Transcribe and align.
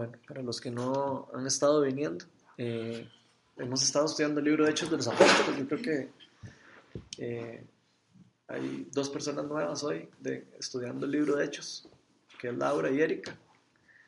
Bueno, 0.00 0.16
para 0.26 0.40
los 0.40 0.62
que 0.62 0.70
no 0.70 1.28
han 1.34 1.46
estado 1.46 1.82
viniendo, 1.82 2.24
eh, 2.56 3.06
hemos 3.58 3.82
estado 3.82 4.06
estudiando 4.06 4.40
el 4.40 4.46
libro 4.46 4.64
de 4.64 4.70
Hechos 4.70 4.90
de 4.90 4.96
los 4.96 5.06
Apóstoles. 5.06 5.58
Yo 5.58 5.68
creo 5.68 5.82
que 5.82 6.10
eh, 7.18 7.66
hay 8.48 8.88
dos 8.90 9.10
personas 9.10 9.44
nuevas 9.44 9.84
hoy 9.84 10.08
de, 10.18 10.54
estudiando 10.58 11.04
el 11.04 11.12
libro 11.12 11.36
de 11.36 11.44
Hechos, 11.44 11.86
que 12.38 12.48
es 12.48 12.54
Laura 12.56 12.90
y 12.90 12.98
Erika. 12.98 13.36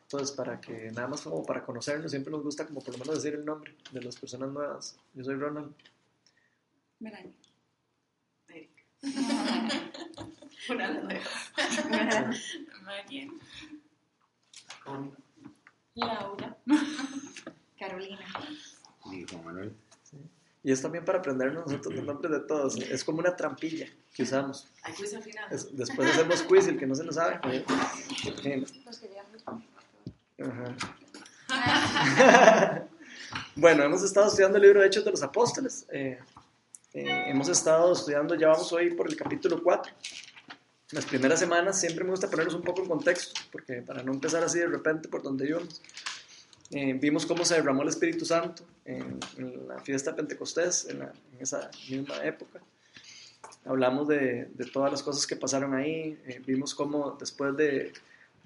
Entonces, 0.04 0.34
para 0.34 0.58
que 0.58 0.90
nada 0.92 1.08
más 1.08 1.20
como 1.20 1.44
para 1.44 1.62
conocernos, 1.62 2.10
siempre 2.10 2.32
nos 2.32 2.42
gusta 2.42 2.66
como 2.66 2.80
por 2.80 2.94
lo 2.94 3.04
menos 3.04 3.22
decir 3.22 3.38
el 3.38 3.44
nombre 3.44 3.76
de 3.90 4.02
las 4.02 4.16
personas 4.16 4.50
nuevas. 4.50 4.96
Yo 5.12 5.24
soy 5.24 5.34
Ronald. 5.34 5.74
Melanie. 7.00 7.36
Erika. 8.48 8.82
Una 10.70 10.90
nueva. 11.02 11.20
María. 12.82 13.28
Laura. 15.94 16.56
Carolina. 17.78 18.18
Y 19.10 19.24
Juan 19.30 19.44
Manuel. 19.44 19.74
Y 20.64 20.70
es 20.70 20.80
también 20.80 21.04
para 21.04 21.18
aprendernos 21.18 21.66
nosotros 21.66 21.94
los 21.94 22.04
nombres 22.04 22.30
de 22.30 22.40
todos. 22.40 22.76
Es 22.76 23.02
como 23.02 23.18
una 23.18 23.34
trampilla 23.34 23.88
que 24.14 24.22
usamos. 24.22 24.68
Hay 24.84 24.94
quiz 24.94 25.12
al 25.14 25.22
final. 25.22 25.52
Es- 25.52 25.76
después 25.76 26.08
hacemos 26.10 26.42
quiz, 26.42 26.68
el 26.68 26.78
que 26.78 26.86
no 26.86 26.94
se 26.94 27.02
lo 27.02 27.12
sabe. 27.12 27.40
Los 28.24 28.40
que 28.40 28.64
ya 29.12 30.46
Ajá. 30.46 30.76
bueno, 33.56 33.82
hemos 33.82 34.02
estado 34.02 34.28
estudiando 34.28 34.56
el 34.58 34.62
libro 34.62 34.80
de 34.80 34.86
Hechos 34.86 35.04
de 35.04 35.10
los 35.10 35.22
Apóstoles. 35.22 35.84
Eh, 35.90 36.18
eh, 36.94 37.24
hemos 37.26 37.48
estado 37.48 37.92
estudiando, 37.92 38.34
ya 38.36 38.48
vamos 38.48 38.72
hoy 38.72 38.94
por 38.94 39.08
el 39.08 39.16
capítulo 39.16 39.60
4. 39.62 39.92
Las 40.92 41.06
primeras 41.06 41.40
semanas 41.40 41.80
siempre 41.80 42.04
me 42.04 42.10
gusta 42.10 42.28
ponernos 42.28 42.54
un 42.54 42.62
poco 42.62 42.82
en 42.82 42.88
contexto, 42.88 43.40
porque 43.50 43.80
para 43.82 44.02
no 44.02 44.12
empezar 44.12 44.44
así 44.44 44.58
de 44.58 44.66
repente 44.66 45.08
por 45.08 45.22
donde 45.22 45.48
íbamos. 45.48 45.80
Eh, 46.70 46.94
vimos 46.94 47.26
cómo 47.26 47.44
se 47.44 47.54
derramó 47.54 47.82
el 47.82 47.88
Espíritu 47.88 48.24
Santo 48.24 48.62
en, 48.84 49.18
en 49.38 49.68
la 49.68 49.78
fiesta 49.80 50.14
Pentecostés, 50.14 50.86
en, 50.88 51.00
la- 51.00 51.12
en 51.34 51.40
esa 51.40 51.70
misma 51.88 52.22
época. 52.24 52.60
Hablamos 53.64 54.08
de, 54.08 54.46
de 54.54 54.64
todas 54.66 54.90
las 54.90 55.02
cosas 55.02 55.26
que 55.26 55.36
pasaron 55.36 55.74
ahí. 55.74 56.18
eh, 56.26 56.42
vimos 56.46 56.74
cómo 56.74 57.16
después 57.18 57.56
de, 57.56 57.92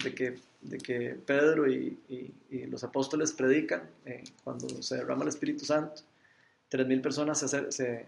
de 0.02 0.14
que, 0.14 0.38
de 0.60 0.78
que 0.78 1.16
Pedro 1.24 1.70
y, 1.70 1.98
y- 2.08 2.32
y 2.50 2.66
los 2.66 2.84
apóstoles 2.84 3.32
predican, 3.32 3.82
eh, 4.04 4.22
cuando 4.44 4.68
se 4.82 4.96
derrama 4.96 5.22
el 5.22 5.28
Espíritu 5.30 5.64
Santo, 5.64 6.02
3.000 6.70 7.00
personas 7.00 7.38
se, 7.40 7.72
se, 7.72 8.06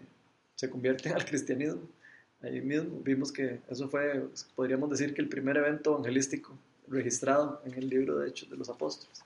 se 0.55 0.69
convierten 0.69 1.13
al 1.13 1.25
cristianismo. 1.25 1.81
Ahí 2.41 2.61
mismo 2.61 2.99
vimos 3.01 3.31
que 3.31 3.59
eso 3.69 3.89
fue, 3.89 4.27
podríamos 4.55 4.89
decir 4.89 5.13
que 5.13 5.21
el 5.21 5.27
primer 5.27 5.57
evento 5.57 5.91
evangelístico 5.91 6.57
registrado 6.87 7.61
en 7.65 7.73
el 7.73 7.89
libro 7.89 8.17
de 8.17 8.29
Hechos 8.29 8.49
de 8.49 8.57
los 8.57 8.69
Apóstoles, 8.69 9.23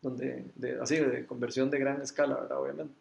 donde, 0.00 0.44
de, 0.54 0.80
así, 0.80 0.96
de 0.96 1.26
conversión 1.26 1.70
de 1.70 1.78
gran 1.78 2.00
escala, 2.00 2.36
¿verdad? 2.36 2.60
Obviamente. 2.60 2.94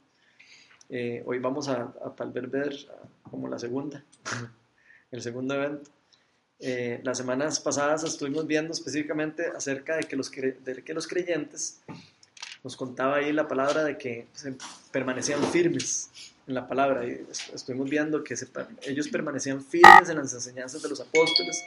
Eh, 0.89 1.23
hoy 1.25 1.39
vamos 1.39 1.69
a, 1.69 1.93
a 2.03 2.13
tal 2.15 2.31
vez 2.31 2.51
ver 2.51 2.75
como 3.29 3.47
la 3.47 3.57
segunda, 3.57 4.03
el 5.11 5.21
segundo 5.21 5.55
evento. 5.55 5.89
Eh, 6.59 7.01
las 7.03 7.17
semanas 7.17 7.59
pasadas 7.59 8.03
estuvimos 8.03 8.47
viendo 8.47 8.71
específicamente 8.71 9.47
acerca 9.47 9.97
de 9.97 10.03
que 10.03 10.15
los, 10.15 10.31
de 10.31 10.83
que 10.85 10.93
los 10.93 11.07
creyentes, 11.07 11.81
nos 12.63 12.77
contaba 12.77 13.17
ahí 13.17 13.33
la 13.33 13.47
palabra 13.47 13.83
de 13.83 13.97
que 13.97 14.27
se 14.33 14.55
permanecían 14.91 15.43
firmes 15.51 16.32
en 16.47 16.53
la 16.53 16.67
palabra. 16.67 17.05
Y 17.05 17.11
est- 17.29 17.53
estuvimos 17.53 17.89
viendo 17.89 18.23
que 18.23 18.35
se 18.35 18.47
ellos 18.83 19.07
permanecían 19.07 19.61
firmes 19.61 20.09
en 20.09 20.17
las 20.17 20.33
enseñanzas 20.33 20.81
de 20.81 20.89
los 20.89 20.99
apóstoles, 20.99 21.63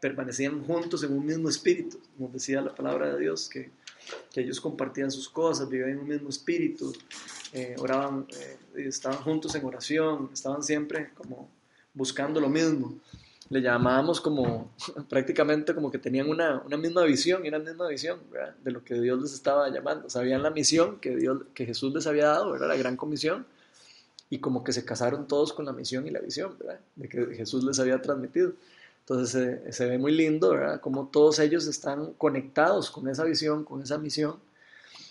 permanecían 0.00 0.64
juntos 0.64 1.02
en 1.04 1.12
un 1.12 1.24
mismo 1.24 1.48
espíritu, 1.48 2.00
como 2.16 2.28
decía 2.30 2.60
la 2.60 2.74
palabra 2.74 3.14
de 3.14 3.20
Dios, 3.20 3.48
que, 3.48 3.70
que 4.32 4.40
ellos 4.40 4.60
compartían 4.60 5.10
sus 5.10 5.28
cosas, 5.28 5.68
vivían 5.68 5.90
en 5.90 5.98
un 6.00 6.08
mismo 6.08 6.28
espíritu, 6.28 6.92
eh, 7.52 7.76
oraban, 7.78 8.26
eh, 8.40 8.86
estaban 8.88 9.18
juntos 9.18 9.54
en 9.54 9.64
oración, 9.64 10.30
estaban 10.32 10.62
siempre 10.62 11.10
como 11.14 11.48
buscando 11.94 12.40
lo 12.40 12.48
mismo. 12.48 12.94
Le 13.48 13.60
llamábamos 13.60 14.20
como 14.20 14.72
prácticamente 15.08 15.74
como 15.74 15.90
que 15.90 15.98
tenían 15.98 16.28
una, 16.28 16.62
una 16.64 16.76
misma 16.76 17.02
visión 17.04 17.44
y 17.44 17.48
una 17.48 17.58
misma 17.60 17.86
visión 17.86 18.18
¿verdad? 18.30 18.56
de 18.64 18.70
lo 18.72 18.82
que 18.82 18.94
Dios 19.00 19.20
les 19.22 19.32
estaba 19.34 19.68
llamando. 19.68 20.08
Sabían 20.10 20.42
la 20.42 20.50
misión 20.50 20.98
que, 20.98 21.14
Dios, 21.14 21.42
que 21.54 21.66
Jesús 21.66 21.92
les 21.94 22.06
había 22.08 22.26
dado, 22.26 22.50
¿verdad? 22.50 22.68
la 22.68 22.76
gran 22.76 22.96
comisión, 22.96 23.46
y 24.32 24.38
como 24.38 24.64
que 24.64 24.72
se 24.72 24.82
casaron 24.82 25.28
todos 25.28 25.52
con 25.52 25.66
la 25.66 25.74
misión 25.74 26.06
y 26.06 26.10
la 26.10 26.18
visión 26.20 26.56
¿verdad? 26.58 26.80
de 26.96 27.06
que 27.06 27.26
Jesús 27.34 27.64
les 27.64 27.78
había 27.78 28.00
transmitido. 28.00 28.54
Entonces 29.00 29.60
se 29.76 29.84
ve 29.84 29.98
muy 29.98 30.12
lindo, 30.12 30.52
¿verdad? 30.52 30.80
Como 30.80 31.06
todos 31.08 31.38
ellos 31.38 31.66
están 31.66 32.14
conectados 32.14 32.90
con 32.90 33.08
esa 33.08 33.24
visión, 33.24 33.62
con 33.62 33.82
esa 33.82 33.98
misión, 33.98 34.36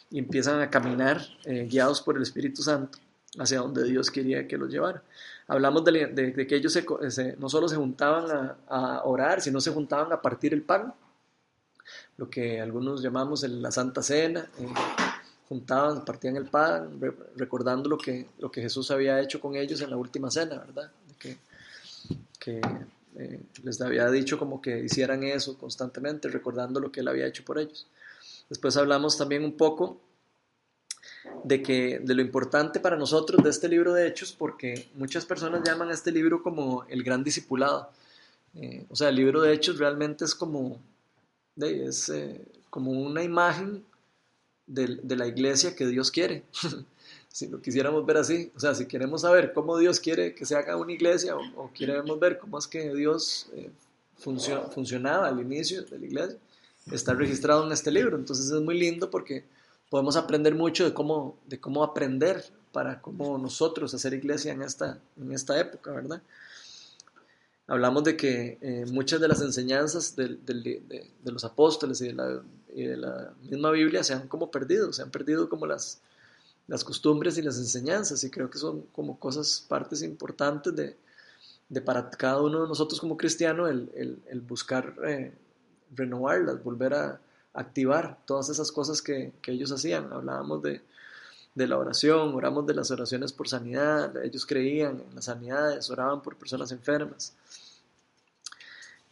y 0.10 0.18
empiezan 0.18 0.60
a 0.60 0.72
caminar 0.72 1.22
eh, 1.46 1.68
guiados 1.70 2.02
por 2.02 2.16
el 2.18 2.24
Espíritu 2.24 2.64
Santo 2.64 2.98
hacia 3.38 3.60
donde 3.60 3.84
Dios 3.84 4.10
quería 4.10 4.48
que 4.48 4.58
los 4.58 4.72
llevara. 4.72 5.04
Hablamos 5.48 5.86
de, 5.86 6.48
que 6.48 6.56
ellos 6.56 6.76
no 7.38 7.48
solo 7.48 7.68
se 7.70 7.76
juntaban 7.76 8.32
a, 8.32 8.58
a 8.76 9.04
orar, 9.04 9.40
sino 9.40 9.62
se 9.62 9.70
juntaban 9.70 10.12
a 10.12 10.20
partir 10.20 10.52
el 10.52 10.64
pan, 10.64 10.94
lo 12.18 12.28
que 12.28 12.60
algunos 12.60 13.04
llamamos 13.04 13.44
el- 13.44 13.62
la 13.62 13.72
Santa 13.72 14.02
Cena. 14.02 14.48
eh, 14.58 14.68
juntaban, 15.52 16.06
partían 16.06 16.38
el 16.38 16.46
pan, 16.46 16.98
re- 17.02 17.14
recordando 17.36 17.90
lo 17.90 17.98
que, 17.98 18.30
lo 18.40 18.50
que 18.50 18.62
Jesús 18.62 18.90
había 18.90 19.20
hecho 19.20 19.42
con 19.42 19.58
ellos 19.58 19.82
en 19.82 19.90
la 19.90 19.98
última 19.98 20.32
cena, 20.32 20.56
¿verdad? 20.60 20.90
Que, 21.20 21.38
que 22.40 22.62
eh, 23.18 23.42
les 23.62 23.82
había 23.82 24.10
dicho 24.10 24.40
como 24.40 24.62
que 24.62 24.80
hicieran 24.80 25.24
eso 25.24 25.58
constantemente, 25.58 26.30
recordando 26.30 26.80
lo 26.80 26.90
que 26.90 27.02
él 27.02 27.10
había 27.10 27.28
hecho 27.28 27.44
por 27.44 27.60
ellos. 27.60 27.86
Después 28.48 28.78
hablamos 28.78 29.18
también 29.18 29.44
un 29.44 29.58
poco 29.58 30.00
de, 31.44 31.62
que, 31.62 32.00
de 32.00 32.16
lo 32.16 32.22
importante 32.22 32.80
para 32.80 32.96
nosotros 32.96 33.44
de 33.44 33.50
este 33.50 33.68
libro 33.68 33.92
de 33.94 34.08
Hechos, 34.08 34.32
porque 34.32 34.88
muchas 34.96 35.26
personas 35.26 35.64
llaman 35.66 35.90
a 35.90 35.94
este 35.94 36.14
libro 36.14 36.42
como 36.42 36.86
el 36.88 37.04
gran 37.04 37.26
discipulado. 37.26 37.90
Eh, 38.56 38.86
o 38.90 38.96
sea, 38.96 39.10
el 39.10 39.16
libro 39.16 39.42
de 39.42 39.52
Hechos 39.52 39.78
realmente 39.80 40.24
es 40.24 40.34
como, 40.34 40.80
es, 41.58 42.08
eh, 42.08 42.42
como 42.70 42.92
una 42.92 43.22
imagen 43.22 43.84
de, 44.74 45.16
la 45.16 45.28
iglesia 45.28 45.76
que 45.76 45.86
Dios 45.86 46.12
quiere. 46.12 46.44
si 47.30 47.48
lo 47.48 47.62
quisiéramos 47.62 48.06
ver 48.06 48.18
así, 48.18 48.52
o 48.56 48.60
sea, 48.60 48.74
si 48.76 48.86
queremos 48.86 49.22
saber 49.22 49.54
cómo 49.54 49.78
Dios 49.78 50.00
quiere 50.00 50.36
que 50.36 50.46
se 50.46 50.56
haga 50.56 50.76
una 50.78 50.92
iglesia 50.92 51.36
o, 51.36 51.72
queremos 51.74 52.20
ver 52.20 52.38
cómo 52.40 52.58
es 52.58 52.68
que 52.68 52.94
Dios 52.94 53.48
eh, 53.54 53.70
funcio- 54.24 54.70
funcionaba 54.72 55.28
al 55.28 55.40
inicio 55.40 55.84
de 55.84 56.00
la 56.00 56.06
iglesia, 56.06 56.38
está 56.92 57.14
registrado 57.14 57.66
en 57.66 57.72
este 57.72 57.92
libro. 57.92 58.18
Entonces 58.18 58.50
es 58.50 58.62
muy 58.62 58.78
lindo 58.78 59.10
porque 59.10 59.44
podemos 59.90 60.16
aprender 60.16 60.56
mucho 60.56 60.86
de 60.86 60.94
cómo, 60.94 61.38
de 61.48 61.60
cómo 61.60 61.84
aprender 61.84 62.44
para 62.72 63.02
cómo 63.02 63.38
nosotros 63.38 63.94
hacer 63.94 64.14
iglesia 64.14 64.54
en 64.54 64.62
esta, 64.62 64.98
en 65.22 65.32
esta 65.34 65.60
época, 65.60 65.92
¿verdad? 65.92 66.22
Hablamos 67.72 68.04
de 68.04 68.18
que 68.18 68.58
eh, 68.60 68.86
muchas 68.92 69.22
de 69.22 69.30
las 69.30 69.42
enseñanzas 69.42 70.14
de, 70.18 70.38
los 71.24 71.46
apóstoles 71.46 72.02
y 72.02 72.08
de, 72.08 72.98
la, 72.98 73.34
misma 73.50 73.72
Biblia 73.72 74.04
se 74.04 74.14
han 74.14 74.28
como 74.28 74.52
perdido, 74.52 74.92
se 74.92 75.04
han 75.04 75.10
perdido 75.10 75.48
como 75.48 75.66
las, 75.66 76.02
las 76.68 76.84
costumbres 76.84 77.38
y 77.38 77.42
las 77.42 77.58
enseñanzas 77.58 78.26
y 78.26 78.30
creo 78.30 78.50
que 78.50 78.58
son 78.58 78.82
como 78.92 79.18
cosas, 79.18 79.66
partes 79.70 80.02
importantes 80.02 80.76
de, 80.76 81.82
para 81.82 82.10
cada 82.10 82.42
uno 82.42 82.64
de 82.64 82.68
nosotros 82.68 83.00
como 83.00 83.16
cristiano 83.16 83.70
el, 83.70 83.90
el- 83.96 84.20
el 84.28 84.42
buscar 84.42 84.94
eh, 85.06 85.32
renovarlas, 85.96 86.62
volver 86.62 86.94
a 86.94 87.22
activar 87.54 88.18
todas 88.26 88.50
esas 88.50 88.70
cosas 88.70 89.02
que, 89.02 89.32
que 89.42 89.54
ellos 89.54 89.72
hacían. 89.72 90.12
Hablábamos 90.12 90.62
de, 90.62 90.82
de 91.54 91.68
la 91.68 91.78
oración, 91.78 92.34
oramos 92.34 92.66
de 92.66 92.74
las 92.74 92.92
oraciones 92.92 93.34
por 93.34 93.48
sanidad, 93.50 94.24
ellos 94.24 94.46
creían 94.46 95.04
en 95.08 95.16
las 95.16 95.26
sanidades, 95.26 95.90
oraban 95.90 96.22
por 96.22 96.38
personas 96.38 96.72
enfermas. 96.72 97.34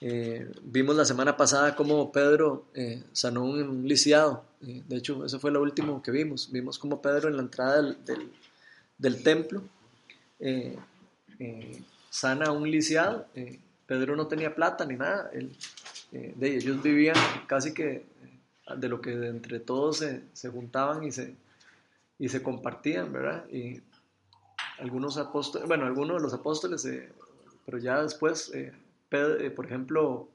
Eh, 0.02 0.50
vimos 0.64 0.96
la 0.96 1.04
semana 1.04 1.36
pasada 1.36 1.76
cómo 1.76 2.10
Pedro 2.14 2.68
eh, 2.74 3.04
sanó 3.12 3.44
un, 3.44 3.86
lisiado, 3.86 4.46
eh, 4.66 4.82
de 4.88 4.96
hecho 4.96 5.26
eso 5.26 5.42
fue 5.42 5.52
lo 5.52 5.62
último 5.62 6.02
que 6.02 6.12
vimos, 6.12 6.50
vimos 6.54 6.80
cómo 6.80 7.02
Pedro 7.02 7.28
en 7.28 7.36
la 7.36 7.42
entrada 7.42 7.81
del, 7.81 8.31
del, 8.98 9.24
templo 9.24 9.62
eh, 10.40 10.78
sana 12.10 12.54
un 12.54 12.72
lisiado, 12.72 13.28
Pedro 13.86 14.16
no 14.16 14.28
tenía 14.28 14.56
plata 14.56 14.86
ni 14.86 14.96
nada, 14.96 15.30
de 16.12 16.56
ellos 16.56 16.81
vivían 16.81 17.18
casi 17.48 17.74
que 17.74 18.06
de 18.78 18.88
lo 18.88 19.02
que 19.02 19.12
entre 19.12 19.60
todos 19.60 19.98
se, 19.98 20.22
se 20.31 20.50
juntaban 20.50 21.04
y 21.04 21.12
se, 21.12 21.36
y 22.19 22.30
se 22.30 22.44
compartían, 22.44 23.12
¿verdad? 23.13 23.50
Y 23.50 23.81
algunos 24.80 25.18
apóstoles, 25.18 25.68
bueno, 25.68 25.86
algunos 25.86 26.18
de 26.18 26.24
los 26.24 26.33
apóstoles, 26.33 26.86
eh, 26.86 27.10
pero 27.66 27.77
ya 27.77 28.01
después, 28.04 28.51
eh, 28.54 28.74
Pedro, 29.10 29.39
eh, 29.39 29.50
por 29.51 29.66
ejemplo, 29.66 30.30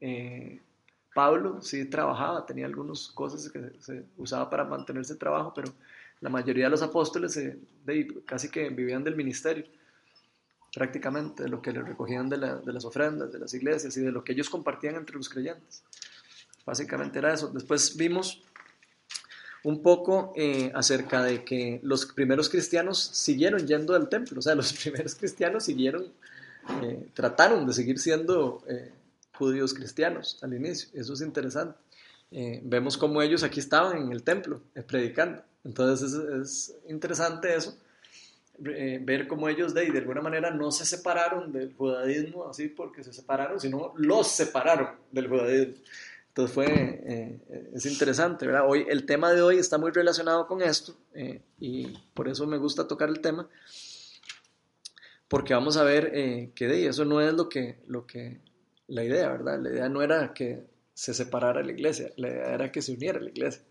eh, 0.00 0.60
Pablo 1.14 1.60
sí 1.62 1.84
trabajaba, 1.86 2.46
tenía 2.46 2.66
algunas 2.66 3.08
cosas 3.08 3.50
que 3.50 3.72
se 3.80 4.04
usaba 4.16 4.48
para 4.48 4.64
mantenerse 4.64 5.14
trabajo, 5.16 5.52
pero 5.54 5.72
la 6.20 6.30
mayoría 6.30 6.64
de 6.64 6.70
los 6.70 6.82
apóstoles 6.82 7.36
eh, 7.36 7.58
de- 7.84 8.22
casi 8.26 8.48
que 8.48 8.68
vivían 8.70 9.04
del 9.04 9.16
ministerio, 9.16 9.64
prácticamente, 10.74 11.42
de 11.42 11.48
lo 11.48 11.60
que 11.60 11.72
le 11.72 11.82
recogían 11.82 12.28
de, 12.28 12.36
la- 12.38 12.56
de 12.56 12.72
las 12.72 12.84
ofrendas, 12.84 13.32
de 13.32 13.38
las 13.38 13.52
iglesias 13.54 13.96
y 13.96 14.00
de 14.00 14.12
lo 14.12 14.22
que 14.22 14.32
ellos 14.32 14.48
compartían 14.48 14.94
entre 14.96 15.16
los 15.16 15.28
creyentes. 15.28 15.82
Básicamente 16.64 17.18
era 17.18 17.32
eso. 17.32 17.48
Después 17.48 17.96
vimos 17.96 18.42
un 19.62 19.82
poco 19.82 20.32
eh, 20.36 20.72
acerca 20.74 21.22
de 21.22 21.44
que 21.44 21.80
los 21.82 22.06
primeros 22.06 22.48
cristianos 22.48 22.98
siguieron 22.98 23.66
yendo 23.66 23.94
al 23.94 24.08
templo, 24.08 24.38
o 24.38 24.42
sea, 24.42 24.54
los 24.54 24.72
primeros 24.82 25.14
cristianos 25.14 25.64
siguieron, 25.64 26.06
eh, 26.82 27.08
trataron 27.14 27.66
de 27.66 27.72
seguir 27.72 27.98
siendo 27.98 28.62
eh, 28.68 28.90
judíos 29.34 29.74
cristianos 29.74 30.38
al 30.42 30.54
inicio, 30.54 30.88
eso 30.94 31.12
es 31.12 31.20
interesante. 31.20 31.78
vemos 32.62 32.96
cómo 32.96 33.22
ellos 33.22 33.42
aquí 33.42 33.60
estaban 33.60 33.96
en 34.02 34.12
el 34.12 34.22
templo 34.22 34.60
predicando, 34.86 35.42
entonces 35.64 36.12
es, 36.12 36.14
es 36.14 36.76
interesante 36.88 37.54
eso 37.54 37.76
ver 38.62 39.26
cómo 39.26 39.48
ellos 39.48 39.72
de, 39.72 39.90
de 39.90 39.98
alguna 39.98 40.20
manera 40.20 40.50
no 40.50 40.70
se 40.70 40.84
separaron 40.84 41.50
del 41.50 41.72
judaísmo 41.72 42.46
así 42.46 42.68
porque 42.68 43.02
se 43.02 43.10
separaron, 43.10 43.58
sino 43.58 43.94
los 43.96 44.30
separaron 44.30 44.88
del 45.10 45.28
judaísmo. 45.28 45.76
Entonces 46.30 46.54
fue, 46.54 46.66
eh, 46.68 47.70
es 47.74 47.86
interesante, 47.86 48.46
¿verdad? 48.46 48.62
Hoy, 48.68 48.86
el 48.88 49.04
tema 49.04 49.32
de 49.32 49.42
hoy 49.42 49.58
está 49.58 49.78
muy 49.78 49.90
relacionado 49.90 50.46
con 50.46 50.62
esto 50.62 50.94
eh, 51.12 51.42
y 51.58 51.88
por 52.14 52.28
eso 52.28 52.46
me 52.46 52.56
gusta 52.56 52.86
tocar 52.86 53.08
el 53.08 53.20
tema, 53.20 53.48
porque 55.26 55.54
vamos 55.54 55.76
a 55.76 55.82
ver 55.82 56.12
eh, 56.14 56.52
que 56.54 56.68
de 56.68 56.86
eso 56.86 57.04
no 57.04 57.20
es 57.20 57.34
lo 57.34 57.48
que, 57.48 57.80
lo 57.88 58.06
que, 58.06 58.40
la 58.86 59.02
idea, 59.02 59.28
¿verdad? 59.28 59.60
La 59.60 59.70
idea 59.70 59.88
no 59.88 60.02
era 60.02 60.32
que 60.32 60.64
se 60.94 61.14
separara 61.14 61.64
la 61.64 61.72
iglesia, 61.72 62.12
la 62.16 62.28
idea 62.28 62.54
era 62.54 62.70
que 62.70 62.80
se 62.80 62.92
uniera 62.92 63.18
la 63.18 63.30
iglesia. 63.30 63.62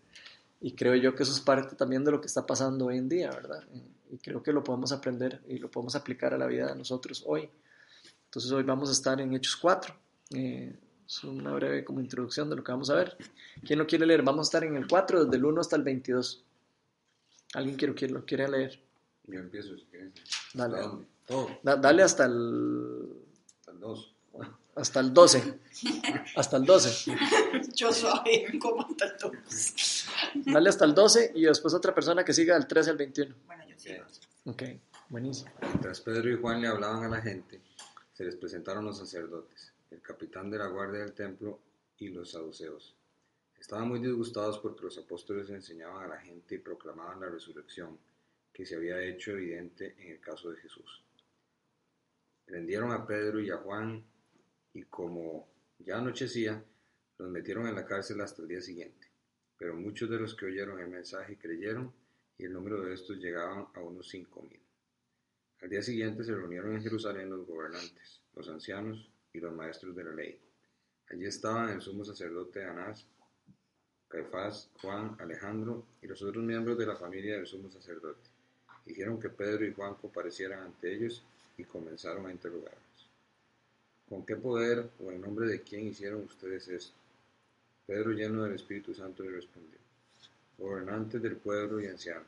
Y 0.60 0.72
creo 0.72 0.94
yo 0.96 1.14
que 1.14 1.22
eso 1.22 1.32
es 1.32 1.40
parte 1.40 1.76
también 1.76 2.04
de 2.04 2.10
lo 2.10 2.20
que 2.20 2.26
está 2.26 2.44
pasando 2.44 2.86
hoy 2.86 2.98
en 2.98 3.08
día, 3.08 3.30
¿verdad? 3.30 3.64
Y 4.10 4.18
creo 4.18 4.42
que 4.42 4.52
lo 4.52 4.62
podemos 4.62 4.92
aprender 4.92 5.40
y 5.48 5.56
lo 5.56 5.70
podemos 5.70 5.94
aplicar 5.94 6.34
a 6.34 6.38
la 6.38 6.46
vida 6.46 6.66
de 6.66 6.76
nosotros 6.76 7.24
hoy. 7.26 7.48
Entonces 8.26 8.52
hoy 8.52 8.64
vamos 8.64 8.90
a 8.90 8.92
estar 8.92 9.18
en 9.18 9.32
Hechos 9.32 9.56
4. 9.56 9.94
Es 11.10 11.24
una 11.24 11.52
breve 11.52 11.84
como 11.84 12.00
introducción 12.00 12.48
de 12.48 12.54
lo 12.54 12.62
que 12.62 12.70
vamos 12.70 12.88
a 12.88 12.94
ver. 12.94 13.16
¿Quién 13.66 13.80
lo 13.80 13.86
quiere 13.88 14.06
leer? 14.06 14.22
Vamos 14.22 14.46
a 14.46 14.48
estar 14.48 14.62
en 14.62 14.76
el 14.76 14.86
4, 14.86 15.24
desde 15.24 15.38
el 15.38 15.44
1 15.44 15.60
hasta 15.60 15.74
el 15.74 15.82
22. 15.82 16.44
¿Alguien 17.54 17.76
quiere, 17.76 17.94
quiere, 17.94 18.14
lo 18.14 18.24
quiere 18.24 18.46
leer? 18.46 18.80
Yo 19.26 19.40
empiezo, 19.40 19.76
si 19.76 19.86
quieres. 19.86 20.12
Dale. 20.54 20.78
dónde? 20.78 21.06
Todo. 21.26 21.48
Da, 21.64 21.74
dale 21.74 22.04
hasta 22.04 22.26
el... 22.26 23.08
Hasta 23.58 23.72
el 23.72 23.80
2. 23.80 24.14
Hasta 24.76 25.00
el 25.00 25.12
12. 25.12 25.58
hasta 26.36 26.56
el 26.58 26.64
12. 26.64 27.16
Yo 27.74 27.92
soy 27.92 28.58
como 28.60 28.82
hasta 28.82 29.06
el 29.06 29.18
12. 29.18 30.06
Dale 30.46 30.68
hasta 30.68 30.84
el 30.84 30.94
12 30.94 31.32
y 31.34 31.42
después 31.42 31.74
otra 31.74 31.92
persona 31.92 32.24
que 32.24 32.32
siga 32.32 32.54
del 32.54 32.68
13 32.68 32.90
al 32.90 32.96
21. 32.96 33.34
Bueno, 33.46 33.64
yo 33.68 33.76
sigo. 33.76 34.04
Ok, 34.44 34.62
buenísimo. 35.08 35.50
Mientras 35.60 36.00
Pedro 36.02 36.30
y 36.30 36.36
Juan 36.36 36.60
le 36.60 36.68
hablaban 36.68 37.02
a 37.02 37.08
la 37.08 37.20
gente, 37.20 37.60
se 38.12 38.24
les 38.24 38.36
presentaron 38.36 38.84
los 38.84 38.98
sacerdotes 38.98 39.69
el 39.90 40.00
capitán 40.00 40.50
de 40.50 40.58
la 40.58 40.68
guardia 40.68 41.00
del 41.00 41.12
templo 41.12 41.60
y 41.98 42.08
los 42.08 42.30
saduceos. 42.30 42.96
Estaban 43.58 43.88
muy 43.88 44.00
disgustados 44.00 44.58
porque 44.58 44.84
los 44.84 44.96
apóstoles 44.98 45.50
enseñaban 45.50 46.04
a 46.04 46.14
la 46.14 46.20
gente 46.20 46.54
y 46.54 46.58
proclamaban 46.58 47.20
la 47.20 47.28
resurrección 47.28 47.98
que 48.52 48.64
se 48.64 48.76
había 48.76 49.02
hecho 49.02 49.32
evidente 49.32 49.94
en 49.98 50.12
el 50.12 50.20
caso 50.20 50.50
de 50.50 50.60
Jesús. 50.60 51.04
Prendieron 52.44 52.90
a 52.92 53.06
Pedro 53.06 53.40
y 53.40 53.50
a 53.50 53.58
Juan 53.58 54.04
y 54.72 54.84
como 54.84 55.48
ya 55.78 55.98
anochecía, 55.98 56.64
los 57.18 57.30
metieron 57.30 57.66
en 57.66 57.74
la 57.74 57.84
cárcel 57.84 58.20
hasta 58.20 58.42
el 58.42 58.48
día 58.48 58.60
siguiente. 58.60 59.08
Pero 59.58 59.74
muchos 59.74 60.08
de 60.08 60.18
los 60.18 60.34
que 60.34 60.46
oyeron 60.46 60.80
el 60.80 60.88
mensaje 60.88 61.36
creyeron 61.36 61.92
y 62.38 62.44
el 62.44 62.52
número 62.52 62.80
de 62.82 62.94
estos 62.94 63.18
llegaban 63.18 63.66
a 63.74 63.80
unos 63.80 64.08
cinco 64.08 64.42
mil. 64.42 64.60
Al 65.60 65.68
día 65.68 65.82
siguiente 65.82 66.24
se 66.24 66.34
reunieron 66.34 66.74
en 66.74 66.82
Jerusalén 66.82 67.28
los 67.28 67.46
gobernantes, 67.46 68.22
los 68.34 68.48
ancianos 68.48 69.10
y 69.32 69.40
los 69.40 69.54
maestros 69.54 69.94
de 69.94 70.04
la 70.04 70.12
ley. 70.12 70.38
Allí 71.10 71.26
estaban 71.26 71.70
el 71.70 71.80
sumo 71.80 72.04
sacerdote 72.04 72.64
Anás, 72.64 73.04
Caifás, 74.08 74.68
Juan, 74.80 75.16
Alejandro 75.20 75.84
y 76.02 76.06
los 76.06 76.22
otros 76.22 76.42
miembros 76.44 76.76
de 76.78 76.86
la 76.86 76.96
familia 76.96 77.36
del 77.36 77.46
sumo 77.46 77.70
sacerdote. 77.70 78.28
Dijeron 78.84 79.20
que 79.20 79.28
Pedro 79.28 79.64
y 79.64 79.72
Juan 79.72 79.94
comparecieran 79.94 80.64
ante 80.64 80.92
ellos 80.92 81.22
y 81.56 81.64
comenzaron 81.64 82.26
a 82.26 82.32
interrogarlos. 82.32 82.80
¿Con 84.08 84.26
qué 84.26 84.34
poder 84.34 84.90
o 84.98 85.12
en 85.12 85.20
nombre 85.20 85.46
de 85.46 85.62
quién 85.62 85.86
hicieron 85.86 86.22
ustedes 86.22 86.66
esto? 86.68 86.94
Pedro, 87.86 88.10
lleno 88.10 88.44
del 88.44 88.54
Espíritu 88.54 88.94
Santo, 88.94 89.22
le 89.22 89.30
respondió, 89.30 89.78
gobernantes 90.58 91.22
del 91.22 91.36
pueblo 91.36 91.80
y 91.80 91.86
ancianos, 91.86 92.26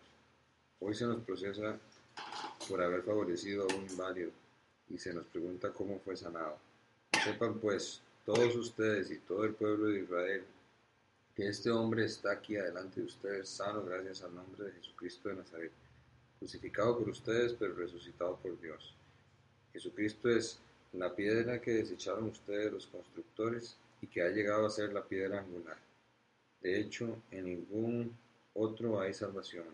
hoy 0.81 0.95
se 0.95 1.05
nos 1.05 1.23
procesa 1.23 1.79
por 2.69 2.83
haber 2.83 3.03
favorecido 3.03 3.63
a 3.63 3.75
un 3.75 3.89
inválido 3.89 4.31
y 4.91 4.99
se 4.99 5.13
nos 5.13 5.27
pregunta 5.27 5.73
cómo 5.73 5.99
fue 6.01 6.17
sanado. 6.17 6.59
Sepan 7.25 7.61
pues 7.61 8.03
todos 8.27 8.57
ustedes 8.57 9.13
y 9.13 9.19
todo 9.19 9.45
el 9.45 9.55
pueblo 9.55 9.87
de 9.87 10.01
Israel 10.01 10.45
que 11.37 11.47
este 11.47 11.71
hombre 11.71 12.05
está 12.05 12.33
aquí 12.33 12.57
adelante 12.57 13.01
de 13.01 13.07
ustedes 13.07 13.49
sano 13.49 13.85
gracias 13.85 14.25
al 14.25 14.35
nombre 14.35 14.65
de 14.65 14.73
Jesucristo 14.73 15.29
de 15.29 15.37
Nazaret, 15.37 15.71
crucificado 16.41 16.99
por 16.99 17.09
ustedes 17.11 17.53
pero 17.53 17.75
resucitado 17.75 18.37
por 18.39 18.61
Dios. 18.61 18.93
Jesucristo 19.73 20.31
es 20.31 20.59
la 20.95 21.15
piedra 21.15 21.61
que 21.61 21.71
desecharon 21.75 22.25
ustedes 22.25 22.73
los 22.73 22.87
constructores 22.89 23.77
y 24.01 24.09
que 24.09 24.23
ha 24.23 24.29
llegado 24.29 24.67
a 24.67 24.71
ser 24.71 24.93
la 24.93 25.05
piedra 25.05 25.39
angular. 25.39 25.79
De 26.61 26.81
hecho, 26.81 27.23
en 27.31 27.45
ningún 27.45 28.17
otro 28.55 29.01
hay 29.01 29.15
salvación, 29.15 29.67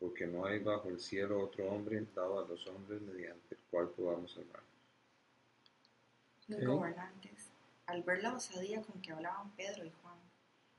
porque 0.00 0.26
no 0.26 0.46
hay 0.46 0.58
bajo 0.58 0.88
el 0.88 0.98
cielo 0.98 1.42
otro 1.42 1.66
hombre 1.66 2.02
dado 2.14 2.42
a 2.42 2.48
los 2.48 2.66
hombres 2.66 3.02
mediante 3.02 3.56
el 3.56 3.60
cual 3.70 3.90
podamos 3.90 4.32
salvar. 4.32 4.73
Los 6.46 6.62
gobernantes, 6.62 7.48
al 7.86 8.02
ver 8.02 8.22
la 8.22 8.34
osadía 8.34 8.82
con 8.82 9.00
que 9.00 9.12
hablaban 9.12 9.50
Pedro 9.52 9.82
y 9.82 9.90
Juan, 10.02 10.18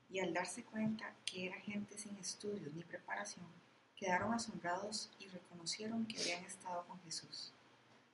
y 0.08 0.20
al 0.20 0.32
darse 0.32 0.62
cuenta 0.62 1.12
que 1.24 1.46
era 1.46 1.56
gente 1.56 1.98
sin 1.98 2.16
estudios 2.18 2.72
ni 2.72 2.84
preparación, 2.84 3.46
quedaron 3.96 4.32
asombrados 4.32 5.10
y 5.18 5.26
reconocieron 5.26 6.06
que 6.06 6.20
habían 6.20 6.44
estado 6.44 6.86
con 6.86 7.00
Jesús. 7.00 7.52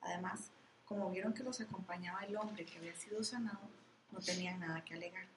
Además, 0.01 0.49
como 0.83 1.11
vieron 1.11 1.35
que 1.35 1.43
los 1.43 1.61
acompañaba 1.61 2.25
el 2.25 2.35
hombre 2.37 2.65
que 2.65 2.79
había 2.79 2.95
sido 2.95 3.23
sanado, 3.23 3.69
no 4.11 4.19
tenían 4.19 4.59
nada 4.59 4.83
que 4.83 4.95
alegar. 4.95 5.27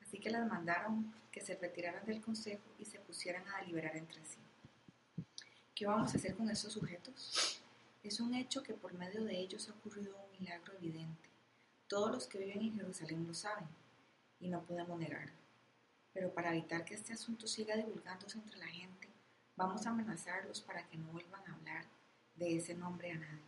Así 0.00 0.18
que 0.18 0.30
les 0.30 0.44
mandaron 0.46 1.14
que 1.30 1.40
se 1.40 1.54
retiraran 1.54 2.04
del 2.06 2.20
consejo 2.20 2.64
y 2.76 2.86
se 2.86 2.98
pusieran 2.98 3.46
a 3.50 3.60
deliberar 3.60 3.96
entre 3.96 4.20
sí. 4.24 4.40
¿Qué 5.76 5.86
vamos 5.86 6.12
a 6.12 6.16
hacer 6.16 6.34
con 6.34 6.50
estos 6.50 6.72
sujetos? 6.72 7.62
Es 8.02 8.18
un 8.18 8.34
hecho 8.34 8.64
que 8.64 8.74
por 8.74 8.92
medio 8.94 9.22
de 9.22 9.38
ellos 9.38 9.68
ha 9.68 9.74
ocurrido 9.74 10.16
un 10.16 10.40
milagro 10.40 10.74
evidente 10.74 11.35
todos 11.88 12.10
los 12.10 12.26
que 12.26 12.38
viven 12.38 12.62
en 12.62 12.74
Jerusalén 12.74 13.26
lo 13.26 13.34
saben 13.34 13.68
y 14.40 14.48
no 14.48 14.62
podemos 14.62 14.98
negarlo. 14.98 15.32
Pero 16.12 16.32
para 16.32 16.50
evitar 16.50 16.84
que 16.84 16.94
este 16.94 17.12
asunto 17.12 17.46
siga 17.46 17.76
divulgándose 17.76 18.38
entre 18.38 18.58
la 18.58 18.66
gente, 18.66 19.08
vamos 19.56 19.86
a 19.86 19.90
amenazarlos 19.90 20.60
para 20.60 20.86
que 20.88 20.96
no 20.96 21.06
vuelvan 21.12 21.42
a 21.46 21.54
hablar 21.54 21.84
de 22.34 22.56
ese 22.56 22.74
nombre 22.74 23.12
a 23.12 23.16
nadie. 23.16 23.44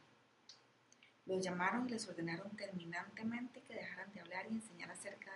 Los 1.26 1.42
llamaron 1.42 1.87
y 1.87 1.90
les 1.90 2.09
ordenaron 2.09 2.57
terminantemente 2.57 3.62
que 3.62 3.75
dejaran 3.75 4.12
de 4.12 4.21
hablar 4.21 4.47
y 4.47 4.54
enseñar 4.54 4.90
acerca 4.90 5.30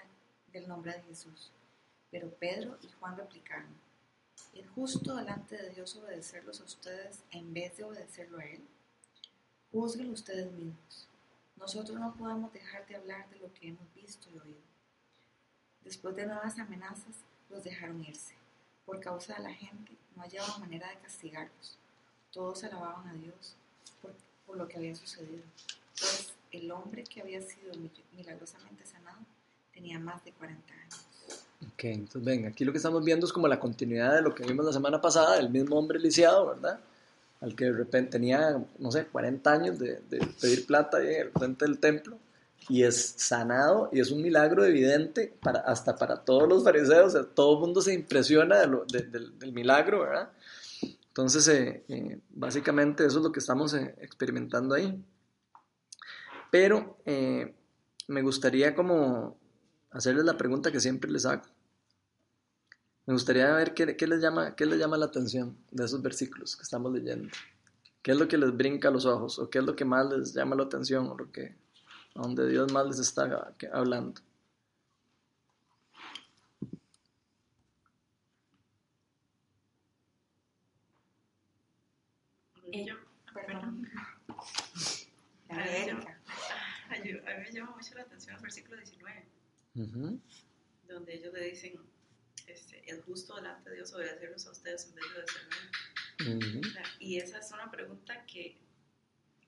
del 0.53 0.69
nombre 0.69 0.93
de 0.93 1.03
Jesús. 1.03 1.53
Pero 2.11 2.31
Pedro 2.31 2.79
y 2.83 2.89
Juan 2.93 3.17
replicaron, 3.17 3.75
¿es 4.55 4.69
justo 4.71 5.17
delante 5.17 5.57
de 5.57 5.71
Dios 5.71 5.97
obedecerlos 5.97 6.61
a 6.61 6.65
ustedes 6.65 7.23
en 7.31 7.53
vez 7.53 7.77
de 7.77 7.85
obedecerlo 7.85 8.39
a 8.39 8.45
Él? 8.45 8.63
Juzguen 9.71 10.11
ustedes 10.11 10.51
mismos. 10.53 11.09
Nosotros 11.63 11.97
no 11.99 12.13
podemos 12.15 12.53
dejar 12.53 12.85
de 12.89 12.97
hablar 12.97 13.31
de 13.31 13.39
lo 13.39 13.55
que 13.55 13.69
hemos 13.69 13.87
visto 13.95 14.29
y 14.29 14.39
oído. 14.39 14.61
Después 15.85 16.17
de 16.17 16.27
nuevas 16.27 16.59
amenazas, 16.59 17.15
los 17.51 17.63
dejaron 17.63 18.05
irse. 18.05 18.35
Por 18.85 18.99
causa 18.99 19.35
de 19.35 19.45
la 19.45 19.55
gente, 19.55 19.93
no 20.17 20.23
hallaban 20.23 20.61
manera 20.61 20.89
de 20.89 20.97
castigarlos. 20.97 21.79
Todos 22.33 22.65
alababan 22.65 23.07
a 23.07 23.15
Dios 23.15 23.55
por, 24.01 24.57
lo 24.57 24.67
que 24.67 24.77
había 24.77 24.97
sucedido. 24.97 25.45
Pues 26.01 26.35
el 26.51 26.69
hombre 26.73 27.05
que 27.05 27.21
había 27.21 27.41
sido 27.41 27.73
milagrosamente 28.17 28.85
sanado 28.85 29.21
tenía 29.73 30.01
más 30.01 30.23
de 30.25 30.33
40 30.33 30.75
años. 30.75 31.07
Ok, 31.73 31.85
entonces 31.85 32.25
venga, 32.25 32.49
aquí 32.49 32.65
lo 32.65 32.73
que 32.73 32.79
estamos 32.79 33.05
viendo 33.05 33.25
es 33.25 33.33
como 33.33 33.47
la 33.47 33.61
continuidad 33.61 34.17
de 34.17 34.23
lo 34.23 34.35
que 34.35 34.45
vimos 34.45 34.67
la 34.67 34.73
semana 34.73 35.01
pasada, 35.01 35.39
el 35.39 35.49
mismo 35.49 35.79
hombre 35.79 36.01
lisiado, 36.01 36.49
¿verdad? 36.49 36.81
Al 37.43 37.55
que 37.57 37.67
de 37.67 37.73
repente 37.73 38.13
tenía, 38.13 38.65
no 38.79 38.91
sé, 38.91 39.07
40 39.07 39.53
años 39.53 39.79
de, 39.79 40.01
pedir 40.41 40.65
plata 40.67 40.99
ahí 40.99 41.15
el 41.15 41.31
frente 41.33 41.65
del 41.65 41.79
templo, 41.79 42.19
y 42.69 42.85
es 42.85 43.15
sanado, 43.17 43.91
y 43.93 44.01
es 44.01 44.13
un 44.13 44.23
milagro 44.23 44.65
evidente 44.65 45.35
para, 45.43 45.61
hasta 45.61 45.97
para 45.97 46.25
todos 46.25 46.49
los 46.49 46.63
fariseos, 46.63 47.17
todo 47.35 47.55
el 47.55 47.61
mundo 47.61 47.83
se 47.83 47.93
impresiona 47.93 48.61
del 48.61 49.53
milagro, 49.53 50.01
¿verdad? 50.03 50.31
Entonces, 51.13 51.47
eh, 51.49 51.85
eh, 51.89 52.21
básicamente 52.31 53.05
eso 53.05 53.19
es 53.19 53.25
lo 53.25 53.33
que 53.33 53.41
estamos 53.41 53.75
eh, 53.75 53.95
experimentando 54.01 54.75
ahí. 54.75 55.05
Pero 56.51 56.97
me 58.09 58.23
gustaría 58.23 58.75
como 58.75 59.37
hacerles 59.91 60.25
la 60.25 60.39
pregunta 60.39 60.73
que 60.73 60.81
siempre 60.81 61.11
les 61.11 61.27
hago. 61.27 61.43
Me 63.05 63.15
gustaría 63.15 63.53
ver 63.53 63.75
qué, 63.75 63.97
qué, 63.97 64.07
les 64.07 64.21
llama, 64.21 64.55
qué 64.55 64.65
les 64.65 64.79
llama 64.79 64.97
la 64.97 65.07
atención 65.07 65.59
de 65.71 65.85
esos 65.85 66.01
versículos 66.03 66.57
que 66.57 66.63
estamos 66.63 66.93
leyendo. 66.93 67.29
¿Qué 68.01 68.13
es 68.13 68.17
lo 68.17 68.29
que 68.29 68.39
les 68.39 68.57
brinca 68.57 68.89
a 68.89 68.91
los 68.93 69.07
ojos? 69.07 69.39
¿O 69.39 69.51
qué 69.51 69.59
es 69.59 69.65
lo 69.65 69.75
que 69.75 69.85
más 69.85 70.07
les 70.07 70.33
llama 70.35 70.55
la 70.57 70.65
atención? 70.65 71.09
¿O 71.09 71.17
lo 71.17 71.31
que, 71.33 71.57
a 72.15 72.23
donde 72.23 72.49
Dios 72.49 72.73
más 72.73 72.87
les 72.87 72.99
está 73.01 73.55
hablando? 73.73 74.21
Eh, 82.73 82.87
perdón. 83.35 83.89
A 85.49 85.55
mí 86.99 87.13
me 87.13 87.53
llama 87.53 87.77
mucho 87.77 87.95
la 87.95 88.03
atención 88.03 88.37
el 88.37 88.43
versículo 88.43 88.77
19, 88.77 89.27
uh 89.75 89.81
-huh. 89.81 90.21
donde 90.89 91.15
ellos 91.15 91.33
le 91.35 91.45
dicen, 91.51 91.92
este, 92.47 92.91
es 92.91 93.03
justo 93.05 93.37
delante 93.37 93.71
de 93.71 93.77
Dios 93.77 93.93
obedecerlos 93.93 94.47
a 94.47 94.51
ustedes 94.51 94.87
en 94.87 94.95
vez 94.95 95.05
de 95.05 95.19
obedecerme. 95.19 95.57
Ujú. 96.23 96.79
Y 97.01 97.19
esa 97.19 97.39
es 97.39 97.51
una 97.53 97.71
pregunta 97.71 98.25
que, 98.27 98.57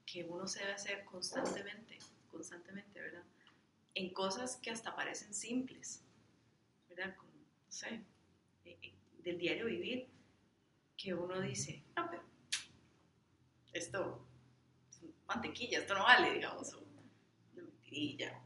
que 0.07 0.25
uno 0.25 0.47
se 0.47 0.61
debe 0.61 0.73
hacer 0.73 1.05
constantemente, 1.05 1.99
constantemente, 2.31 3.01
¿verdad? 3.01 3.23
En 3.95 4.13
cosas 4.13 4.57
que 4.57 4.71
hasta 4.71 4.95
parecen 4.95 5.33
simples, 5.33 6.03
¿verdad? 6.89 7.15
Como, 7.17 7.33
no 7.33 7.73
sé, 7.73 8.03
eh, 8.65 8.79
eh, 8.83 8.93
del 9.23 9.39
diario 9.39 9.67
vivir, 9.67 10.09
que 10.97 11.15
uno 11.15 11.41
dice, 11.41 11.83
ah, 11.97 12.09
pero 12.11 12.23
esto 13.73 14.27
es 14.91 15.01
mantequilla, 15.27 15.81
esto 15.81 15.95
no 15.95 16.05
vale, 16.05 16.33
digamos, 16.33 16.73
o 16.75 16.79
una 16.81 17.03
mentirilla, 17.55 18.41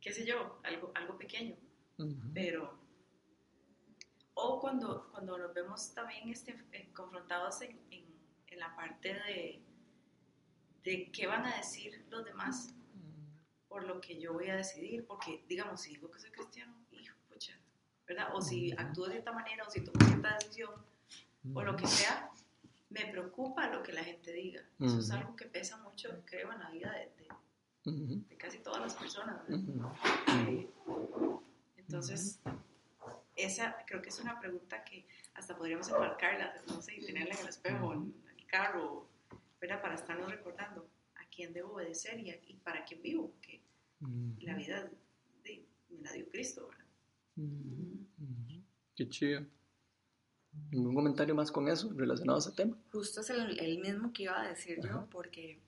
qué 0.00 0.12
sé 0.12 0.26
yo, 0.26 0.60
algo, 0.62 0.92
algo 0.94 1.16
pequeño, 1.16 1.56
Ujú. 1.98 2.30
pero 2.34 2.85
o 4.38 4.60
cuando, 4.60 5.08
cuando 5.12 5.38
nos 5.38 5.52
vemos 5.54 5.92
también 5.94 6.28
este, 6.28 6.52
eh, 6.72 6.90
confrontados 6.94 7.62
en, 7.62 7.78
en, 7.90 8.04
en 8.48 8.58
la 8.58 8.74
parte 8.76 9.14
de, 9.14 9.62
de 10.84 11.10
qué 11.10 11.26
van 11.26 11.44
a 11.46 11.56
decir 11.56 12.04
los 12.10 12.24
demás 12.24 12.72
por 13.68 13.84
lo 13.84 14.00
que 14.00 14.18
yo 14.20 14.32
voy 14.32 14.48
a 14.48 14.56
decidir, 14.56 15.04
porque 15.06 15.44
digamos, 15.48 15.80
si 15.80 15.90
digo 15.90 16.10
que 16.10 16.18
soy 16.20 16.30
cristiano, 16.30 16.74
hijo, 16.92 17.16
pucha, 17.28 17.58
¿verdad? 18.06 18.28
O 18.34 18.40
si 18.40 18.72
actúo 18.72 19.06
de 19.06 19.12
cierta 19.12 19.32
manera, 19.32 19.64
o 19.66 19.70
si 19.70 19.80
tomo 19.82 19.98
cierta 20.06 20.34
decisión, 20.38 20.70
o 21.54 21.62
lo 21.62 21.76
que 21.76 21.86
sea, 21.86 22.30
me 22.90 23.06
preocupa 23.06 23.68
lo 23.68 23.82
que 23.82 23.92
la 23.92 24.04
gente 24.04 24.32
diga. 24.32 24.62
Eso 24.80 24.98
es 25.00 25.10
algo 25.10 25.34
que 25.36 25.46
pesa 25.46 25.76
mucho, 25.78 26.22
creo, 26.26 26.52
en 26.52 26.58
la 26.60 26.70
vida 26.70 26.92
de, 26.92 27.10
de- 27.16 27.26
de 28.28 28.36
casi 28.36 28.58
todas 28.58 28.80
las 28.80 28.94
personas, 28.94 29.42
¿verdad? 29.48 29.60
Ujú. 29.64 29.90
Eh, 30.50 30.70
Entonces, 31.76 32.40
esa 33.36 33.76
creo 33.86 34.00
que 34.02 34.08
es 34.08 34.18
una 34.20 34.38
pregunta 34.40 34.82
que 34.84 35.06
hasta 35.34 35.56
podríamos 35.56 35.88
enmarcarla, 35.88 36.54
no 36.66 36.80
sé, 36.82 36.96
y 36.96 37.04
tenerla 37.04 37.34
en 37.34 37.40
el 37.40 37.48
espejo, 37.48 37.92
en 37.92 38.14
el 38.38 38.46
carro, 38.46 39.08
¿verdad? 39.60 39.80
Para 39.82 39.94
estarnos 39.94 40.30
recordando 40.30 40.88
a 41.16 41.26
quién 41.28 41.52
debo 41.52 41.74
obedecer 41.74 42.18
y, 42.20 42.30
a- 42.30 42.40
y 42.46 42.54
para 42.64 42.84
quién 42.84 43.02
vivo, 43.02 43.34
que 43.42 43.60
la 44.40 44.54
vida 44.54 44.90
de- 45.44 45.66
me 45.90 46.00
la 46.02 46.12
dio 46.12 46.28
Cristo, 46.30 46.68
¿verdad? 46.68 46.84
Qué 48.94 49.08
chido. 49.08 49.46
¿Ningún 50.70 50.94
comentario 50.94 51.34
más 51.34 51.52
con 51.52 51.68
eso 51.68 51.92
relacionado 51.94 52.38
a 52.38 52.40
ese 52.40 52.52
tema? 52.52 52.76
Justo 52.90 53.20
es 53.20 53.28
el, 53.30 53.58
el 53.60 53.78
mismo 53.78 54.12
que 54.12 54.22
iba 54.24 54.40
a 54.40 54.48
decir 54.48 54.78
yo, 54.82 54.88
Ajá. 54.90 55.06
porque 55.10 55.60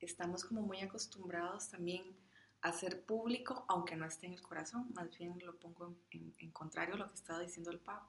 estamos 0.00 0.44
como 0.44 0.62
muy 0.62 0.80
acostumbrados 0.80 1.68
también 1.68 2.02
hacer 2.62 3.02
público, 3.04 3.64
aunque 3.68 3.96
no 3.96 4.06
esté 4.06 4.26
en 4.26 4.34
el 4.34 4.42
corazón, 4.42 4.90
más 4.94 5.10
bien 5.18 5.38
lo 5.44 5.56
pongo 5.56 5.86
en, 5.88 5.96
en- 6.20 6.34
en 6.38 6.50
contrario 6.52 6.94
a 6.94 6.98
lo 6.98 7.08
que 7.08 7.14
estaba 7.14 7.40
diciendo 7.40 7.70
el 7.70 7.78
Papa, 7.78 8.08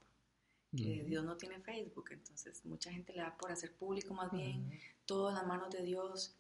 que. 0.75 1.03
Dios 1.03 1.23
no 1.25 1.35
tiene 1.37 1.59
Facebook, 1.59 2.05
entonces 2.11 2.63
mucha 2.65 2.91
gente 2.91 3.13
le 3.13 3.21
da 3.21 3.35
por 3.37 3.51
hacer 3.51 3.73
público 3.75 4.13
más 4.13 4.31
bien 4.31 4.69
todo 5.05 5.29
en 5.29 5.35
las 5.35 5.45
manos 5.45 5.69
de 5.71 5.83
Dios 5.83 6.35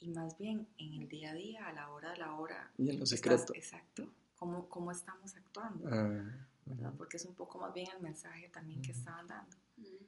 y 0.00 0.08
más 0.10 0.36
bien 0.38 0.66
en 0.78 0.94
el 1.02 1.08
día 1.08 1.30
a 1.30 1.34
día, 1.34 1.68
a 1.68 1.72
la 1.72 1.90
hora 1.90 2.10
de 2.12 2.16
la 2.18 2.34
hora. 2.34 2.70
Y 2.78 2.90
en 2.90 2.98
lo 3.00 3.06
secreto. 3.06 3.52
exacto, 3.54 4.08
cómo, 4.36 4.68
cómo 4.68 4.90
estamos 4.92 5.34
actuando, 5.36 5.88
Ah, 5.90 6.24
¿verdad? 6.66 6.92
Porque 6.96 7.16
es 7.18 7.24
un 7.24 7.34
poco 7.34 7.58
más 7.58 7.72
bien 7.74 7.88
el 7.94 8.00
mensaje 8.02 8.48
también 8.50 8.80
que 8.82 8.92
estaban 8.92 9.26
dando. 9.26 9.56
Eh. 9.82 10.06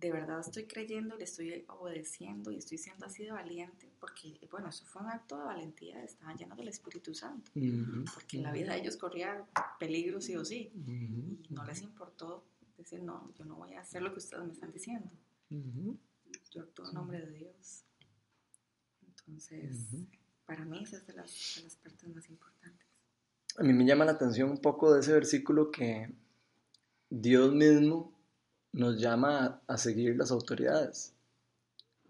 De 0.00 0.10
verdad 0.10 0.40
estoy 0.40 0.64
creyendo, 0.64 1.16
le 1.16 1.24
estoy 1.24 1.64
obedeciendo 1.68 2.50
y 2.50 2.56
estoy 2.56 2.78
siendo 2.78 3.04
así 3.06 3.24
de 3.24 3.32
valiente, 3.32 3.92
porque, 4.00 4.40
bueno, 4.50 4.68
eso 4.68 4.84
fue 4.86 5.02
un 5.02 5.08
acto 5.08 5.38
de 5.38 5.44
valentía, 5.44 6.02
estaban 6.02 6.36
llenos 6.36 6.56
del 6.56 6.68
Espíritu 6.68 7.14
Santo, 7.14 7.50
porque 8.14 8.38
en 8.38 8.42
la 8.42 8.52
vida 8.52 8.72
de 8.72 8.80
ellos 8.80 8.96
corría 8.96 9.44
peligro 9.78 10.20
sí 10.20 10.36
o 10.36 10.44
sí, 10.44 10.72
y 10.86 11.52
no 11.52 11.64
les 11.64 11.82
importó 11.82 12.44
decir, 12.78 13.02
no, 13.02 13.30
yo 13.34 13.44
no 13.44 13.56
voy 13.56 13.74
a 13.74 13.80
hacer 13.80 14.00
lo 14.00 14.12
que 14.12 14.18
ustedes 14.18 14.44
me 14.44 14.52
están 14.52 14.72
diciendo, 14.72 15.10
Ujú. 15.50 15.98
yo 16.50 16.62
actúo 16.62 16.88
en 16.88 16.94
nombre 16.94 17.20
de 17.20 17.32
Dios. 17.32 17.84
Entonces, 19.06 20.06
para 20.46 20.64
mí 20.64 20.82
esa 20.82 20.96
es 20.96 21.06
de 21.06 21.12
las, 21.12 21.54
de 21.56 21.62
las 21.64 21.76
partes 21.76 22.08
más 22.08 22.28
importantes. 22.30 22.86
A 23.58 23.62
mí 23.62 23.72
me 23.74 23.84
llama 23.84 24.06
la 24.06 24.12
atención 24.12 24.48
un 24.50 24.58
poco 24.58 24.94
de 24.94 25.00
ese 25.00 25.12
versículo 25.12 25.70
que 25.70 26.10
Dios 27.10 27.52
mismo 27.52 28.18
nos 28.72 29.00
llama 29.00 29.60
a, 29.66 29.76
seguir 29.76 30.16
las 30.16 30.30
autoridades 30.30 31.12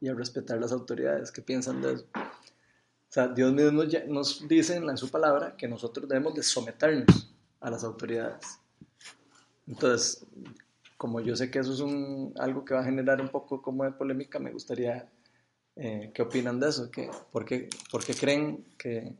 y 0.01 0.09
a 0.09 0.15
respetar 0.15 0.59
las 0.59 0.73
autoridades. 0.73 1.31
¿Qué 1.31 1.43
piensan 1.43 1.81
de 1.81 1.95
eso? 1.95 2.07
O 2.15 3.13
sea, 3.13 3.29
Dios 3.29 3.53
mismo 3.53 3.83
nos 4.09 4.47
dice 4.47 4.77
en, 4.77 4.97
su 4.97 5.11
palabra 5.11 5.57
que 5.57 5.67
nosotros 5.67 6.09
debemos 6.09 6.35
de 6.35 6.43
someternos 6.43 7.35
a 7.61 7.71
las 7.71 7.83
autoridades. 7.83 8.61
Entonces, 9.67 10.25
como 10.97 11.21
yo 11.21 11.35
sé 11.35 11.51
que 11.51 11.59
eso 11.59 11.73
es 11.73 12.39
algo 12.39 12.65
que 12.65 12.75
va 12.75 12.81
a 12.81 12.85
generar 12.85 13.21
un 13.21 13.29
poco 13.29 13.63
como 13.63 13.85
de 13.85 13.93
polémica, 13.93 14.39
me 14.39 14.53
gustaría, 14.53 15.11
eh, 15.77 16.11
¿qué 16.15 16.23
opinan 16.23 16.61
de 16.61 16.69
eso? 16.69 16.91
¿Qué, 16.91 17.11
por, 17.33 17.45
qué, 17.45 17.69
por 17.91 18.05
qué 18.05 18.15
creen 18.15 18.65
que 18.79 19.15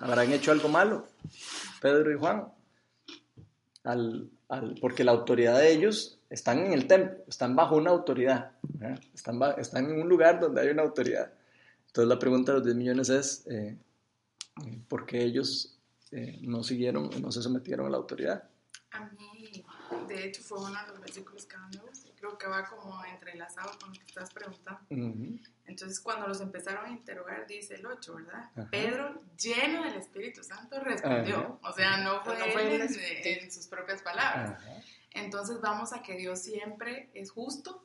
habrán 0.00 0.32
hecho 0.32 0.52
algo 0.52 0.68
malo, 0.68 1.06
Pedro 1.80 2.12
y 2.12 2.18
Juan? 2.18 2.52
Porque 4.80 5.04
la 5.04 5.12
autoridad 5.12 5.58
de 5.58 5.72
ellos 5.72 6.17
están 6.30 6.58
en 6.58 6.72
el 6.72 6.86
templo, 6.86 7.18
están 7.26 7.56
bajo 7.56 7.76
una 7.76 7.90
autoridad, 7.90 8.52
¿verdad? 8.62 9.00
están, 9.14 9.40
están 9.58 9.86
en 9.86 10.00
un 10.00 10.08
lugar 10.08 10.40
donde 10.40 10.60
hay 10.60 10.68
una 10.68 10.82
autoridad. 10.82 11.32
Entonces 11.86 12.08
la 12.08 12.18
pregunta 12.18 12.52
de 12.52 12.58
los 12.58 12.64
10 12.66 12.76
millones 12.76 13.08
es, 13.08 13.46
eh, 13.46 13.76
¿por 14.88 15.06
qué 15.06 15.22
ellos 15.22 15.78
eh, 16.10 16.38
no 16.42 16.62
siguieron, 16.62 17.10
no 17.20 17.32
se 17.32 17.42
sometieron 17.42 17.86
a 17.86 17.90
la 17.90 17.96
autoridad? 17.96 18.44
A 18.90 19.04
mí, 19.04 19.64
de 20.08 20.26
hecho, 20.26 20.42
fue 20.42 20.58
uno 20.58 20.68
de 20.68 20.88
los 20.88 21.00
versículos 21.00 21.44
que 21.44 21.58
más 21.58 21.74
me 21.76 21.82
gusta. 21.82 22.08
Creo 22.16 22.38
que 22.38 22.46
va 22.46 22.64
como 22.64 23.04
entrelazado 23.04 23.78
con 23.78 23.90
lo 23.90 23.94
que 23.94 24.06
estás 24.06 24.32
preguntando. 24.32 24.80
Ujú, 24.88 25.38
Entonces, 25.66 26.00
cuando 26.00 26.26
los 26.26 26.40
empezaron 26.40 26.86
a 26.86 26.88
interrogar, 26.88 27.46
dice 27.46 27.74
el 27.74 27.84
8, 27.84 28.14
¿verdad? 28.14 28.50
Ajá. 28.56 28.68
Pedro, 28.70 29.22
lleno 29.36 29.84
del 29.84 29.94
Espíritu 29.94 30.42
Santo, 30.42 30.80
respondió. 30.80 31.58
O 31.62 31.72
sea, 31.72 31.98
no 31.98 32.22
fue, 32.24 32.38
No 32.38 32.46
fue 32.46 32.76
él 32.76 32.80
en, 32.80 33.42
en 33.44 33.52
sus 33.52 33.66
propias 33.66 34.00
palabras. 34.00 34.58
Ajá. 34.58 34.82
Entonces, 35.12 35.60
vamos 35.60 35.92
a 35.92 36.02
que 36.02 36.16
Dios 36.16 36.40
siempre 36.40 37.10
es 37.14 37.30
justo. 37.30 37.84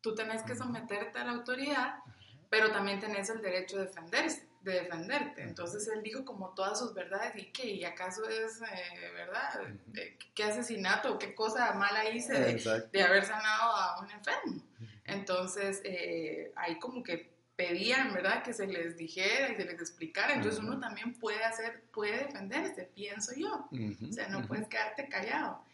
Tú 0.00 0.14
tenés 0.14 0.42
que 0.42 0.54
someterte 0.54 1.18
a 1.18 1.24
la 1.24 1.32
autoridad, 1.32 1.96
pero 2.50 2.70
también 2.70 3.00
tenés 3.00 3.30
el 3.30 3.40
derecho 3.40 3.78
de 3.78 3.86
defenderse 3.86 4.48
de 4.62 4.72
defenderte. 4.72 5.42
Entonces 5.42 5.88
él 5.88 6.02
dijo 6.02 6.24
como 6.24 6.50
todas 6.50 6.78
sus 6.78 6.94
verdades 6.94 7.34
y 7.36 7.46
que, 7.52 7.66
¿y 7.66 7.84
acaso 7.84 8.28
es 8.28 8.60
eh, 8.60 9.10
verdad? 9.14 9.60
Eh, 9.94 10.18
¿Qué 10.34 10.44
asesinato? 10.44 11.18
¿Qué 11.18 11.34
cosa 11.34 11.72
mala 11.74 12.08
hice 12.10 12.32
de, 12.92 13.02
haber 13.02 13.24
sanado 13.24 13.72
a 13.76 14.00
un 14.00 14.10
enfermo? 14.10 14.62
Entonces 15.04 15.80
eh, 15.84 16.52
ahí 16.56 16.78
como 16.78 17.02
que 17.02 17.37
pedían, 17.58 18.14
¿verdad? 18.14 18.44
Que 18.44 18.52
se 18.52 18.68
les 18.68 18.96
dijera 18.96 19.50
y 19.50 19.56
se 19.56 19.64
les 19.64 19.74
explicara. 19.80 20.32
Entonces 20.34 20.60
uno 20.60 20.78
también 20.78 21.12
puede 21.14 21.42
hacer, 21.42 21.82
puede 21.92 22.18
defenderse, 22.26 22.84
pienso 22.94 23.34
yo. 23.34 23.68
Ujú, 23.72 24.08
O 24.08 24.12
sea, 24.12 24.28
no 24.28 24.38
ujú, 24.38 24.48
puedes 24.48 24.68
quedarte 24.68 25.08
callado. 25.08 25.64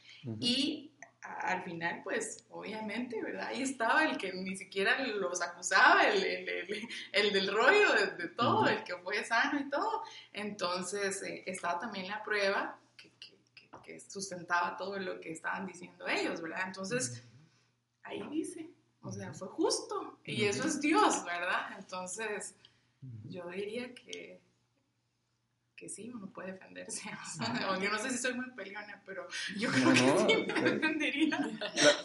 Y 0.40 0.90
a- 1.20 1.52
al 1.52 1.62
final, 1.64 2.00
pues, 2.02 2.44
obviamente, 2.48 3.22
¿verdad? 3.22 3.48
Ahí 3.48 3.62
estaba 3.62 4.04
el 4.06 4.16
que 4.16 4.32
ni 4.32 4.56
siquiera 4.56 4.98
los 5.06 5.42
acusaba, 5.42 6.04
el, 6.08 6.24
el, 6.24 6.48
el- 6.48 6.88
el 7.12 7.32
del 7.34 7.48
rollo 7.54 7.92
de, 7.92 8.06
de 8.16 8.28
todo, 8.28 8.66
el 8.66 8.82
que 8.84 8.96
fue 8.96 9.22
sano 9.22 9.60
y 9.60 9.68
todo. 9.68 10.02
Entonces, 10.32 11.22
eh, 11.22 11.42
estaba 11.46 11.78
también 11.78 12.08
la 12.08 12.22
prueba 12.24 12.78
que, 12.96 13.10
que- 13.20 13.36
que- 13.54 13.68
que 13.84 14.00
sustentaba 14.00 14.76
todo 14.78 14.98
lo 14.98 15.20
que 15.20 15.32
estaban 15.32 15.66
diciendo 15.66 16.08
ellos, 16.08 16.40
¿verdad? 16.40 16.62
Entonces, 16.66 17.22
ahí 18.04 18.22
dice, 18.30 18.70
o 19.04 19.12
sea, 19.12 19.32
fue 19.34 19.48
justo. 19.48 20.18
Y 20.24 20.44
eso 20.44 20.66
es 20.66 20.80
Dios, 20.80 21.24
¿verdad? 21.24 21.78
Entonces, 21.78 22.54
yo 23.28 23.48
diría 23.50 23.94
que, 23.94 24.40
que 25.76 25.88
sí, 25.88 26.10
uno 26.10 26.28
puede 26.32 26.52
defenderse. 26.52 27.02
O 27.22 27.44
sea, 27.44 27.78
yo 27.78 27.90
no 27.90 27.98
sé 27.98 28.10
si 28.10 28.18
soy 28.18 28.34
muy 28.34 28.50
peleona, 28.52 29.02
pero 29.04 29.26
yo 29.58 29.70
creo 29.70 29.92
No, 29.92 30.26
que 30.26 30.46
sí 30.46 30.52
me 30.52 30.70
defendería. 30.70 31.38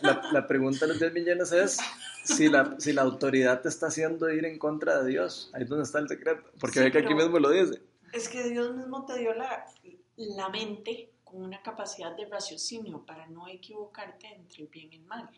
La, 0.02 0.14
la- 0.14 0.32
la 0.32 0.48
pregunta 0.48 0.82
de 0.86 0.88
los 0.90 1.00
10 1.00 1.14
millones 1.14 1.52
es 1.52 1.78
si 2.24 2.50
la, 2.50 2.76
si 2.80 2.92
la 2.94 3.04
autoridad 3.04 3.62
te 3.62 3.70
está 3.70 3.88
haciendo 3.88 4.30
ir 4.32 4.46
en 4.46 4.58
contra 4.60 5.02
de 5.02 5.10
Dios. 5.12 5.50
Ahí 5.54 5.64
es 5.64 5.70
donde 5.70 5.84
está 5.86 6.00
el 6.00 6.08
secreto. 6.10 6.50
Porque 6.60 6.80
Sí, 6.80 6.86
ve 6.86 6.92
que 6.92 7.00
aquí 7.00 7.14
mismo 7.14 7.40
lo 7.40 7.50
dice. 7.52 7.82
Es 8.12 8.28
que 8.28 8.44
Dios 8.50 8.76
mismo 8.76 9.06
te 9.06 9.20
dio 9.20 9.34
la, 9.36 9.66
la 10.18 10.50
mente 10.50 11.12
con 11.24 11.44
una 11.44 11.62
capacidad 11.62 12.16
de 12.18 12.26
raciocinio 12.26 13.06
para 13.06 13.28
no 13.28 13.48
equivocarte 13.48 14.28
entre 14.34 14.64
el 14.64 14.68
bien 14.68 14.92
y 14.92 14.96
el 14.96 15.04
mal 15.06 15.30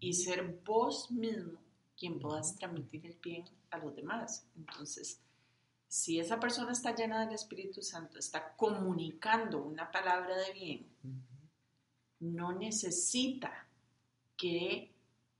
y 0.00 0.12
ser 0.12 0.60
vos 0.64 1.10
mismo 1.10 1.58
quien 1.98 2.18
puedas 2.18 2.56
transmitir 2.56 3.06
el 3.06 3.16
bien 3.22 3.44
a 3.70 3.78
los 3.78 3.94
demás. 3.94 4.46
Entonces, 4.56 5.20
si 5.88 6.20
esa 6.20 6.38
persona 6.38 6.72
está 6.72 6.94
llena 6.94 7.24
del 7.24 7.34
Espíritu 7.34 7.82
Santo, 7.82 8.18
está 8.18 8.54
comunicando 8.56 9.62
una 9.62 9.90
palabra 9.90 10.36
de 10.36 10.52
bien, 10.52 10.86
no 12.20 12.52
necesita 12.52 13.66
que 14.36 14.92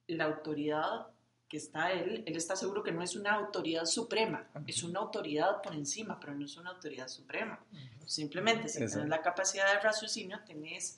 la 0.07 0.25
autoridad 0.25 1.09
que 1.49 1.57
está 1.57 1.92
él, 1.92 2.25
él 2.26 2.37
está 2.37 2.57
seguro 2.57 2.83
que 2.83 2.92
no 2.92 3.02
es 3.02 3.16
una 3.16 3.33
autoridad 3.33 3.87
suprema, 3.87 4.47
es 4.66 4.83
una 4.83 5.00
autoridad 5.00 5.62
por 5.62 5.75
encima, 5.75 6.21
pero 6.21 6.35
no 6.35 6.45
es 6.45 6.57
una 6.59 6.71
autoridad 6.71 7.09
suprema. 7.09 7.59
Simplemente 8.04 8.68
si 8.68 8.78
tienes 8.78 9.09
la 9.09 9.23
capacidad 9.23 9.73
de 9.73 9.80
raciocinio, 9.80 10.40
tenés 10.47 10.97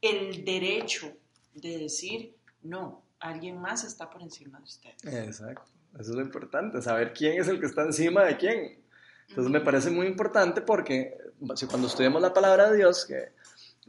el 0.00 0.44
derecho 0.44 1.12
de 1.52 1.78
decir, 1.78 2.34
no, 2.64 3.02
alguien 3.20 3.60
más 3.60 3.84
está 3.84 4.10
por 4.10 4.22
encima 4.22 4.58
de 4.58 4.64
ustedes. 4.64 5.04
Exacto. 5.04 5.70
Eso 5.98 6.10
es 6.10 6.16
lo 6.16 6.22
importante, 6.22 6.82
saber 6.82 7.12
quién 7.12 7.40
es 7.40 7.46
el 7.48 7.60
que 7.60 7.66
está 7.66 7.82
encima 7.82 8.24
de 8.24 8.36
quién. 8.36 8.82
Entonces 9.28 9.50
me 9.52 9.60
parece 9.60 9.90
muy 9.90 10.06
importante 10.06 10.60
porque 10.60 11.16
si 11.54 11.66
cuando 11.66 11.86
estudiamos 11.86 12.20
la 12.20 12.34
palabra 12.34 12.70
de 12.70 12.76
Dios, 12.78 13.06
que 13.06 13.32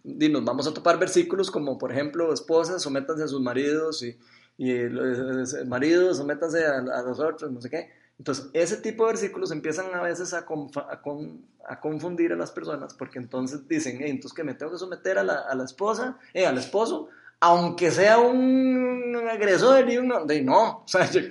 nos 0.03 0.45
vamos 0.45 0.67
a 0.67 0.73
topar 0.73 0.99
versículos 0.99 1.49
como, 1.49 1.77
por 1.77 1.91
ejemplo, 1.91 2.31
esposas, 2.31 2.81
sométanse 2.83 3.23
a 3.23 3.27
sus 3.27 3.41
maridos 3.41 4.03
y, 4.03 4.17
y 4.57 4.87
los 4.87 5.65
maridos, 5.65 6.17
sométanse 6.17 6.63
a, 6.65 6.77
a 6.77 7.01
los 7.01 7.19
otros, 7.19 7.51
no 7.51 7.59
sé 7.59 7.69
qué. 7.69 7.89
Entonces, 8.17 8.49
ese 8.53 8.77
tipo 8.77 9.03
de 9.05 9.11
versículos 9.13 9.51
empiezan 9.51 9.93
a 9.93 10.01
veces 10.01 10.33
a, 10.33 10.45
confa- 10.45 10.87
a, 10.89 11.01
con- 11.01 11.43
a 11.67 11.81
confundir 11.81 12.31
a 12.31 12.35
las 12.37 12.51
personas 12.51 12.93
porque 12.93 13.19
entonces 13.19 13.67
dicen, 13.67 14.01
"Ey, 14.01 14.11
entonces 14.11 14.33
que 14.35 14.43
me 14.43 14.53
tengo 14.53 14.71
que 14.71 14.77
someter 14.77 15.17
a 15.17 15.23
la, 15.23 15.39
a 15.39 15.55
la 15.55 15.65
esposa, 15.65 16.17
eh, 16.33 16.45
al 16.45 16.57
esposo, 16.57 17.09
aunque 17.39 17.91
sea 17.91 18.17
un 18.19 19.15
agresor 19.29 19.89
y 19.89 19.97
un... 19.97 20.07
No, 20.09 20.23
o 20.85 20.87
sea, 20.87 21.09
yo- 21.11 21.21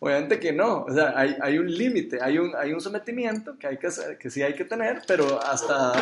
obviamente 0.00 0.38
que 0.38 0.52
no, 0.52 0.84
o 0.84 0.92
sea, 0.92 1.12
hay, 1.18 1.36
hay 1.40 1.58
un 1.58 1.72
límite, 1.72 2.18
hay 2.22 2.38
un, 2.38 2.54
hay 2.56 2.72
un 2.72 2.80
sometimiento 2.80 3.58
que, 3.58 3.66
hay 3.66 3.78
que, 3.78 3.86
hacer- 3.88 4.18
que 4.18 4.30
sí 4.30 4.42
hay 4.42 4.54
que 4.54 4.64
tener, 4.64 5.02
pero 5.06 5.40
hasta 5.42 5.92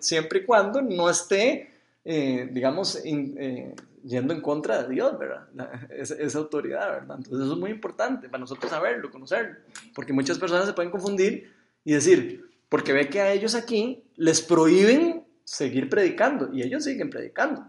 siempre 0.00 0.40
y 0.40 0.44
cuando 0.44 0.82
no 0.82 1.08
esté, 1.08 1.70
eh, 2.04 2.48
digamos, 2.52 3.04
in- 3.04 3.36
eh, 3.38 3.74
yendo 4.04 4.32
en 4.34 4.40
contra 4.40 4.82
de 4.82 4.88
Dios, 4.94 5.18
¿verdad? 5.18 5.48
La- 5.54 5.88
esa, 5.90 6.14
esa 6.16 6.38
autoridad, 6.38 6.88
¿verdad? 7.00 7.16
Entonces 7.18 7.44
eso 7.44 7.52
es 7.54 7.58
muy 7.58 7.70
importante 7.70 8.28
para 8.28 8.40
nosotros 8.40 8.70
saberlo, 8.70 9.10
conocerlo, 9.10 9.56
porque 9.94 10.12
muchas 10.12 10.38
personas 10.38 10.66
se 10.66 10.72
pueden 10.72 10.90
confundir 10.90 11.52
y 11.84 11.92
decir, 11.92 12.50
porque 12.68 12.92
ve 12.92 13.08
que 13.08 13.20
a 13.20 13.32
ellos 13.32 13.54
aquí 13.54 14.02
les 14.16 14.42
prohíben 14.42 15.24
seguir 15.44 15.88
predicando 15.88 16.52
y 16.52 16.62
ellos 16.62 16.82
siguen 16.84 17.10
predicando. 17.10 17.64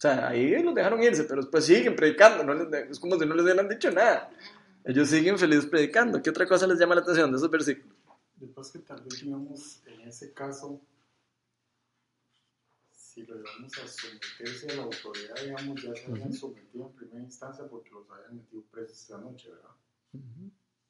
O 0.00 0.02
sea, 0.02 0.28
ahí 0.28 0.62
los 0.62 0.74
dejaron 0.74 1.02
irse, 1.02 1.24
pero 1.24 1.42
después 1.42 1.62
siguen 1.62 1.94
predicando, 1.94 2.42
no 2.42 2.54
les 2.54 2.90
es 2.90 2.98
como 2.98 3.18
si 3.18 3.26
no 3.26 3.34
les 3.34 3.44
hubieran 3.44 3.68
dicho 3.68 3.90
nada. 3.90 4.30
Ellos 4.82 5.10
siguen 5.10 5.38
felices 5.38 5.66
predicando. 5.66 6.22
¿Qué 6.22 6.30
otra 6.30 6.48
cosa 6.48 6.66
les 6.66 6.78
llama 6.78 6.94
la 6.94 7.02
atención 7.02 7.30
de 7.30 7.36
esos 7.36 7.50
versículos? 7.50 7.94
Después 8.36 8.70
que 8.70 8.78
tal 8.78 9.02
vez, 9.02 9.22
digamos, 9.22 9.82
en 9.84 10.00
ese 10.08 10.32
caso, 10.32 10.80
si 12.92 13.26
lo 13.26 13.34
llevamos 13.34 13.72
a 13.76 13.86
someterse 13.86 14.70
a 14.72 14.76
la 14.76 14.82
autoridad, 14.84 15.34
digamos, 15.44 15.82
ya 15.82 15.94
se 15.94 16.10
habían 16.10 16.32
sometido 16.32 16.86
en 16.86 16.92
primera 16.94 17.20
instancia 17.20 17.66
porque 17.68 17.90
los 17.90 18.10
habían 18.10 18.36
metido 18.36 18.62
presos 18.70 19.02
esa 19.02 19.18
noche, 19.18 19.50
¿verdad? 19.50 20.24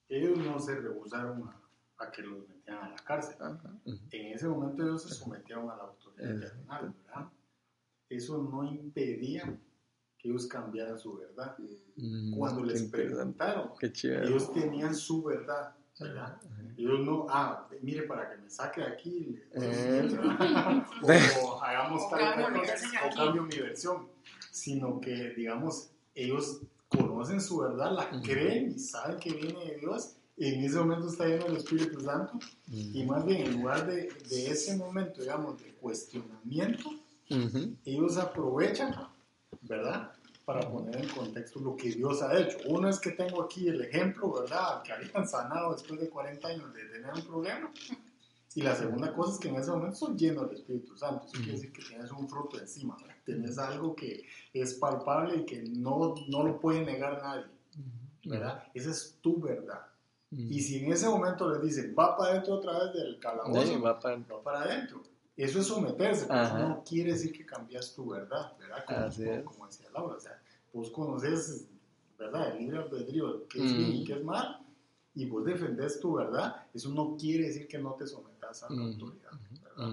Ellos 0.09 0.39
no 0.39 0.61
se 0.61 0.77
rehusaron 0.77 1.49
a, 1.49 1.61
a 2.05 2.13
que 2.13 2.23
los 2.23 2.49
metieran 2.49 2.85
a 2.85 2.91
la 2.91 2.99
cárcel. 2.99 3.35
Ajá. 3.41 3.75
En 4.13 4.27
ese 4.35 4.47
momento 4.47 4.85
ellos 4.85 5.03
se 5.03 5.15
sometieron 5.15 5.69
a 5.69 5.77
la 5.77 5.83
autoridad 5.83 6.39
terrenal, 6.39 6.95
¿verdad? 7.05 7.29
Eso 8.11 8.43
no 8.43 8.65
impedía 8.65 9.57
que 10.19 10.29
ellos 10.29 10.47
cambiaran 10.47 10.99
su 10.99 11.17
verdad. 11.17 11.57
Mm, 11.97 12.37
Cuando 12.37 12.65
les 12.65 12.83
preguntaron, 12.83 13.71
ellos 13.81 14.53
tenían 14.53 14.95
su 14.95 15.23
verdad, 15.23 15.75
¿verdad? 15.99 16.37
Ellos 16.77 17.01
no, 17.01 17.27
ah, 17.31 17.69
mire, 17.83 18.03
para 18.03 18.31
que 18.31 18.37
me 18.43 18.51
saque 18.51 18.81
de 18.81 18.87
aquí, 18.89 19.41
Eh. 19.53 20.09
o, 21.43 21.63
hagamos 21.63 22.03
O 22.03 22.11
tal 22.11 22.35
cambio 22.35 22.61
cosa, 22.61 22.75
o 23.07 23.15
cambio 23.17 23.43
mi 23.45 23.57
versión, 23.57 24.09
sino 24.51 25.01
que, 25.01 25.31
digamos, 25.35 25.91
ellos 26.15 26.61
conocen 26.89 27.41
su 27.41 27.59
verdad, 27.59 27.93
la 27.93 28.09
Ujú. 28.11 28.23
creen 28.23 28.73
y 28.73 28.79
saben 28.79 29.19
que 29.19 29.33
viene 29.33 29.65
de 29.65 29.77
Dios, 29.79 30.17
y 30.37 30.55
en 30.55 30.65
ese 30.65 30.79
momento 30.79 31.07
está 31.09 31.27
lleno 31.27 31.45
del 31.45 31.57
Espíritu 31.59 32.01
Santo, 32.01 32.39
y 32.69 33.05
más 33.05 33.25
bien 33.25 33.43
en 33.47 33.53
lugar 33.61 33.87
de, 33.87 34.09
de 34.29 34.51
ese 34.51 34.77
momento, 34.77 35.21
digamos, 35.21 35.63
de 35.63 35.73
cuestionamiento, 35.75 36.91
Ujú. 37.31 37.77
ellos 37.85 38.17
aprovechan, 38.17 38.95
¿verdad? 39.63 40.13
Para 40.45 40.69
poner 40.69 40.97
en 40.97 41.09
contexto 41.11 41.61
lo 41.61 41.77
que 41.77 41.91
Dios 41.93 42.23
ha 42.23 42.37
hecho. 42.39 42.59
Uno 42.67 42.89
es 42.89 42.99
que 42.99 43.11
tengo 43.13 43.43
aquí 43.43 43.69
el 43.69 43.81
ejemplo, 43.83 44.33
¿verdad? 44.33 44.83
Que 44.83 44.93
habían 44.93 45.27
sanado 45.29 45.73
después 45.73 46.01
de 46.01 46.09
40 46.09 46.49
años 46.49 46.75
de 46.75 46.85
tener 46.87 47.13
un 47.15 47.23
problema. 47.23 47.71
Y 48.57 48.63
la 48.63 48.75
segunda 48.75 49.13
cosa 49.15 49.35
es 49.35 49.39
que 49.39 49.49
en 49.49 49.55
ese 49.57 49.71
momento 49.71 49.95
son 49.97 50.19
llenos 50.19 50.49
del 50.49 50.57
Espíritu 50.59 50.97
Santo. 50.97 51.25
Eso 51.27 51.37
quiere 51.37 51.53
decir 51.53 51.73
que 51.73 51.83
tienes 51.85 52.11
un 52.11 52.29
fruto 52.29 52.59
encima, 52.59 52.97
¿verdad? 53.01 53.15
Tienes 53.25 53.59
algo 53.59 53.95
que 53.95 54.25
es 54.53 54.75
palpable 54.75 55.37
y 55.37 55.45
que 55.47 55.63
no, 55.63 56.17
no 56.29 56.43
lo 56.43 56.59
puede 56.59 56.85
negar 56.85 57.23
nadie, 57.23 57.45
¿verdad? 58.25 58.65
Esa 58.75 58.91
es 58.91 59.19
tu 59.21 59.41
verdad. 59.41 59.83
Y 60.33 60.61
si 60.63 60.85
en 60.85 60.93
ese 60.93 61.09
momento 61.09 61.49
les 61.53 61.63
dicen, 61.63 61.95
va 61.97 62.17
para 62.17 62.33
adentro 62.33 62.55
otra 62.55 62.73
vez 62.85 62.93
del 62.95 63.19
calabozo, 63.21 63.63
Sí, 63.67 63.77
va 63.77 63.99
para- 64.01 64.17
va 64.17 64.43
para 64.43 64.63
adentro. 64.63 65.03
Eso 65.37 65.61
es 65.61 65.67
someterse, 65.67 66.27
pero 66.27 66.43
eso 66.43 66.59
no 66.69 66.85
quiere 66.85 67.13
decir 67.13 67.33
que 67.33 67.47
cambias 67.47 67.95
tu 67.95 68.09
verdad, 68.11 68.57
¿verdad? 68.59 68.85
Como, 68.87 68.99
Así 69.07 69.23
como- 69.45 69.67
decía 69.67 69.87
Laura, 69.93 70.17
o 70.17 70.21
sea, 70.21 70.43
vos 70.73 70.91
conoces, 70.91 71.67
¿verdad? 72.19 72.53
El 72.53 72.59
libre 72.59 72.79
albedrío, 72.79 73.47
qué 73.49 73.65
es 73.65 73.73
bien 73.77 73.93
y 73.93 74.05
qué 74.05 74.13
es 74.15 74.25
mal, 74.25 74.61
y 75.15 75.27
vos 75.27 75.45
defendés 75.45 75.99
tu 76.01 76.15
verdad, 76.15 76.67
eso 76.75 76.91
no 76.91 77.17
quiere 77.17 77.45
decir 77.47 77.67
que 77.67 77.79
no 77.79 77.95
te 77.95 78.07
sometas 78.07 78.63
a 78.65 78.71
la 78.71 78.83
autoridad, 78.83 79.31
¿verdad? 79.63 79.85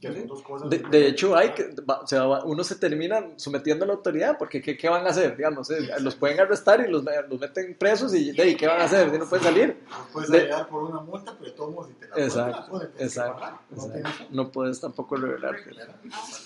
Que 0.00 0.12
son 0.12 0.26
dos 0.28 0.42
cosas 0.42 0.70
De, 0.70 0.78
de 0.78 1.08
hecho, 1.08 1.34
hay 1.34 1.50
que, 1.50 1.74
va- 1.88 2.00
o 2.00 2.06
sea, 2.06 2.24
uno 2.44 2.62
se 2.62 2.76
termina 2.76 3.24
sometiendo 3.36 3.84
a 3.84 3.88
la 3.88 3.94
autoridad, 3.94 4.36
porque 4.38 4.60
¿qué, 4.62 4.76
qué 4.76 4.88
van 4.88 5.06
a 5.06 5.10
hacer? 5.10 5.36
Digamos, 5.36 5.68
eh, 5.70 5.88
los 6.00 6.14
pueden 6.14 6.38
arrestar 6.38 6.80
y 6.86 6.90
los, 6.90 7.02
los 7.28 7.40
meten 7.40 7.74
presos 7.74 8.14
y 8.14 8.32
de 8.32 8.56
¿qué 8.56 8.66
van 8.68 8.80
a 8.80 8.84
hacer? 8.84 9.10
Si 9.10 9.18
no 9.18 9.28
pueden 9.28 9.44
salir. 9.44 9.76
Vos 9.88 9.98
puedes 10.12 10.30
de- 10.30 10.40
ayudar 10.42 10.68
por 10.68 10.82
una 10.84 11.00
multa, 11.00 11.34
pero 11.38 11.52
todos 11.54 11.88
si 11.88 11.94
te 11.94 12.08
la 12.08 12.16
Exacto, 12.16 12.78
tienes 12.78 12.96
que 12.96 13.04
exacto, 13.04 13.34
pagar, 13.40 13.60
no 13.70 13.84
exacto. 13.86 14.24
No 14.30 14.52
puedes 14.52 14.80
tampoco 14.80 15.16
revelarte. 15.16 15.70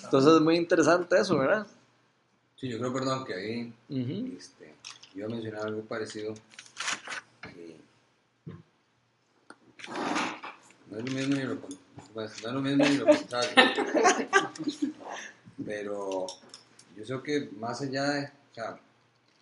Entonces 0.05 0.33
es 0.35 0.41
muy 0.41 0.57
interesante 0.57 1.19
eso, 1.19 1.37
¿verdad? 1.39 1.67
Sí, 2.57 2.69
yo 2.69 2.79
creo, 2.79 2.93
perdón, 2.95 3.25
que 3.27 3.35
ahí 3.35 3.73
Ujú. 3.91 4.37
este, 4.39 4.75
iba 5.15 5.27
a 5.27 5.29
mencionar 5.29 5.67
algo 5.67 5.83
parecido. 5.83 6.33
no 10.91 10.99
es 10.99 11.05
lo 11.05 11.13
mismo 11.13 11.35
ni 11.37 11.43
lo, 11.43 11.61
con- 11.61 11.84
pues, 12.15 12.43
no 12.43 12.49
es 12.49 12.55
lo 12.55 12.61
mismo 12.63 12.85
ni 12.85 12.97
lo 12.97 13.07
contrario. 13.07 13.51
Pero 15.65 16.27
yo 16.97 17.05
creo 17.05 17.23
que 17.23 17.49
más 17.59 17.81
allá 17.83 18.05
de, 18.11 18.25
o 18.27 18.55
sea, 18.55 18.79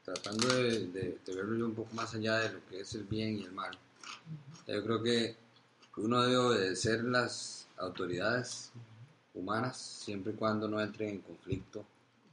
tratando 0.04 0.48
de, 0.48 0.86
de- 0.88 1.18
de 1.24 1.34
verlo 1.34 1.56
yo 1.56 1.66
un 1.66 1.74
poco 1.74 1.94
más 1.94 2.14
allá 2.14 2.38
de 2.38 2.52
lo 2.52 2.66
que 2.68 2.80
es 2.80 2.94
el 2.94 3.04
bien 3.04 3.38
y 3.38 3.44
el 3.44 3.52
mal, 3.52 3.70
yo 4.66 4.82
creo 4.84 5.02
que 5.02 5.36
uno 5.96 6.22
debe 6.22 6.36
obedecer 6.36 7.04
las 7.04 7.66
autoridades 7.76 8.70
humanas 9.34 9.76
siempre 9.78 10.32
y 10.32 10.36
cuando 10.36 10.68
no 10.68 10.80
entren 10.80 11.10
en 11.10 11.18
conflicto 11.20 11.84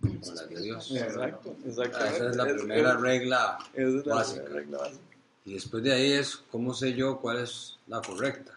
con 0.01 0.19
las 0.35 0.49
de 0.49 0.61
Dios. 0.61 0.91
Exacto, 0.91 1.55
Ah, 1.55 1.67
exactamente. 1.67 2.15
Esa 2.17 2.29
es 2.29 2.35
la 2.35 2.45
primera 2.45 2.93
es- 2.93 3.01
regla 3.01 3.57
esa 3.73 3.97
es 3.99 4.05
la 4.05 4.15
básica. 4.15 4.43
primera 4.43 4.59
regla 4.61 4.77
básica. 4.79 5.01
Y 5.45 5.53
después 5.53 5.83
de 5.83 5.93
ahí 5.93 6.11
es 6.13 6.35
cómo 6.37 6.73
sé 6.73 6.93
yo 6.93 7.19
cuál 7.19 7.39
es 7.39 7.77
la 7.87 8.01
correcta. 8.01 8.53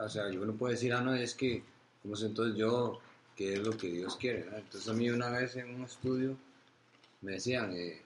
O 0.00 0.08
sea, 0.08 0.30
yo 0.30 0.44
no 0.44 0.54
puedo 0.54 0.72
decir, 0.72 0.92
ah, 0.92 1.00
no, 1.00 1.14
es 1.14 1.34
que, 1.34 1.62
¿cómo 2.02 2.16
sé 2.16 2.26
entonces 2.26 2.56
yo 2.56 3.00
qué 3.36 3.54
es 3.54 3.58
lo 3.60 3.76
que 3.76 3.88
Dios 3.88 4.16
quiere? 4.16 4.46
Entonces 4.54 4.88
a 4.88 4.92
mí 4.92 5.10
una 5.10 5.30
vez 5.30 5.56
en 5.56 5.74
un 5.74 5.84
estudio 5.84 6.36
me 7.20 7.32
decían, 7.32 7.72
eh, 7.76 8.00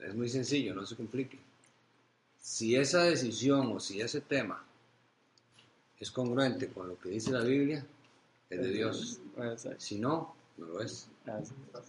es 0.00 0.14
muy 0.14 0.28
sencillo, 0.28 0.74
no 0.74 0.84
se 0.84 0.96
complique. 0.96 1.38
Si 2.40 2.76
esa 2.76 3.04
decisión 3.04 3.72
o 3.72 3.80
si 3.80 4.00
ese 4.00 4.20
tema 4.20 4.64
es 5.98 6.10
congruente 6.10 6.68
con 6.68 6.88
lo 6.88 6.98
que 6.98 7.10
dice 7.10 7.30
la 7.30 7.42
Biblia, 7.42 7.84
es 8.50 8.60
de 8.60 8.68
Dios. 8.68 9.20
Si 9.78 9.98
no, 9.98 10.34
no 10.56 10.66
lo 10.66 10.80
es. 10.80 11.08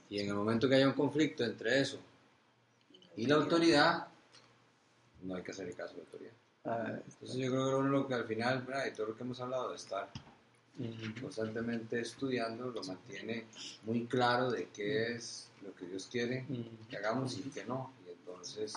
Y 0.09 0.19
en 0.19 0.29
el 0.29 0.35
momento 0.35 0.69
que 0.69 0.75
haya 0.75 0.87
un 0.87 0.93
conflicto 0.93 1.43
entre 1.43 1.81
eso 1.81 1.99
y 3.15 3.25
la 3.25 3.35
autoridad, 3.35 4.07
no 5.23 5.35
hay 5.35 5.43
que 5.43 5.51
hacerle 5.51 5.73
caso 5.73 5.93
a 5.93 5.97
la 5.97 6.03
autoridad. 6.03 6.33
Ah, 6.67 6.99
Entonces 7.05 7.37
yo 7.37 7.49
creo 7.51 7.69
que 7.69 7.75
uno 7.75 7.89
lo 7.89 8.07
que 8.07 8.13
al 8.13 8.25
final, 8.25 8.61
¿verdad? 8.63 8.85
y 8.91 8.95
todo 8.95 9.07
lo 9.07 9.15
que 9.15 9.23
hemos 9.23 9.39
hablado 9.39 9.69
de 9.69 9.75
estar 9.77 10.09
constantemente 11.21 11.99
estudiando, 11.99 12.69
lo 12.69 12.83
mantiene 12.83 13.45
muy 13.83 14.05
claro 14.05 14.51
de 14.51 14.67
qué 14.73 15.13
es 15.15 15.47
lo 15.65 15.73
que 15.75 15.85
Dios 15.87 16.07
quiere 16.11 16.45
que 16.89 16.97
hagamos 16.97 17.37
y 17.37 17.43
qué 17.49 17.65
no. 17.65 17.91
Y 18.05 18.11
entonces, 18.11 18.73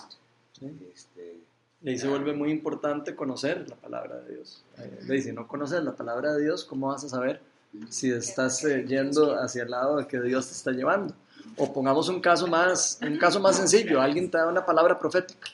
Sí. 0.53 0.67
este, 0.93 1.37
Y 1.83 1.89
ahí 1.89 1.97
se 1.97 2.07
vuelve 2.07 2.33
muy 2.33 2.51
importante 2.51 3.15
conocer 3.15 3.67
la 3.67 3.75
palabra 3.75 4.17
de 4.21 4.35
Dios. 4.35 4.63
Eh, 4.77 5.15
y 5.17 5.21
si 5.21 5.31
no 5.31 5.47
conoces 5.47 5.83
la 5.83 5.95
palabra 5.95 6.33
de 6.33 6.43
Dios, 6.43 6.63
¿cómo 6.65 6.87
vas 6.89 7.03
a 7.03 7.09
saber 7.09 7.41
si 7.89 8.11
estás 8.11 8.63
eh, 8.65 8.85
yendo 8.87 9.35
hacia 9.39 9.63
el 9.63 9.71
lado 9.71 9.97
de 9.97 10.07
que 10.07 10.21
Dios 10.21 10.47
te 10.47 10.53
está 10.53 10.71
llevando? 10.71 11.15
O 11.57 11.73
pongamos 11.73 12.07
un 12.09 12.21
caso 12.21 12.45
más, 12.47 12.99
un 13.01 13.17
caso 13.17 13.39
más 13.39 13.55
sencillo. 13.57 13.99
Alguien 13.99 14.29
te 14.29 14.37
da 14.37 14.47
una 14.47 14.63
palabra 14.65 14.97
profética 14.99 15.49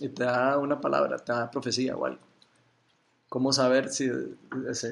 y 0.00 0.08
te 0.08 0.24
da 0.24 0.58
una 0.58 0.80
palabra, 0.80 1.18
te 1.18 1.32
da 1.32 1.50
profecía 1.50 1.96
o 1.96 2.06
algo. 2.06 2.20
¿Cómo 3.28 3.52
saber 3.52 3.90
si 3.90 4.10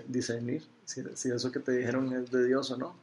discernir 0.07 0.64
si, 0.85 1.03
si 1.14 1.31
eso 1.31 1.51
que 1.51 1.59
te 1.59 1.73
dijeron 1.73 2.12
es 2.12 2.31
de 2.31 2.44
Dios 2.47 2.71
o 2.71 2.77
no? 2.77 2.94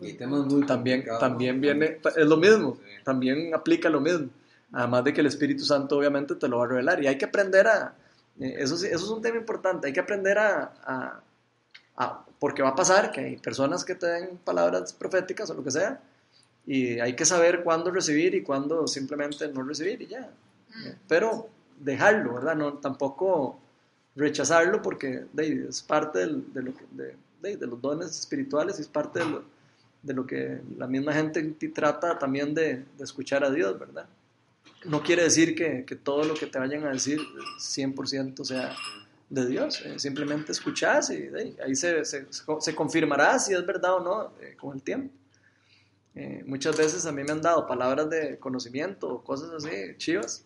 Y 0.00 0.12
temas 0.14 0.44
muy 0.46 0.66
también, 0.66 1.04
también 1.18 1.60
viene, 1.60 2.00
es 2.16 2.26
lo 2.26 2.36
mismo, 2.36 2.78
también 3.04 3.54
aplica 3.54 3.88
lo 3.88 4.00
mismo. 4.00 4.28
Además 4.72 5.04
de 5.04 5.14
que 5.14 5.20
el 5.22 5.26
Espíritu 5.28 5.64
Santo 5.64 5.96
obviamente 5.96 6.34
te 6.34 6.48
lo 6.48 6.58
va 6.58 6.64
a 6.64 6.68
revelar. 6.68 7.02
Y 7.02 7.06
hay 7.06 7.16
que 7.16 7.24
aprender 7.24 7.66
a, 7.66 7.94
eh, 8.40 8.56
eso, 8.58 8.76
sí- 8.76 8.86
eso 8.88 9.04
es 9.04 9.10
un 9.10 9.22
tema 9.22 9.36
importante, 9.38 9.86
hay 9.86 9.92
que 9.94 10.00
aprender 10.00 10.38
a, 10.38 10.72
a- 10.84 11.20
a- 11.96 12.24
porque 12.38 12.62
va 12.62 12.70
a 12.70 12.74
pasar 12.76 13.10
que 13.10 13.20
hay 13.20 13.36
personas 13.38 13.84
que 13.84 13.94
te 13.94 14.06
den 14.06 14.38
palabras 14.44 14.92
proféticas 14.92 15.48
o 15.50 15.54
lo 15.54 15.64
que 15.64 15.70
sea, 15.70 16.00
y 16.66 16.98
hay 17.00 17.14
que 17.14 17.24
saber 17.24 17.62
cuándo 17.62 17.90
recibir 17.90 18.34
y 18.34 18.42
cuándo 18.42 18.86
simplemente 18.88 19.46
no 19.48 19.62
recibir 19.62 20.02
y 20.02 20.06
ya. 20.06 20.30
Mm. 20.68 20.88
Pero 21.08 21.48
dejarlo, 21.80 22.34
¿verdad? 22.34 22.56
No, 22.56 22.74
tampoco 22.74 23.60
rechazarlo 24.16 24.82
porque 24.82 25.24
de, 25.32 25.66
es 25.68 25.82
parte 25.82 26.20
del- 26.20 26.52
de, 26.52 26.62
lo 26.62 26.72
que- 26.74 26.84
de- 27.42 27.56
de 27.56 27.66
los 27.66 27.80
dones 27.80 28.18
espirituales 28.18 28.78
y 28.78 28.82
es 28.82 28.88
parte 28.88 29.20
de 29.20 29.26
lo, 29.26 29.44
de 30.02 30.14
lo 30.14 30.26
que 30.26 30.60
la 30.76 30.86
misma 30.88 31.12
gente 31.12 31.42
trata 31.72 32.18
también 32.18 32.54
de, 32.54 32.84
de 32.98 33.04
escuchar 33.04 33.44
a 33.44 33.50
Dios, 33.50 33.78
¿verdad? 33.78 34.06
No 34.86 35.02
quiere 35.02 35.22
decir 35.22 35.54
que, 35.54 35.84
que 35.84 35.94
todo 35.96 36.24
lo 36.24 36.34
que 36.34 36.46
te 36.46 36.58
vayan 36.58 36.84
a 36.84 36.90
decir 36.90 37.20
100% 37.60 38.44
sea 38.44 38.74
de 39.28 39.46
Dios, 39.46 39.80
eh, 39.84 39.98
simplemente 39.98 40.52
escuchás 40.52 41.10
y 41.10 41.28
ahí 41.64 41.74
se, 41.76 42.04
se, 42.04 42.26
se 42.60 42.74
confirmará 42.74 43.38
si 43.38 43.52
es 43.54 43.64
verdad 43.66 43.94
o 43.96 44.00
no 44.00 44.32
eh, 44.40 44.56
con 44.58 44.74
el 44.76 44.82
tiempo. 44.82 45.12
Eh, 46.16 46.42
muchas 46.46 46.76
veces 46.76 47.04
a 47.06 47.12
mí 47.12 47.22
me 47.22 47.32
han 47.32 47.42
dado 47.42 47.66
palabras 47.66 48.08
de 48.10 48.38
conocimiento 48.38 49.08
o 49.08 49.22
cosas 49.22 49.50
así, 49.52 49.68
chivas, 49.98 50.44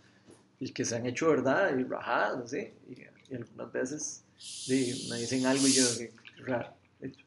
y 0.59 0.73
que 0.73 0.85
se 0.85 0.97
han 0.97 1.07
hecho 1.07 1.29
verdad 1.29 1.77
y 1.79 1.85
rajadas, 1.85 2.45
así, 2.45 2.73
y, 2.89 3.01
y 3.33 3.37
algunas 3.37 3.73
veces 3.73 4.25
sí, 4.37 5.07
me 5.11 5.17
dicen 5.19 5.47
algo 5.47 5.67
y 5.67 5.73
yo, 5.73 5.85
qué 5.99 6.13
raro, 6.43 6.71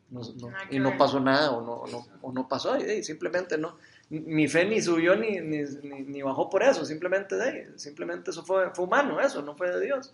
no- 0.09 0.21
no- 0.21 0.49
Nada 0.49 0.67
que 0.69 0.75
y 0.75 0.79
no 0.79 0.97
pasó 0.97 1.19
nada 1.19 1.51
o 1.51 1.61
no, 1.61 1.89
no, 1.91 2.05
o 2.21 2.31
no 2.33 2.47
pasó, 2.47 2.77
y, 2.77 3.01
simplemente 3.03 3.57
no. 3.57 3.77
Mi 4.09 4.47
fe 4.47 4.65
ni 4.65 4.79
subió 4.81 5.15
ni, 5.15 5.39
ni, 5.39 5.63
ni, 6.03 6.21
bajó 6.21 6.49
por 6.49 6.61
eso, 6.61 6.85
simplemente 6.85 7.35
de 7.35 7.71
simplemente 7.79 8.29
eso 8.31 8.43
fue, 8.43 8.69
fue 8.75 8.83
humano, 8.85 9.19
eso, 9.21 9.41
no 9.41 9.55
fue 9.55 9.71
de 9.71 9.79
Dios. 9.85 10.13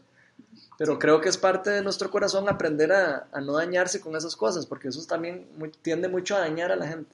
Pero 0.77 0.97
creo 0.99 1.19
que 1.19 1.27
es 1.27 1.37
parte 1.37 1.69
de 1.71 1.81
nuestro 1.81 2.09
corazón 2.09 2.47
aprender 2.47 2.93
a, 2.93 3.27
a 3.33 3.41
no 3.41 3.53
dañarse 3.53 3.99
con 3.99 4.15
esas 4.15 4.35
cosas, 4.37 4.65
porque 4.65 4.87
eso 4.87 5.05
también 5.05 5.47
muy- 5.57 5.71
tiende 5.71 6.07
mucho 6.07 6.35
a 6.37 6.39
dañar 6.39 6.71
a 6.71 6.77
la 6.77 6.87
gente. 6.87 7.13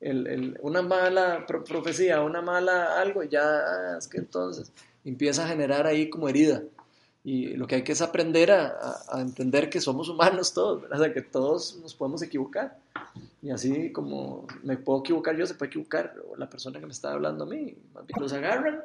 El, 0.00 0.26
el- 0.26 0.58
una 0.62 0.82
mala 0.82 1.44
pro- 1.46 1.64
profecía, 1.64 2.20
una 2.22 2.42
mala 2.42 3.00
algo, 3.00 3.22
ya 3.22 3.42
ah, 3.42 3.96
es 3.98 4.06
que 4.08 4.18
entonces 4.18 4.70
empieza 5.04 5.44
a 5.44 5.48
generar 5.48 5.86
ahí 5.86 6.10
como 6.10 6.28
herida. 6.28 6.62
Y 7.24 7.54
lo 7.56 7.66
que 7.66 7.76
hay 7.76 7.82
que 7.82 7.92
es 7.92 8.02
aprender 8.02 8.52
a, 8.52 8.66
a- 8.68 9.18
a 9.18 9.20
entender 9.20 9.68
que 9.70 9.80
somos 9.80 10.08
humanos 10.08 10.52
todos, 10.54 10.82
¿verdad? 10.82 11.00
O 11.00 11.04
sea, 11.04 11.12
que 11.12 11.22
todos 11.22 11.78
nos 11.82 11.94
podemos 11.94 12.22
equivocar. 12.22 12.78
Y 13.42 13.50
así 13.50 13.90
como 13.92 14.46
me 14.62 14.76
puedo 14.76 15.00
equivocar 15.00 15.36
yo, 15.36 15.46
se 15.46 15.54
puede 15.54 15.68
equivocar 15.70 16.14
la 16.36 16.48
persona 16.48 16.78
que 16.78 16.86
me 16.86 16.92
está 16.92 17.12
hablando 17.12 17.44
a 17.44 17.46
mí. 17.48 17.76
Más 17.94 18.06
bien, 18.06 18.20
Los 18.20 18.32
agarran 18.32 18.82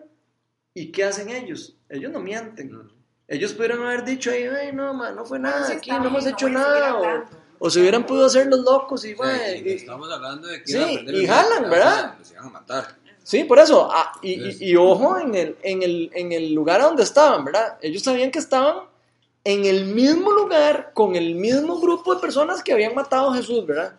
y 0.74 0.92
¿qué 0.92 1.04
hacen 1.04 1.30
ellos? 1.30 1.76
Ellos 1.90 2.12
no 2.12 2.20
mienten. 2.20 2.80
Ellos 3.28 3.54
pudieron 3.54 3.86
haber 3.86 4.04
dicho 4.06 4.32
ahí, 4.32 4.44
ay, 4.44 4.72
no, 4.74 4.94
ma, 4.94 5.12
no 5.12 5.24
fue 5.26 5.40
nada, 5.40 5.66
Sí, 5.66 5.74
aquí 5.74 5.92
no 5.92 6.08
hemos 6.08 6.26
hecho 6.26 6.48
seguir 6.48 6.54
nada. 6.60 7.30
O, 7.64 7.70
se 7.70 7.80
hubieran 7.80 8.06
podido 8.08 8.26
hacer 8.26 8.48
los 8.48 8.62
locos 8.62 9.06
y, 9.06 9.10
Sí, 9.10 9.16
ma, 9.16 9.34
y 9.56 9.68
y- 9.70 9.74
estamos 9.74 10.12
hablando 10.12 10.48
de 10.48 10.64
que 10.64 10.68
sí, 10.72 10.78
y 11.06 11.10
el 11.10 11.28
jalan, 11.28 11.70
¿verdad? 11.70 11.94
o 11.94 12.00
sea, 12.02 12.16
los 12.20 12.32
iban 12.32 12.46
a 12.46 12.50
matar. 12.50 12.96
Sí, 13.24 13.44
por 13.44 13.60
eso. 13.60 13.88
ah, 13.92 14.14
y, 14.24 14.30
y- 14.30 14.34
Entonces- 14.34 14.62
y 14.62 14.76
ojo 14.76 15.20
en 15.20 15.36
el, 15.36 15.56
en, 15.62 15.84
el, 15.84 16.10
en 16.14 16.32
el 16.32 16.54
lugar 16.54 16.82
a 16.82 16.86
donde 16.86 17.04
estaban, 17.04 17.46
¿verdad? 17.46 17.78
Ellos 17.82 18.02
sabían 18.02 18.32
que 18.32 18.40
estaban 18.40 18.78
en 19.44 19.66
el 19.66 19.86
mismo 19.86 20.32
lugar 20.32 20.92
con 20.96 21.16
el 21.16 21.36
mismo 21.36 21.80
grupo 21.80 22.16
de 22.16 22.22
personas 22.22 22.64
que 22.64 22.74
habían 22.74 22.96
matado 22.96 23.30
a 23.32 23.36
Jesús, 23.36 23.66
¿verdad? 23.66 23.94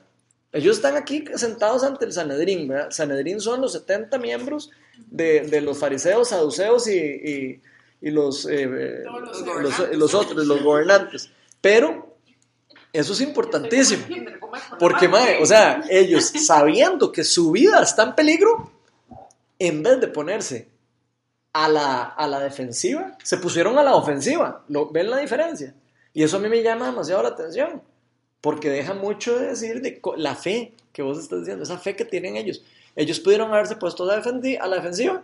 Ellos 0.52 0.76
están 0.76 0.96
aquí 0.96 1.24
sentados 1.36 1.84
ante 1.84 2.04
el 2.04 2.12
Sanedrín, 2.12 2.66
¿verdad? 2.68 2.90
Sanedrín 2.90 3.40
son 3.40 3.60
los 3.60 3.72
70 3.72 4.18
miembros 4.18 4.70
de, 5.06 5.42
de 5.42 5.60
los 5.60 5.78
fariseos, 5.78 6.28
saduceos 6.30 6.88
y, 6.88 6.98
y- 6.98 7.60
y 8.04 8.10
los, 8.10 8.44
eh, 8.50 9.04
los 9.04 9.40
los, 9.78 9.96
los 9.96 10.14
otros, 10.14 10.44
los 10.46 10.62
gobernantes. 10.64 11.30
Pero 11.60 12.11
eso 12.92 13.12
es 13.12 13.20
importantísimo. 13.20 14.04
Porque, 14.78 15.08
mae, 15.08 15.42
o 15.42 15.46
sea, 15.46 15.82
ellos 15.90 16.24
sabiendo 16.24 17.10
que 17.10 17.24
su 17.24 17.50
vida 17.50 17.82
está 17.82 18.02
en 18.02 18.14
peligro, 18.14 18.70
en 19.58 19.82
vez 19.82 20.00
de 20.00 20.08
ponerse 20.08 20.68
a 21.52 21.68
la, 21.68 22.02
a 22.02 22.26
la 22.26 22.40
defensiva, 22.40 23.16
se 23.22 23.38
pusieron 23.38 23.78
a 23.78 23.82
la 23.82 23.94
ofensiva. 23.94 24.64
¿Lo, 24.68 24.90
¿Ven 24.90 25.10
la 25.10 25.18
diferencia? 25.18 25.74
Y 26.12 26.22
eso 26.22 26.36
a 26.36 26.40
mí 26.40 26.48
me 26.48 26.62
llama 26.62 26.86
demasiado 26.86 27.22
la 27.22 27.30
atención, 27.30 27.82
porque 28.40 28.68
deja 28.68 28.94
mucho 28.94 29.38
de 29.38 29.48
decir 29.48 29.80
de 29.80 30.00
la 30.16 30.34
fe 30.34 30.74
que 30.92 31.02
vos 31.02 31.18
estás 31.18 31.40
diciendo, 31.40 31.62
esa 31.62 31.78
fe 31.78 31.96
que 31.96 32.04
tienen 32.04 32.36
ellos. 32.36 32.62
Ellos 32.94 33.20
pudieron 33.20 33.50
haberse 33.52 33.76
puesto 33.76 34.04
a 34.04 34.06
la 34.06 34.76
defensiva, 34.76 35.22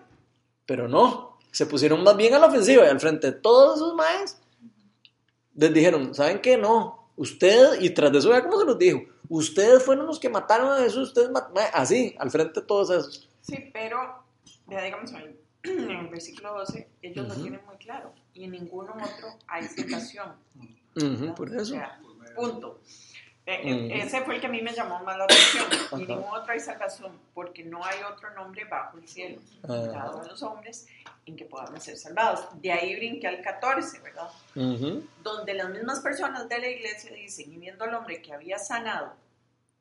pero 0.64 0.88
no, 0.88 1.38
se 1.50 1.66
pusieron 1.66 2.02
más 2.02 2.16
bien 2.16 2.34
a 2.34 2.38
la 2.38 2.46
ofensiva 2.46 2.84
y 2.84 2.88
al 2.88 3.00
frente 3.00 3.32
de 3.32 3.38
todos 3.38 3.76
esos 3.76 3.94
maes, 3.94 4.38
les 5.54 5.74
dijeron, 5.74 6.14
¿saben 6.14 6.40
qué? 6.40 6.56
No, 6.56 6.97
ustedes, 7.18 7.82
y 7.82 7.90
tras 7.90 8.10
de 8.12 8.18
eso, 8.18 8.30
vea 8.30 8.42
cómo 8.42 8.58
se 8.58 8.64
los 8.66 8.78
dijo, 8.78 9.02
ustedes 9.28 9.82
fueron 9.84 10.06
los 10.06 10.18
que 10.18 10.28
mataron 10.30 10.72
a 10.72 10.78
Jesús, 10.78 11.08
ustedes 11.08 11.30
mat- 11.30 11.50
mae, 11.54 11.68
así, 11.74 12.14
al 12.18 12.30
frente 12.30 12.60
de 12.60 12.66
todos 12.66 12.90
esos. 12.90 13.28
Sí, 13.42 13.70
pero, 13.72 14.22
vea, 14.66 14.82
digamos, 14.82 15.12
ahí, 15.12 15.38
en 15.64 15.90
el 15.90 16.08
versículo 16.08 16.54
12, 16.54 16.88
ellos 17.02 17.26
Ujú. 17.26 17.34
lo 17.36 17.42
tienen 17.42 17.60
muy 17.66 17.76
claro. 17.76 18.12
Y 18.34 18.44
en 18.44 18.52
ninguno 18.52 18.92
otro 18.94 19.28
hay 19.48 19.64
salvación. 19.64 20.32
Ujú, 20.96 21.24
¿no? 21.26 21.34
por 21.34 21.50
O 21.50 21.54
eso. 21.60 21.72
sea, 21.74 22.00
punto. 22.36 22.80
Eh, 23.46 23.74
Ujú. 23.74 23.94
Ese 24.06 24.20
fue 24.24 24.34
el 24.34 24.40
que 24.42 24.46
a 24.46 24.50
mí 24.50 24.60
me 24.60 24.72
llamó 24.74 25.00
más 25.02 25.16
la 25.16 25.24
atención. 25.24 25.64
Y 25.72 25.76
Ajá. 25.86 25.96
ningún 25.96 26.24
otro 26.34 26.52
hay 26.52 26.60
salvación, 26.60 27.12
porque 27.34 27.64
no 27.64 27.82
hay 27.84 27.96
otro 28.12 28.32
nombre 28.34 28.64
bajo 28.66 28.98
el 28.98 29.08
cielo, 29.08 29.40
Ajá. 29.64 29.74
dado 29.88 30.20
a 30.20 30.26
los 30.26 30.42
hombres, 30.42 30.86
en 31.28 31.36
que 31.36 31.44
podamos 31.44 31.84
ser 31.84 31.96
salvados. 31.96 32.48
De 32.60 32.72
ahí 32.72 32.96
brinqué 32.96 33.28
al 33.28 33.42
14, 33.42 34.00
¿verdad? 34.00 34.30
Ujú. 34.56 35.06
donde 35.22 35.54
las 35.54 35.68
mismas 35.70 36.00
personas 36.00 36.48
de 36.48 36.58
la 36.58 36.68
iglesia 36.68 37.12
dicen, 37.12 37.52
y 37.52 37.58
viendo 37.58 37.84
al 37.84 37.94
hombre 37.94 38.20
que 38.22 38.32
había 38.32 38.58
sanado, 38.58 39.14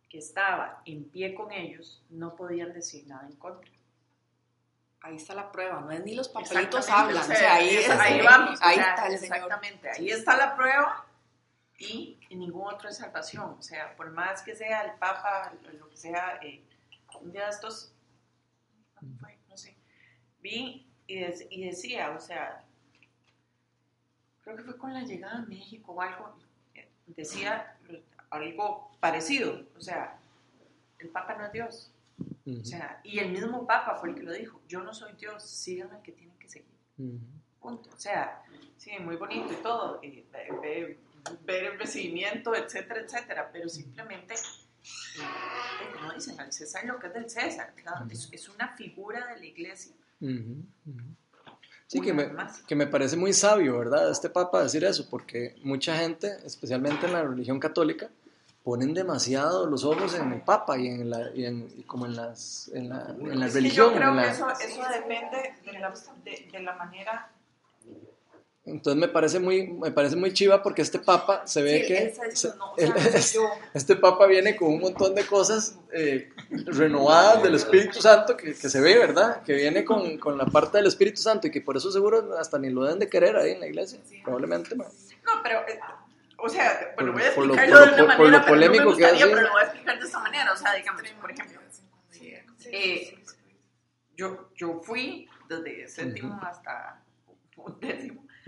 que 0.10 0.20
estaba 0.20 0.82
en 0.86 1.06
pie 1.10 1.34
con 1.34 1.52
ellos, 1.52 2.02
no 2.10 2.36
podían 2.36 2.74
decir 2.74 3.08
nada 3.08 3.28
en 3.28 3.36
contra. 3.38 3.70
Ahí 5.02 5.16
está 5.16 5.34
la 5.36 5.52
prueba, 5.52 5.80
no 5.82 5.92
es 5.92 6.04
ni 6.04 6.16
los 6.16 6.28
papelitos 6.28 6.90
hablan, 6.90 7.24
o 7.24 7.36
sea, 7.36 7.56
ahí, 7.56 7.76
es- 7.78 7.90
ahí 7.90 8.22
vamos, 8.22 8.60
ahí 8.62 8.78
o 8.78 8.82
sea, 8.82 8.90
está 8.96 9.08
el 9.08 9.14
exactamente, 9.14 9.36
Exactamente, 9.88 9.90
ahí 9.92 10.10
está 10.10 10.38
la 10.38 10.56
prueba 10.56 11.06
y 11.78 12.20
ningún 12.32 12.68
otro 12.68 12.90
es 12.90 12.98
salvación, 12.98 13.56
o 13.58 13.62
sea, 13.62 13.96
por 13.96 14.10
más 14.12 14.42
que 14.42 14.56
sea 14.56 14.82
el 14.82 14.98
Papa, 14.98 15.54
lo 15.80 15.88
que 15.90 15.96
sea, 15.98 16.40
eh, 16.42 16.64
un 17.22 17.32
día 17.32 17.46
de 17.46 17.52
estos, 17.52 17.94
no 19.02 19.58
sé, 19.58 19.78
vi 20.42 20.87
y, 21.08 21.20
dec- 21.20 21.48
y 21.50 21.66
decía, 21.66 22.12
o 22.12 22.20
sea, 22.20 22.64
creo 24.44 24.56
que 24.58 24.64
fue 24.64 24.78
con 24.78 24.94
la 24.94 25.02
llegada 25.04 25.40
a 25.40 25.46
México 25.46 25.94
o 25.94 26.02
algo, 26.02 26.36
decía 27.08 27.78
algo 28.30 28.92
parecido, 29.00 29.66
o 29.78 29.82
sea, 29.82 30.18
el 31.00 31.10
Papa 31.10 31.36
no 31.36 31.46
es 31.46 31.52
Dios, 31.54 31.92
Ujú. 32.46 32.62
o 32.62 32.66
sea, 32.66 33.00
y 33.04 33.20
el 33.20 33.32
mismo 33.32 33.66
Papa 33.66 33.96
fue 33.96 34.10
el 34.10 34.16
que 34.16 34.24
lo 34.24 34.34
dijo, 34.34 34.62
yo 34.68 34.82
no 34.82 34.94
soy 34.94 35.14
Dios, 35.14 35.44
sigan 35.44 35.92
al 35.92 36.02
que 36.02 36.12
tienen 36.12 36.38
que 36.38 36.50
seguir, 36.50 36.76
Ujú. 36.98 37.20
punto, 37.62 37.90
o 37.94 37.98
sea, 38.00 38.44
sí, 38.78 38.92
muy 39.00 39.16
bonito 39.16 39.54
y 39.54 39.58
todo, 39.58 40.00
ve- 40.02 40.98
ver 41.44 41.64
el 41.66 41.80
recibimiento, 41.80 42.56
etcétera, 42.56 43.02
etcétera, 43.02 43.50
pero 43.52 43.68
simplemente, 43.68 44.34
eh, 44.36 45.92
como 45.94 46.14
dicen, 46.14 46.40
al 46.40 46.52
César 46.54 46.86
lo 46.86 46.98
que 47.00 47.08
es 47.08 47.14
del 47.14 47.30
César, 47.30 47.74
¿verdad? 47.76 48.10
es, 48.10 48.30
es 48.32 48.48
una 48.50 48.70
figura 48.76 49.28
de 49.28 49.38
la 49.40 49.46
iglesia. 49.46 49.94
Sí, 51.88 52.02
que 52.02 52.14
me, 52.14 52.30
que 52.68 52.76
me 52.76 52.88
parece 52.88 53.16
muy 53.16 53.32
sabio, 53.32 53.80
¿verdad? 53.80 54.12
Este 54.12 54.30
papa 54.30 54.62
decir 54.64 54.84
eso, 54.84 55.08
porque 55.10 55.56
mucha 55.64 55.96
gente, 55.98 56.36
especialmente 56.46 57.06
en 57.06 57.14
la 57.14 57.24
religión 57.24 57.60
católica, 57.60 58.10
ponen 58.64 58.94
demasiado 58.94 59.66
los 59.68 59.86
ojos 59.86 60.14
en 60.16 60.34
el 60.34 60.42
papa 60.42 60.78
y 60.78 60.88
en 60.88 61.10
la, 61.10 61.32
y 61.34 61.46
en, 61.46 61.70
y 61.78 61.84
como 61.84 62.06
en 62.06 62.18
las, 62.18 62.70
en 62.74 62.90
la, 62.90 63.16
en 63.18 63.40
la 63.40 63.48
religión. 63.48 63.92
yo 63.92 63.96
creo 63.96 64.10
en 64.10 64.16
la- 64.18 64.24
que 64.24 64.30
eso, 64.32 64.50
eso 64.50 64.82
depende 64.94 65.54
de 65.66 65.80
la, 65.80 65.94
de, 66.26 66.50
de 66.52 66.60
la 66.60 66.76
manera 66.76 67.32
Entonces 68.68 69.00
me 69.00 69.08
parece 69.08 69.40
muy, 69.40 69.68
me 69.70 69.92
parece 69.92 70.18
muy 70.18 70.34
chiva 70.34 70.62
porque 70.62 70.82
este 70.82 71.00
papa 71.00 71.48
se 71.48 71.62
ve 71.62 71.80
Sí, 71.82 71.88
que 71.88 71.98
él 72.00 72.08
está 72.10 72.26
diciendo, 72.28 72.58
se- 72.58 72.58
no, 72.58 72.72
o 72.74 72.76
sea, 72.76 72.86
él- 72.86 73.14
no 73.14 73.20
soy 73.22 73.34
yo. 73.42 73.50
este 73.74 73.96
papa 73.96 74.26
viene 74.28 74.56
con 74.58 74.68
un 74.74 74.80
montón 74.82 75.16
de 75.16 75.26
cosas 75.26 75.80
eh, 75.94 76.30
renovadas 76.50 77.42
del 77.44 77.56
Espíritu 77.56 78.02
Santo 78.02 78.36
que, 78.36 78.54
que 78.54 78.70
se 78.70 78.82
ve, 78.82 78.98
¿verdad? 78.98 79.42
Que 79.44 79.54
viene 79.54 79.86
con, 79.86 80.18
con 80.18 80.38
la 80.38 80.46
parte 80.46 80.78
del 80.80 80.88
Espíritu 80.88 81.22
Santo 81.22 81.48
y 81.48 81.52
que 81.52 81.62
por 81.62 81.78
eso 81.78 81.92
seguro 81.92 82.38
hasta 82.38 82.60
ni 82.60 82.70
lo 82.70 82.84
deben 82.84 83.00
de 83.00 83.10
querer 83.10 83.38
ahí 83.38 83.52
en 83.52 83.62
la 83.62 83.68
iglesia, 83.68 84.00
probablemente. 84.24 84.76
ma. 84.76 84.84
No, 84.84 85.42
pero, 85.42 85.60
eh, 85.68 85.80
o 86.38 86.50
sea, 86.50 86.94
bueno, 86.98 87.14
Por- 87.14 87.22
voy 87.22 87.24
a 87.32 87.36
por 87.36 87.46
lo- 87.48 87.54
explicarlo 87.56 87.86
por 87.86 87.90
lo- 87.90 87.96
de 87.96 88.04
una 88.04 88.18
por- 88.18 88.18
por 88.18 88.26
lo 88.26 88.32
manera, 88.32 88.46
pero 88.46 88.56
no 88.56 88.62
me 88.62 88.68
polémico 88.68 88.84
que 88.98 89.04
gustaría, 89.04 89.18
es, 89.20 89.24
sí. 89.24 89.30
pero 89.34 89.42
lo 89.48 89.52
voy 89.54 89.62
a 89.62 89.66
explicar 89.66 90.00
de 90.00 90.06
esta 90.06 90.20
manera. 90.20 90.52
O 90.54 90.58
sea, 90.58 90.74
digamos, 90.74 91.02
por 91.22 91.32
ejemplo, 91.32 91.62
eh, 92.72 93.18
yo, 94.16 94.50
yo 94.56 94.82
fui 94.84 95.28
desde 95.48 95.88
séptimo 95.88 96.38
hasta 96.44 97.02
un 97.56 97.80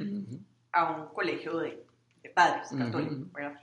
Ujú. 0.03 0.39
a 0.71 0.91
un 0.91 1.07
colegio 1.13 1.57
de, 1.59 1.83
de 2.21 2.29
padres 2.29 2.69
católicos, 2.77 3.31
¿verdad? 3.31 3.59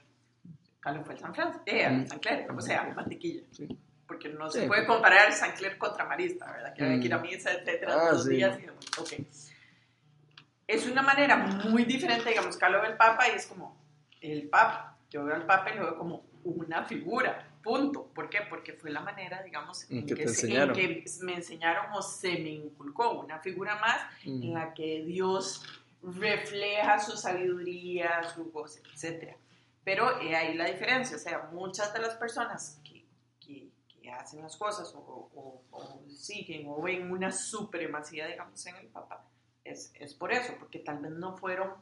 Carlos 0.80 1.04
fue 1.04 1.14
el 1.14 1.20
San 1.20 1.34
Francisco, 1.34 1.62
eh. 1.66 2.04
San 2.08 2.18
Claro, 2.18 2.54
o 2.56 2.60
sea, 2.60 2.92
mantequilla. 2.94 3.42
Sí. 3.50 3.68
porque 4.06 4.28
no 4.28 4.48
Sí. 4.50 4.60
se 4.60 4.66
puede 4.68 4.86
comparar 4.86 5.32
San 5.32 5.50
Clair 5.56 5.76
contra 5.78 6.04
Marista, 6.04 6.50
¿verdad? 6.52 6.72
Que 6.74 6.84
hay 6.84 7.00
que 7.00 7.06
ir 7.06 7.14
a 7.14 7.18
misa, 7.18 7.50
etcétera, 7.52 7.92
Ah, 7.94 7.98
todos 7.98 8.12
los 8.12 8.24
sí. 8.24 8.34
días 8.36 8.58
y. 8.60 9.26
Es 10.68 10.86
una 10.88 11.02
manera 11.02 11.36
muy 11.36 11.84
diferente, 11.84 12.28
digamos, 12.30 12.56
que 12.56 12.68
lo 12.68 12.80
ve 12.80 12.88
el 12.88 12.96
Papa 12.96 13.28
y 13.28 13.36
es 13.36 13.46
como 13.46 13.76
el 14.20 14.48
Papa. 14.48 14.96
Yo 15.10 15.24
veo 15.24 15.34
al 15.36 15.46
Papa 15.46 15.70
y 15.72 15.76
lo 15.78 15.84
veo 15.84 15.98
como 15.98 16.24
una 16.44 16.84
figura, 16.84 17.48
punto. 17.62 18.06
¿Por 18.14 18.28
qué? 18.28 18.40
Porque 18.48 18.72
fue 18.72 18.90
la 18.90 19.00
manera, 19.00 19.42
digamos, 19.42 19.88
En 19.90 19.98
en, 19.98 20.06
que 20.06 20.14
que, 20.14 20.28
se- 20.28 20.52
en 20.56 20.72
que 20.72 21.04
me 21.22 21.34
enseñaron 21.34 21.86
o 21.92 22.02
se 22.02 22.30
me 22.38 22.50
inculcó 22.50 23.20
una 23.20 23.38
figura 23.40 23.76
más 23.76 24.00
en 24.24 24.50
Mm. 24.50 24.54
la 24.54 24.74
que 24.74 25.04
Dios 25.04 25.62
refleja 26.06 26.98
su 27.00 27.16
sabiduría, 27.16 28.22
su 28.34 28.50
goce, 28.52 28.80
etc. 28.94 29.34
Pero 29.84 30.20
he 30.20 30.34
ahí 30.36 30.54
la 30.54 30.64
diferencia, 30.66 31.16
o 31.16 31.20
sea, 31.20 31.48
muchas 31.52 31.92
de 31.92 32.00
las 32.00 32.14
personas 32.14 32.80
que, 32.84 33.04
que- 33.40 33.70
que 33.88 34.10
hacen 34.10 34.40
las 34.42 34.56
cosas 34.56 34.92
o, 34.94 34.98
o- 35.00 35.62
o 35.70 36.00
siguen 36.08 36.66
o 36.68 36.80
ven 36.80 37.10
una 37.10 37.32
supremacía, 37.32 38.26
digamos, 38.26 38.64
en 38.66 38.76
el 38.76 38.86
Papa, 38.86 39.24
es, 39.64 39.92
es 39.96 40.14
por 40.14 40.32
eso, 40.32 40.54
porque 40.60 40.78
tal 40.78 40.98
vez 40.98 41.10
no 41.12 41.36
fueron 41.36 41.72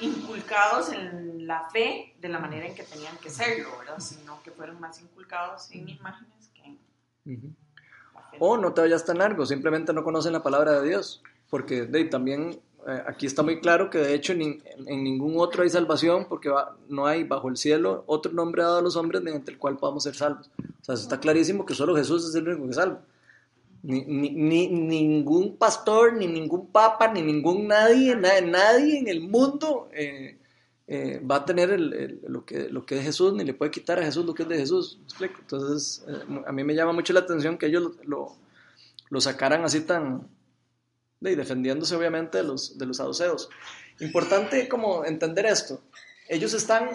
inculcados 0.00 0.92
en 0.92 1.46
la 1.46 1.68
fe 1.70 2.14
de 2.18 2.28
la 2.28 2.38
manera 2.38 2.66
en 2.66 2.74
que 2.74 2.82
tenían 2.84 3.16
que 3.18 3.30
serlo, 3.30 3.78
¿verdad? 3.78 3.98
Sino 4.00 4.42
que 4.42 4.50
fueron 4.50 4.80
más 4.80 5.00
inculcados 5.00 5.70
en 5.72 5.88
imágenes 5.88 6.48
que 6.54 6.62
en. 6.62 6.78
O 8.40 8.56
no 8.56 8.72
te 8.74 8.80
vayas 8.80 9.04
tan 9.04 9.18
largo, 9.18 9.46
simplemente 9.46 9.92
no 9.92 10.02
conocen 10.02 10.32
la 10.32 10.42
palabra 10.42 10.80
de 10.80 10.88
Dios. 10.88 11.22
Porque 11.50 11.82
de, 11.86 12.04
también 12.04 12.58
eh, 12.86 13.02
aquí 13.06 13.26
está 13.26 13.42
muy 13.42 13.60
claro 13.60 13.88
que 13.90 13.98
de 13.98 14.14
hecho 14.14 14.32
en, 14.32 14.62
en 14.86 15.04
ningún 15.04 15.34
otro 15.38 15.62
hay 15.62 15.70
salvación 15.70 16.26
porque 16.28 16.48
va- 16.48 16.76
no 16.88 17.06
hay 17.06 17.24
bajo 17.24 17.48
el 17.48 17.56
cielo 17.56 18.04
otro 18.06 18.32
nombre 18.32 18.62
dado 18.62 18.78
a 18.78 18.82
los 18.82 18.96
hombres 18.96 19.22
mediante 19.22 19.50
el 19.52 19.58
cual 19.58 19.76
podamos 19.76 20.02
ser 20.02 20.14
salvos. 20.14 20.50
O 20.80 20.84
sea, 20.84 20.94
está 20.94 21.18
clarísimo 21.20 21.64
que 21.64 21.74
solo 21.74 21.94
Jesús 21.96 22.28
es 22.28 22.34
el 22.34 22.48
único 22.48 22.66
que 22.68 22.74
salva. 22.74 23.00
Ni, 23.82 24.02
ni- 24.04 24.30
ni- 24.30 24.68
ningún 24.68 25.56
pastor, 25.56 26.14
ni 26.14 26.26
ningún 26.26 26.66
papa, 26.68 27.12
ni 27.12 27.20
ningún 27.22 27.68
nadie, 27.68 28.16
na- 28.16 28.40
nadie 28.40 28.98
en 28.98 29.08
el 29.08 29.20
mundo 29.20 29.88
eh, 29.92 30.38
eh, 30.86 31.20
va 31.30 31.36
a 31.36 31.44
tener 31.44 31.70
el- 31.70 31.92
el- 31.92 32.20
lo, 32.28 32.44
que, 32.46 32.68
lo 32.70 32.84
que 32.86 32.98
es 32.98 33.04
Jesús, 33.04 33.32
ni 33.34 33.44
le 33.44 33.54
puede 33.54 33.70
quitar 33.70 33.98
a 33.98 34.04
Jesús 34.04 34.24
lo 34.26 34.34
que 34.34 34.42
es 34.44 34.48
de 34.48 34.56
Jesús. 34.58 34.98
Entonces, 35.40 36.04
eh, 36.08 36.42
a 36.46 36.52
mí 36.52 36.64
me 36.64 36.74
llama 36.74 36.92
mucho 36.92 37.12
la 37.12 37.20
atención 37.20 37.56
que 37.58 37.66
ellos 37.66 37.82
lo, 37.82 37.92
lo- 38.04 38.36
lo 39.10 39.20
sacaran 39.20 39.64
así 39.64 39.80
tan, 39.82 40.28
de, 41.24 41.32
y 41.32 41.34
defendiéndose 41.34 41.96
obviamente 41.96 42.38
de 42.38 42.44
los, 42.44 42.78
de 42.78 42.86
los 42.86 42.98
saduceos. 42.98 43.48
Importante 44.00 44.68
como 44.68 45.04
entender 45.04 45.46
esto. 45.46 45.80
Ellos 46.28 46.54
están 46.54 46.90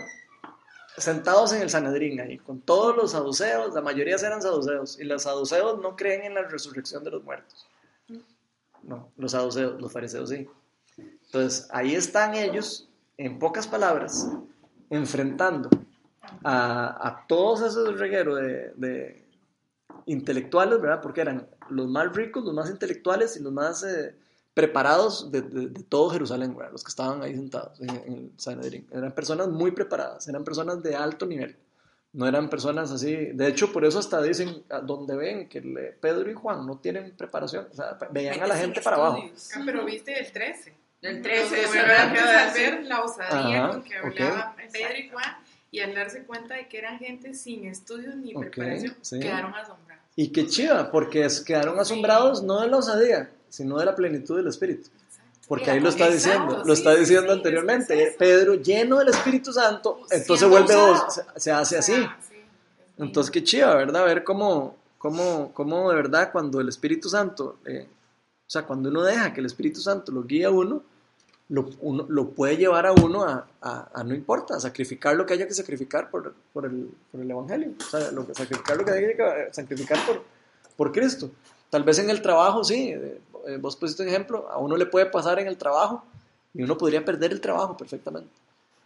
sentados 0.97 1.53
en 1.53 1.61
el 1.61 1.69
Sanedrín 1.69 2.19
ahí, 2.19 2.37
con 2.37 2.61
todos 2.61 2.95
los 2.95 3.11
saduceos, 3.11 3.73
la 3.73 3.81
mayoría 3.81 4.15
eran 4.15 4.41
saduceos, 4.41 4.99
y 4.99 5.05
los 5.05 5.23
saduceos 5.23 5.79
no 5.81 5.95
creen 5.95 6.23
en 6.23 6.33
la 6.33 6.43
resurrección 6.43 7.03
de 7.03 7.11
los 7.11 7.23
muertos. 7.23 7.67
No, 8.83 9.11
los 9.17 9.31
saduceos, 9.31 9.81
los 9.81 9.91
fariseos 9.91 10.29
sí. 10.29 10.47
Entonces, 10.97 11.67
ahí 11.71 11.95
están 11.95 12.35
ellos, 12.35 12.89
en 13.17 13.39
pocas 13.39 13.67
palabras, 13.67 14.29
enfrentando 14.89 15.69
a, 16.43 17.07
a 17.07 17.27
todos 17.27 17.61
esos 17.61 17.99
regueros 17.99 18.37
de, 18.37 18.73
de 18.75 19.25
intelectuales, 20.05 20.81
¿verdad? 20.81 21.01
Porque 21.01 21.21
eran 21.21 21.47
los 21.71 21.87
más 21.87 22.13
ricos, 22.15 22.43
los 22.43 22.53
más 22.53 22.69
intelectuales 22.69 23.37
y 23.37 23.41
los 23.43 23.51
más 23.53 23.83
eh, 23.83 24.13
preparados 24.53 25.31
de, 25.31 25.41
de- 25.41 25.67
de 25.67 25.83
todo 25.83 26.09
Jerusalén, 26.09 26.55
¿verdad? 26.55 26.71
Los 26.71 26.83
que 26.83 26.89
estaban 26.89 27.21
ahí 27.21 27.35
sentados 27.35 27.79
en, 27.81 27.89
en 27.89 28.13
el 28.13 28.31
Sanedrín. 28.37 28.87
Eran 28.91 29.11
personas 29.13 29.47
muy 29.47 29.71
preparadas, 29.71 30.27
eran 30.27 30.43
personas 30.43 30.81
de 30.83 30.95
alto 30.95 31.25
nivel. 31.25 31.55
No 32.11 32.27
eran 32.27 32.49
personas 32.49 32.91
así. 32.91 33.15
De 33.15 33.47
hecho, 33.47 33.71
por 33.71 33.85
eso 33.85 33.99
hasta 33.99 34.19
dicen, 34.21 34.63
donde 34.83 35.15
ven 35.15 35.47
que 35.47 35.61
le- 35.61 35.91
Pedro 35.93 36.29
y 36.29 36.33
Juan 36.33 36.65
no 36.65 36.77
tienen 36.79 37.15
preparación. 37.15 37.67
O 37.71 37.75
sea, 37.75 37.97
veían 38.11 38.41
a 38.41 38.47
la 38.47 38.55
gente 38.57 38.81
para 38.81 38.95
abajo. 38.97 39.23
Ah, 39.55 39.61
pero 39.63 39.85
viste 39.85 40.19
el 40.19 40.31
13. 40.31 40.73
El 41.01 41.21
Pero 41.21 41.35
13, 41.47 41.55
de 41.55 41.61
eso 41.61 41.71
verdad 41.71 41.87
era 41.87 42.09
que 42.11 42.19
que 42.19 42.25
al 42.29 42.53
ver 42.53 42.83
la 42.85 43.03
osadía 43.03 43.63
Ajá, 43.65 43.69
con 43.71 43.83
que 43.83 43.95
hablaba 43.95 44.55
Pedro 44.73 44.97
y 44.97 45.09
Juan 45.09 45.37
y 45.71 45.79
al 45.81 45.93
darse 45.95 46.23
cuenta 46.23 46.55
de 46.55 46.67
que 46.67 46.77
eran 46.79 46.97
gente 46.99 47.33
sin 47.35 47.65
estudios 47.65 48.15
ni 48.15 48.33
Ok, 48.35 48.41
preparación, 48.41 48.95
sí. 49.01 49.19
quedaron 49.19 49.53
asombrados. 49.53 49.88
Y 50.15 50.29
qué 50.29 50.47
chiva, 50.47 50.91
porque 50.91 51.25
es- 51.25 51.41
quedaron 51.41 51.79
asombrados 51.79 52.43
no 52.43 52.61
de 52.61 52.67
la 52.67 52.77
osadía, 52.77 53.29
sino 53.49 53.77
de 53.77 53.85
la 53.85 53.95
plenitud 53.95 54.37
del 54.37 54.47
Espíritu. 54.47 54.89
Porque 55.47 55.71
ahí 55.71 55.79
lo 55.79 55.89
está 55.89 56.09
diciendo, 56.09 56.61
lo 56.63 56.73
está 56.73 56.93
diciendo 56.93 57.33
anteriormente. 57.33 58.15
Pedro, 58.19 58.53
lleno 58.55 58.99
del 58.99 59.07
Espíritu 59.07 59.51
Santo, 59.51 60.01
entonces 60.11 60.47
vuelve 60.47 60.73
dos, 60.75 61.21
se, 61.37 61.51
hace 61.51 61.77
así. 61.77 61.93
es 61.93 62.07
Entonces, 62.99 63.31
qué 63.31 63.43
chiva, 63.43 63.73
¿verdad? 63.75 64.05
Ver 64.05 64.23
cómo, 64.23 64.75
cómo, 64.99 65.51
cómo 65.53 65.89
de 65.89 65.95
verdad 65.95 66.31
cuando 66.31 66.59
el 66.59 66.69
Espíritu 66.69 67.09
Santo, 67.09 67.57
eh, 67.65 67.87
o 67.89 68.49
sea, 68.49 68.63
cuando 68.63 68.89
uno 68.89 69.01
deja 69.03 69.33
que 69.33 69.39
el 69.39 69.47
Espíritu 69.47 69.79
Santo 69.81 70.11
lo 70.11 70.23
guíe 70.23 70.45
a 70.45 70.51
uno, 70.51 70.83
lo, 71.49 71.69
uno- 71.81 72.05
lo 72.07 72.29
puede 72.29 72.57
llevar 72.57 72.85
a 72.85 72.91
uno 72.93 73.23
a, 73.23 73.47
a- 73.61 73.89
a 73.93 74.03
no 74.03 74.13
importa, 74.15 74.55
a 74.55 74.59
sacrificar 74.59 75.15
lo 75.15 75.25
que 75.25 75.33
haya 75.33 75.47
que 75.47 75.53
sacrificar 75.53 76.09
por, 76.09 76.33
por, 76.53 76.65
el, 76.65 76.89
por 77.11 77.21
el 77.21 77.29
Evangelio, 77.29 77.73
o 77.79 77.83
sea, 77.89 78.11
lo 78.11 78.23
sacrificar 78.33 78.77
lo 78.77 78.85
que 78.85 78.91
haya 78.91 79.07
que 79.15 79.53
sacrificar 79.53 79.97
por, 80.05 80.23
por 80.77 80.91
Cristo. 80.91 81.29
Tal 81.69 81.83
vez 81.83 81.99
en 81.99 82.09
el 82.09 82.21
trabajo, 82.21 82.63
sí, 82.63 82.89
eh, 82.91 83.19
vos 83.59 83.75
pusiste 83.75 84.03
un 84.03 84.09
ejemplo, 84.09 84.47
a 84.49 84.57
uno 84.57 84.75
le 84.77 84.85
puede 84.85 85.05
pasar 85.07 85.39
en 85.39 85.47
el 85.47 85.57
trabajo 85.57 86.03
y 86.53 86.63
uno 86.63 86.77
podría 86.77 87.03
perder 87.03 87.31
el 87.31 87.41
trabajo 87.41 87.75
perfectamente. 87.77 88.29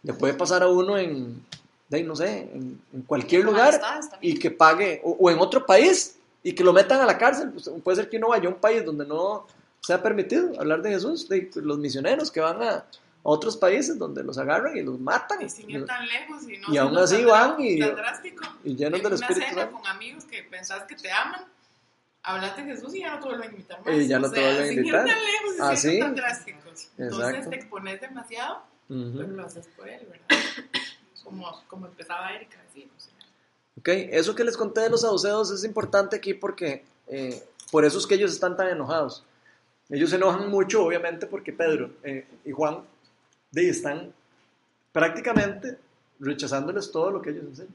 Le 0.02 0.12
puede 0.12 0.34
pasar 0.34 0.62
a 0.62 0.68
uno 0.68 0.98
en, 0.98 1.42
de 1.88 2.02
no 2.02 2.14
sé, 2.16 2.40
en, 2.52 2.80
en 2.92 3.02
cualquier 3.02 3.42
lugar 3.44 3.72
y 4.20 4.38
que 4.38 4.50
pague, 4.50 5.00
o, 5.04 5.16
o 5.20 5.30
en 5.30 5.38
otro 5.38 5.64
país 5.64 6.16
y 6.42 6.52
que 6.54 6.62
lo 6.64 6.72
metan 6.74 7.00
a 7.00 7.06
la 7.06 7.16
cárcel. 7.16 7.50
Pues, 7.52 7.70
puede 7.82 7.96
ser 7.96 8.10
que 8.10 8.18
uno 8.18 8.28
vaya 8.28 8.48
a 8.48 8.52
un 8.52 8.58
país 8.58 8.84
donde 8.84 9.06
no 9.06 9.46
sea 9.84 10.02
permitido 10.02 10.58
hablar 10.60 10.82
de 10.82 10.90
Jesús, 10.90 11.28
de 11.28 11.50
los 11.56 11.78
misioneros 11.78 12.30
que 12.30 12.40
van 12.40 12.62
a, 12.62 12.84
otros 13.26 13.56
países 13.56 13.98
donde 13.98 14.22
los 14.22 14.36
agarran 14.36 14.76
y 14.76 14.82
los 14.82 15.00
matan 15.00 15.40
Y 15.40 15.48
sin 15.48 15.70
ir 15.70 15.86
tan 15.86 16.06
lejos 16.06 16.42
y 16.46 16.58
no 16.58 16.72
Y 16.74 16.76
aún 16.76 16.96
así 16.98 17.24
van 17.24 17.58
y- 17.58 17.80
drástico. 17.80 18.44
y 18.62 18.76
llenos 18.76 18.98
en 19.00 19.04
del 19.04 19.12
una 19.14 19.26
Espíritu 19.26 19.48
cena 19.48 19.62
Santo. 19.62 19.76
con 19.78 19.86
amigos 19.86 20.24
que 20.26 20.42
pensás 20.42 20.82
que 20.84 20.94
te 20.94 21.10
aman, 21.10 21.42
hablaste 22.22 22.64
de 22.64 22.74
Jesús 22.74 22.94
y 22.94 23.00
ya 23.00 23.14
no 23.14 23.20
te 23.20 23.28
vuelven 23.28 23.48
a 23.48 23.50
invitar 23.52 23.82
más. 23.84 23.94
Y 23.94 24.06
ya 24.08 24.18
no 24.18 24.26
O 24.26 24.30
te 24.30 24.36
sea, 24.36 24.44
vuelven 24.44 24.62
a 24.64 24.68
sin 24.68 24.78
invitar. 24.78 25.06
ir 25.06 25.14
tan 25.14 25.24
lejos 25.24 25.54
y 25.56 25.60
Ah, 25.62 25.76
¿sí? 25.76 25.98
tan 26.00 26.14
drásticos. 26.14 26.88
Entonces 26.98 27.28
Exacto. 27.28 27.50
te 27.50 27.56
expones 27.56 28.00
demasiado, 28.02 28.62
Ujú. 28.90 29.12
pero 29.16 29.28
lo 29.28 29.46
haces 29.46 29.66
por 29.74 29.88
él, 29.88 30.06
¿verdad? 30.06 30.26
Como, 31.24 31.62
como 31.68 31.86
empezaba 31.86 32.30
Erika 32.34 32.58
a 32.60 32.62
decir. 32.64 32.90
o 32.94 33.00
sea. 33.00 33.14
Ok, 33.78 33.88
eso 34.12 34.34
que 34.34 34.44
les 34.44 34.56
conté 34.58 34.82
de 34.82 34.90
los 34.90 35.00
saduceos 35.00 35.50
es 35.50 35.64
importante 35.64 36.14
aquí 36.16 36.34
porque 36.34 36.84
eh, 37.06 37.42
por 37.72 37.86
eso 37.86 37.96
es 37.98 38.06
que 38.06 38.16
ellos 38.16 38.30
están 38.32 38.54
tan 38.56 38.68
enojados. 38.68 39.24
Ellos 39.90 40.10
se 40.10 40.16
enojan 40.16 40.50
mucho, 40.50 40.84
obviamente, 40.84 41.26
porque 41.26 41.52
Pedro 41.52 41.90
eh, 42.02 42.26
y 42.44 42.52
Juan 42.52 42.80
de, 43.50 43.68
están 43.68 44.12
prácticamente 44.92 45.78
rechazándoles 46.20 46.90
todo 46.90 47.10
lo 47.10 47.20
que 47.22 47.30
ellos 47.30 47.44
enseñan. 47.44 47.74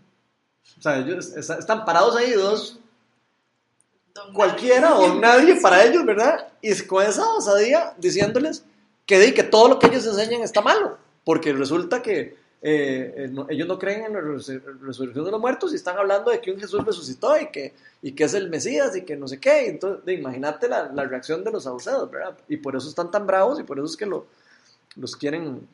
O 0.78 0.82
sea, 0.82 0.98
ellos 1.00 1.34
está- 1.36 1.58
están 1.60 1.86
parados 1.86 2.16
ahí 2.16 2.32
dos, 2.32 2.80
Don 4.14 4.34
cualquiera 4.34 4.90
nadie. 4.90 5.06
o 5.10 5.16
nadie 5.20 5.56
para 5.62 5.84
ellos, 5.86 6.06
¿verdad? 6.06 6.48
Y 6.62 6.74
con 6.84 7.06
esa 7.06 7.28
osadía 7.34 7.94
diciéndoles 7.98 8.64
que, 9.06 9.20
di, 9.20 9.34
que 9.34 9.44
todo 9.44 9.68
lo 9.70 9.80
que 9.80 9.88
ellos 9.88 10.06
enseñan 10.06 10.42
está 10.42 10.62
malo, 10.62 10.98
porque 11.24 11.54
resulta 11.54 12.02
que 12.02 12.38
eh, 12.62 13.14
eh, 13.32 13.44
ellos 13.50 13.68
no 13.68 13.80
creen 13.80 14.06
en 14.06 14.14
la 14.14 14.20
resur- 14.20 14.62
resurrección 14.82 15.26
de 15.26 15.32
los 15.32 15.40
muertos 15.40 15.72
y 15.72 15.76
están 15.76 15.98
hablando 15.98 16.32
de 16.32 16.42
que 16.42 16.52
un 16.52 16.60
Jesús 16.60 16.86
resucitó 16.86 17.40
y 17.40 17.48
que, 17.48 17.74
y 18.02 18.12
que 18.12 18.26
es 18.26 18.34
el 18.34 18.50
Mesías 18.50 18.96
y 18.96 19.04
que 19.04 19.16
no 19.16 19.28
sé 19.28 19.40
qué. 19.40 19.68
Entonces, 19.68 20.18
imagínate 20.18 20.68
la, 20.68 20.92
la 20.92 21.06
reacción 21.06 21.44
de 21.44 21.52
los 21.52 21.64
saduceos, 21.64 22.10
¿verdad? 22.12 22.38
Y 22.48 22.58
por 22.58 22.76
eso 22.76 22.90
están 22.90 23.12
tan 23.12 23.26
bravos 23.26 23.60
y 23.60 23.64
por 23.64 23.78
eso 23.78 23.86
es 23.86 23.96
que 23.98 24.06
lo, 24.06 24.26
los 24.96 25.16
quieren 25.16 25.68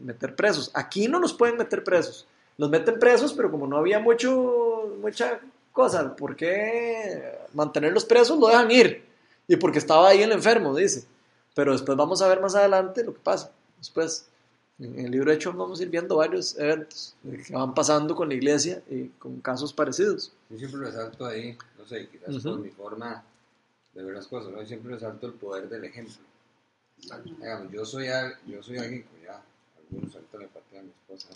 meter 0.00 0.34
presos. 0.34 0.70
Aquí 0.74 1.06
no 1.06 1.18
los 1.20 1.32
pueden 1.34 1.56
meter 1.56 1.84
presos. 1.84 2.26
Los 2.58 2.68
meten 2.70 2.98
presos, 2.98 3.32
pero 3.32 3.50
como 3.50 3.66
no 3.66 3.76
había 3.78 4.00
mucho, 4.00 4.96
mucha 5.00 5.40
cosa, 5.72 6.14
¿por 6.16 6.36
qué 6.36 7.38
mantenerlos 7.54 8.04
presos? 8.04 8.38
Lo 8.38 8.48
dejan 8.48 8.70
ir. 8.70 9.04
Y 9.46 9.56
porque 9.56 9.78
estaba 9.78 10.08
ahí 10.08 10.22
el 10.22 10.32
enfermo, 10.32 10.74
dice. 10.76 11.04
Pero 11.54 11.72
después 11.72 11.96
vamos 11.96 12.20
a 12.22 12.28
ver 12.28 12.40
más 12.40 12.54
adelante 12.54 13.02
lo 13.04 13.14
que 13.14 13.20
pasa. 13.20 13.52
Después, 13.78 14.26
en 14.80 14.98
el 15.06 15.10
libro 15.10 15.30
de 15.30 15.36
Hechos 15.36 15.54
vamos 15.56 15.78
a 15.78 15.82
ir 15.82 15.90
viendo 15.90 16.16
varios 16.16 16.56
eventos 16.58 17.14
que 17.46 17.52
van 17.52 17.74
pasando 17.74 18.14
con 18.14 18.28
la 18.28 18.34
iglesia 18.34 18.82
y 18.88 19.08
con 19.18 19.40
casos 19.40 19.72
parecidos. 19.72 20.32
Yo 20.48 20.58
siempre 20.58 20.80
resalto 20.80 21.26
ahí, 21.26 21.56
no 21.78 21.86
sé, 21.86 22.08
quizás 22.08 22.34
Ujú. 22.36 22.50
por 22.50 22.58
mi 22.60 22.70
forma 22.70 23.22
de 23.94 24.02
ver 24.04 24.14
las 24.14 24.26
cosas, 24.26 24.52
¿no? 24.52 24.60
Yo 24.60 24.66
siempre 24.66 24.94
resalto 24.94 25.26
el 25.26 25.34
poder 25.34 25.68
del 25.68 25.84
ejemplo. 25.84 26.14
Digamos, 27.24 27.70
yo 27.72 27.84
soy, 27.84 28.08
al- 28.08 28.36
yo 28.46 28.62
soy 28.62 28.78
alguien 28.78 29.02
que 29.04 29.24
ya, 29.26 29.40
algunos 29.78 30.14
ahorita 30.14 30.38
le 30.38 30.46
patean 30.48 30.80
a 30.80 30.84
mi 30.84 30.90
esposa, 30.90 31.28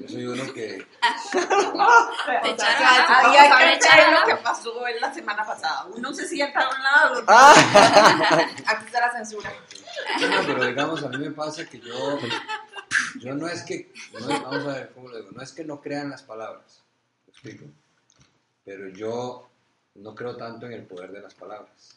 yo 0.00 0.08
soy 0.08 0.26
uno 0.26 0.52
que, 0.52 0.84
Te 1.32 1.38
O 1.38 1.42
sea, 1.42 2.40
echaron 2.44 2.56
ya, 2.58 3.18
a- 3.18 3.22
vamos 3.22 3.36
te 3.36 3.38
a 3.48 3.58
ver 3.58 3.76
echaron 3.76 4.14
lo 4.20 4.26
que 4.26 4.36
pasó 4.42 4.86
en 4.88 5.00
la 5.00 5.14
semana 5.14 5.46
pasada. 5.46 5.86
Uno 5.94 6.12
se 6.12 6.26
sienta 6.28 6.60
a 6.60 6.70
un 6.76 6.82
lado. 6.82 7.24
Ah. 7.28 7.54
Aquí 8.66 8.86
está 8.86 9.00
la 9.00 9.12
censura. 9.12 9.52
No, 10.20 10.46
pero 10.46 10.64
digamos, 10.66 11.02
a 11.02 11.08
mí 11.08 11.18
me 11.18 11.30
pasa 11.30 11.68
que 11.68 11.80
yo, 11.80 12.18
yo 13.20 13.34
no 13.34 13.46
es 13.48 13.62
que, 13.62 13.92
no 14.18 14.26
vamos 14.28 14.64
a 14.66 14.74
ver 14.74 14.90
cómo 14.94 15.08
lo 15.08 15.16
digo, 15.18 15.30
no 15.32 15.42
es 15.42 15.52
que 15.52 15.64
no 15.64 15.80
crean 15.80 16.10
las 16.10 16.22
palabras, 16.22 16.82
¿me 17.26 17.30
explico? 17.32 17.64
pero 18.64 18.88
yo 18.88 19.48
no 19.96 20.14
creo 20.14 20.36
tanto 20.36 20.66
en 20.66 20.72
el 20.72 20.84
poder 20.84 21.10
de 21.12 21.20
las 21.20 21.34
palabras. 21.34 21.96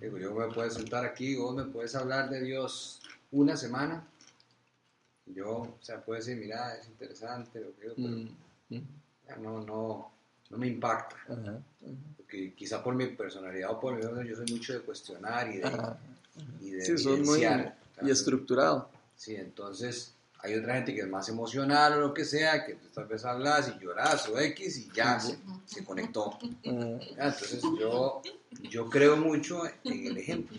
Digo, 0.00 0.18
yo 0.18 0.34
me 0.34 0.48
puedo 0.52 0.68
sentar 0.70 1.04
aquí, 1.04 1.36
vos 1.36 1.54
me 1.54 1.64
puedes 1.64 1.94
hablar 1.94 2.30
de 2.30 2.40
Dios 2.40 3.00
una 3.30 3.56
semana, 3.56 4.02
yo, 5.26 5.48
o 5.50 5.78
sea, 5.82 6.00
puedo 6.02 6.18
decir, 6.18 6.36
mira, 6.36 6.74
es 6.76 6.88
interesante 6.88 7.60
lo 7.60 7.74
que 7.76 7.82
digo, 7.82 7.94
pero 7.96 8.08
Mm, 8.08 8.76
mm, 8.76 8.88
ya 9.28 9.36
no, 9.36 9.60
no, 9.60 10.10
no 10.50 10.56
me 10.58 10.66
impacta. 10.68 11.16
ajá, 11.28 11.60
Porque 12.16 12.54
quizá 12.54 12.82
por 12.82 12.94
mi 12.94 13.06
personalidad 13.08 13.70
o 13.70 13.78
por 13.78 13.94
mi 13.94 14.28
yo 14.28 14.36
soy 14.36 14.46
mucho 14.50 14.72
de 14.72 14.80
cuestionar 14.80 15.48
y 15.48 15.58
de. 15.58 15.70
Y 16.60 16.70
de 16.70 16.84
Sí, 16.84 16.98
son 16.98 17.22
muy 17.22 17.42
y 17.42 18.10
estructurado. 18.10 18.90
Sí, 19.16 19.34
entonces 19.34 20.14
hay 20.40 20.54
otra 20.54 20.74
gente 20.74 20.94
que 20.94 21.00
es 21.00 21.08
más 21.08 21.28
emocional 21.28 21.94
o 21.94 22.00
lo 22.00 22.14
que 22.14 22.24
sea, 22.24 22.64
que 22.64 22.74
tú 22.74 22.86
tal 22.94 23.06
vez 23.06 23.24
hablas 23.24 23.72
y 23.74 23.82
lloras 23.82 24.28
o 24.28 24.38
X 24.38 24.78
y 24.78 24.90
ya 24.94 25.18
se, 25.18 25.38
se 25.66 25.84
conectó. 25.84 26.38
Entonces 26.62 27.62
yo, 27.78 28.22
yo 28.70 28.88
creo 28.88 29.16
mucho 29.16 29.62
en 29.84 30.06
el 30.06 30.18
ejemplo. 30.18 30.56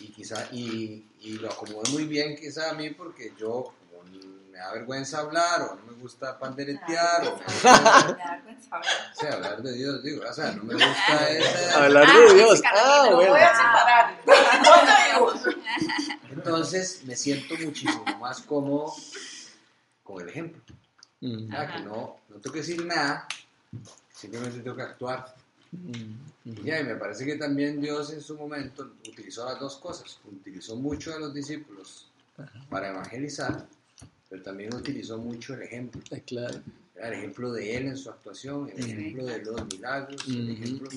Y 0.00 0.08
quizá, 0.08 0.48
y, 0.52 1.06
y 1.20 1.38
lo 1.38 1.50
acomodo 1.50 1.82
muy 1.92 2.04
bien 2.04 2.36
quizá 2.36 2.70
a 2.70 2.74
mí 2.74 2.90
porque 2.90 3.32
yo 3.38 3.72
da 4.62 4.72
vergüenza 4.72 5.18
hablar 5.18 5.62
o 5.62 5.74
no 5.76 5.82
me 5.92 5.92
gusta 6.00 6.38
panderetear 6.38 7.26
o, 7.28 7.36
Me 7.38 7.70
da 7.70 8.30
vergüenza 8.36 8.76
hablar. 8.76 8.92
o 9.12 9.20
sea, 9.20 9.32
hablar 9.34 9.62
de 9.62 9.72
Dios, 9.72 10.02
digo, 10.02 10.22
o 10.28 10.32
sea, 10.32 10.52
no 10.52 10.64
me 10.64 10.74
gusta 10.74 11.28
esa... 11.30 11.84
Hablar 11.84 12.06
Ah, 12.08 12.18
de 12.18 12.34
Dios. 12.34 12.62
Ah, 12.64 12.70
Carolina, 12.74 13.14
bueno. 13.16 13.32
Voy 13.32 13.40
a 13.40 13.56
separar. 13.56 14.22
Entonces 16.30 17.02
me 17.04 17.16
siento 17.16 17.54
muchísimo 17.62 18.04
más 18.20 18.40
cómodo 18.40 18.92
con 20.02 20.22
el 20.22 20.28
ejemplo. 20.28 20.62
Mm, 21.20 21.52
Ya, 21.52 21.72
que 21.72 21.80
no, 21.80 22.16
no 22.28 22.36
tengo 22.40 22.52
que 22.54 22.60
decir 22.60 22.84
nada, 22.84 23.26
simplemente 24.12 24.60
tengo 24.60 24.76
que 24.76 24.82
actuar. 24.82 25.34
mm, 25.72 26.14
Y 26.44 26.62
ya, 26.64 26.80
y 26.80 26.84
me 26.84 26.96
parece 26.96 27.24
que 27.24 27.36
también 27.36 27.80
Dios 27.80 28.12
en 28.12 28.20
su 28.20 28.36
momento 28.36 28.92
utilizó 29.08 29.44
las 29.44 29.60
dos 29.60 29.76
cosas. 29.76 30.18
Utilizó 30.24 30.74
mucho 30.76 31.14
a 31.14 31.18
los 31.18 31.32
discípulos 31.34 32.08
para 32.70 32.88
evangelizar, 32.88 33.66
pero 34.32 34.42
también 34.42 34.74
utilizó 34.74 35.18
mucho 35.18 35.52
el 35.52 35.60
ejemplo. 35.62 36.00
ah, 36.10 36.16
claro. 36.26 36.58
El 36.96 37.12
ejemplo 37.12 37.52
de 37.52 37.76
él 37.76 37.86
en 37.88 37.96
su 37.98 38.08
actuación, 38.08 38.70
el 38.74 38.80
Ujú. 38.82 38.90
ejemplo 38.92 39.24
de 39.26 39.42
los 39.44 39.66
milagros, 39.66 40.22
el 40.26 40.42
Ujú. 40.50 40.52
ejemplo. 40.52 40.90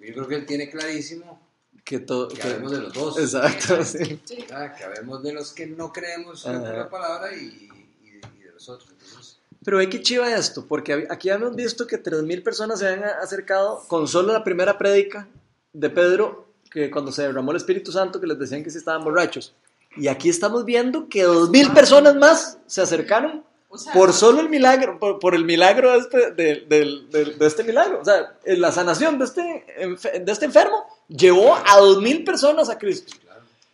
Yo 0.00 0.14
creo 0.14 0.26
que 0.28 0.34
él 0.34 0.46
tiene 0.46 0.68
clarísimo 0.68 1.40
Que 1.84 2.00
todo. 2.00 2.26
que 2.28 2.36
que- 2.38 2.48
habemos 2.48 2.72
de 2.72 2.78
los 2.80 2.92
dos. 2.92 3.16
exacto, 3.18 3.84
sí. 3.84 4.18
¿verdad? 4.48 4.76
Que 4.76 4.82
habemos 4.84 5.22
de 5.22 5.32
los 5.32 5.52
que 5.52 5.66
no 5.68 5.92
creemos 5.92 6.44
en 6.46 6.62
la 6.64 6.88
palabra 6.90 7.32
y, 7.32 7.68
y 8.02 8.10
de, 8.10 8.20
y 8.40 8.42
de 8.42 8.50
los 8.52 8.68
otros. 8.68 8.90
Entonces, 8.90 9.36
Pero 9.64 9.76
ve 9.76 9.88
que 9.88 10.02
chiva 10.02 10.34
esto, 10.34 10.66
porque 10.66 11.06
aquí 11.10 11.30
hemos 11.30 11.54
visto 11.54 11.86
que 11.86 12.02
3.000 12.02 12.42
personas 12.42 12.80
se 12.80 12.88
han 12.88 13.04
acercado 13.04 13.84
con 13.86 14.08
solo 14.08 14.32
la 14.32 14.42
primera 14.42 14.76
prédica 14.78 15.28
de 15.72 15.90
Pedro, 15.90 16.46
que 16.72 16.90
cuando 16.90 17.12
se 17.12 17.22
derramó 17.22 17.50
el 17.52 17.58
Espíritu 17.58 17.92
Santo, 17.92 18.20
que 18.20 18.26
les 18.26 18.38
decían 18.38 18.64
que 18.64 18.70
sí 18.70 18.78
estaban 18.78 19.04
borrachos. 19.04 19.52
Y 19.96 20.08
aquí 20.08 20.28
estamos 20.28 20.64
viendo 20.64 21.08
que 21.08 21.26
2.000 21.26 21.72
personas 21.74 22.14
más 22.16 22.58
se 22.66 22.80
acercaron 22.80 23.44
O 23.68 23.76
sea, 23.76 23.92
por 23.92 24.12
solo 24.12 24.40
el 24.40 24.48
milagro, 24.48 24.98
por, 24.98 25.18
por 25.18 25.34
el 25.34 25.44
milagro 25.44 25.92
de 25.92 25.98
este, 25.98 26.30
de, 26.32 26.64
del- 26.68 27.38
de 27.38 27.46
este 27.46 27.64
milagro. 27.64 28.00
O 28.00 28.04
sea, 28.04 28.34
en 28.44 28.60
la 28.60 28.70
sanación 28.72 29.18
de 29.18 29.24
este, 29.24 30.20
de 30.20 30.32
este 30.32 30.44
enfermo 30.44 30.84
llevó 31.08 31.54
a 31.54 31.78
2.000 31.80 32.24
personas 32.24 32.68
a 32.70 32.78
Cristo. 32.78 33.14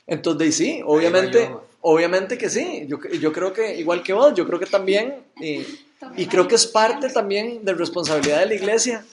Entonces, 0.06 0.54
sí, 0.56 0.80
obviamente, 0.86 1.50
obviamente 1.80 2.38
que 2.38 2.48
sí. 2.48 2.86
Yo, 2.88 2.98
yo 3.20 3.32
creo 3.32 3.52
que, 3.52 3.76
igual 3.78 4.02
que 4.02 4.12
vos, 4.12 4.32
yo 4.34 4.46
creo 4.46 4.58
que 4.58 4.66
también, 4.66 5.16
eh, 5.42 5.66
y 6.16 6.26
creo 6.26 6.46
que 6.48 6.54
es 6.54 6.66
parte 6.66 7.10
también 7.10 7.64
de 7.64 7.74
responsabilidad 7.74 8.38
de 8.40 8.46
la 8.46 8.54
iglesia, 8.54 9.04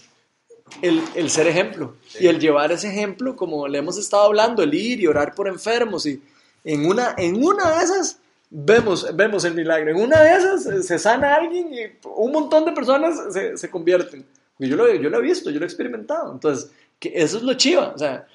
el, 0.82 1.02
el 1.16 1.30
ser 1.30 1.48
ejemplo. 1.48 1.96
Y 2.20 2.28
el 2.28 2.40
llevar 2.40 2.72
ese 2.72 2.88
ejemplo, 2.90 3.36
como 3.36 3.68
le 3.68 3.80
hemos 3.80 3.98
estado 3.98 4.24
hablando, 4.24 4.64
el 4.64 4.74
ir 4.74 5.00
y 5.02 5.08
orar 5.08 5.34
por 5.36 5.48
enfermos. 5.48 6.06
Y 6.06 6.22
en 6.64 6.86
una, 6.86 7.16
en 7.18 7.44
una 7.44 7.78
de 7.78 7.84
esas 7.84 8.18
vemos, 8.50 9.08
vemos 9.16 9.44
el 9.46 9.54
milagro. 9.56 9.92
En 9.92 9.98
una 9.98 10.22
de 10.22 10.34
esas 10.36 10.66
eh, 10.66 10.84
se 10.84 10.98
sana 11.00 11.36
alguien 11.36 11.74
y 11.74 11.80
un 12.16 12.32
montón 12.32 12.66
de 12.66 12.72
personas 12.72 13.34
se, 13.34 13.58
se 13.58 13.70
convierten. 13.70 14.26
Yo 14.60 14.76
lo, 14.76 14.92
yo 14.94 15.10
lo 15.10 15.20
he 15.20 15.22
visto, 15.22 15.50
yo 15.50 15.60
lo 15.60 15.66
he 15.66 15.68
experimentado. 15.68 16.32
Entonces, 16.32 16.72
que 17.00 17.12
eso 17.16 17.38
es 17.38 17.44
lo 17.44 17.54
chiva. 17.56 17.92
O 17.96 17.98
sea, 17.98 18.28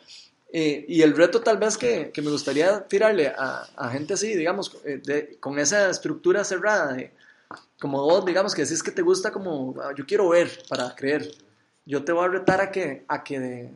eh, 0.53 0.85
y 0.89 1.03
el 1.03 1.17
reto 1.17 1.41
tal 1.41 1.59
vez 1.59 1.77
que, 1.79 2.11
que 2.13 2.23
me 2.23 2.31
gustaría 2.31 2.81
tirarle 2.87 3.29
a, 3.29 3.67
a 3.77 3.91
gente 3.91 4.15
así, 4.15 4.35
digamos, 4.35 4.77
eh, 4.85 5.01
de- 5.05 5.37
con 5.41 5.59
esa 5.59 5.89
estructura 5.91 6.43
cerrada, 6.45 6.93
de, 6.95 7.11
como 7.81 8.03
vos, 8.03 8.25
digamos, 8.27 8.55
que 8.55 8.63
decís 8.63 8.83
que 8.83 8.91
te 8.91 9.03
gusta 9.03 9.31
como, 9.31 9.75
"Ah, 9.83 9.93
yo 9.97 10.05
quiero 10.07 10.29
ver 10.31 10.51
para 10.69 10.95
creer. 10.95 11.31
Yo 11.87 12.05
te 12.05 12.13
voy 12.13 12.25
a 12.25 12.29
retar 12.29 12.61
a 12.61 12.71
que, 12.71 13.05
a 13.09 13.23
que 13.25 13.41
de- 13.41 13.71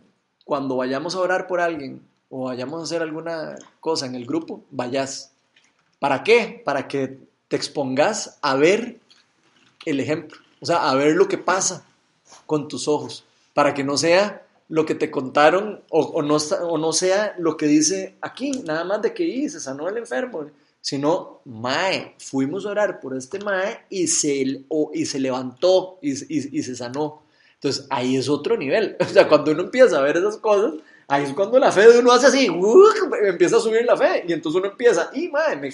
cuando 0.45 0.77
vayamos 0.77 1.15
a 1.15 1.21
orar 1.21 1.47
por 1.47 1.61
alguien 1.61 2.03
o 2.35 2.45
vayamos 2.45 2.81
a 2.81 2.85
hacer 2.85 3.03
alguna 3.03 3.57
cosa 3.79 4.07
en 4.07 4.14
el 4.14 4.25
grupo, 4.25 4.62
vayas. 4.71 5.33
¿Para 5.99 6.25
qué? 6.25 6.62
Para 6.64 6.88
que 6.88 7.18
te 7.49 7.57
expongas 7.57 8.38
a 8.40 8.57
ver 8.57 8.99
el 9.85 10.01
ejemplo, 10.01 10.38
o 10.61 10.66
sea, 10.66 10.90
a 10.90 10.95
ver 10.95 11.14
lo 11.14 11.29
que 11.29 11.37
pasa 11.38 11.85
con 12.47 12.68
tus 12.68 12.88
ojos, 12.88 13.25
para 13.53 13.75
que 13.75 13.85
no 13.85 13.97
sea 13.99 14.47
lo 14.71 14.87
que 14.87 14.95
te 14.95 15.11
contaron 15.11 15.83
o, 15.90 16.23
no, 16.23 16.37
o 16.37 16.79
no 16.79 16.92
sea 16.95 17.35
lo 17.38 17.59
que 17.59 17.66
dice 17.66 18.14
aquí, 18.23 18.51
nada 18.64 18.85
más 18.85 19.03
de 19.03 19.12
que 19.12 19.25
"Y, 19.25 19.51
se 19.51 19.61
sanó 19.61 19.88
el 19.88 19.99
enfermo, 19.99 20.47
sino, 20.81 21.40
mae, 21.45 22.14
fuimos 22.18 22.64
a 22.64 22.71
orar 22.71 22.99
por 23.01 23.14
este 23.14 23.38
mae 23.40 23.81
y 23.90 24.07
se, 24.07 24.64
o- 24.68 24.90
y 24.95 25.05
se 25.05 25.21
levantó 25.21 25.99
y- 26.01 26.12
y 26.59 26.62
se 26.62 26.75
sanó. 26.75 27.23
Entonces 27.55 27.87
ahí 27.90 28.16
es 28.16 28.29
otro 28.31 28.57
nivel. 28.57 28.97
O 29.11 29.12
sea, 29.12 29.29
cuando 29.29 29.51
uno 29.53 29.64
empieza 29.64 29.99
a 29.99 30.03
ver 30.03 30.16
esas 30.16 30.38
cosas, 30.38 30.75
ahí 31.14 31.25
es 31.25 31.33
cuando 31.35 31.59
la 31.59 31.70
fe 31.70 31.88
de 31.90 31.98
uno 31.98 32.12
hace 32.12 32.27
así, 32.27 32.48
¡uh! 32.51 32.85
empieza 33.25 33.57
a 33.57 33.61
subir 33.61 33.85
la 33.85 33.96
fe. 33.96 34.25
Y 34.27 34.33
entonces 34.33 34.59
uno 34.61 34.70
empieza, 34.70 35.11
y 35.12 35.29
mae, 35.29 35.57
me- 35.57 35.70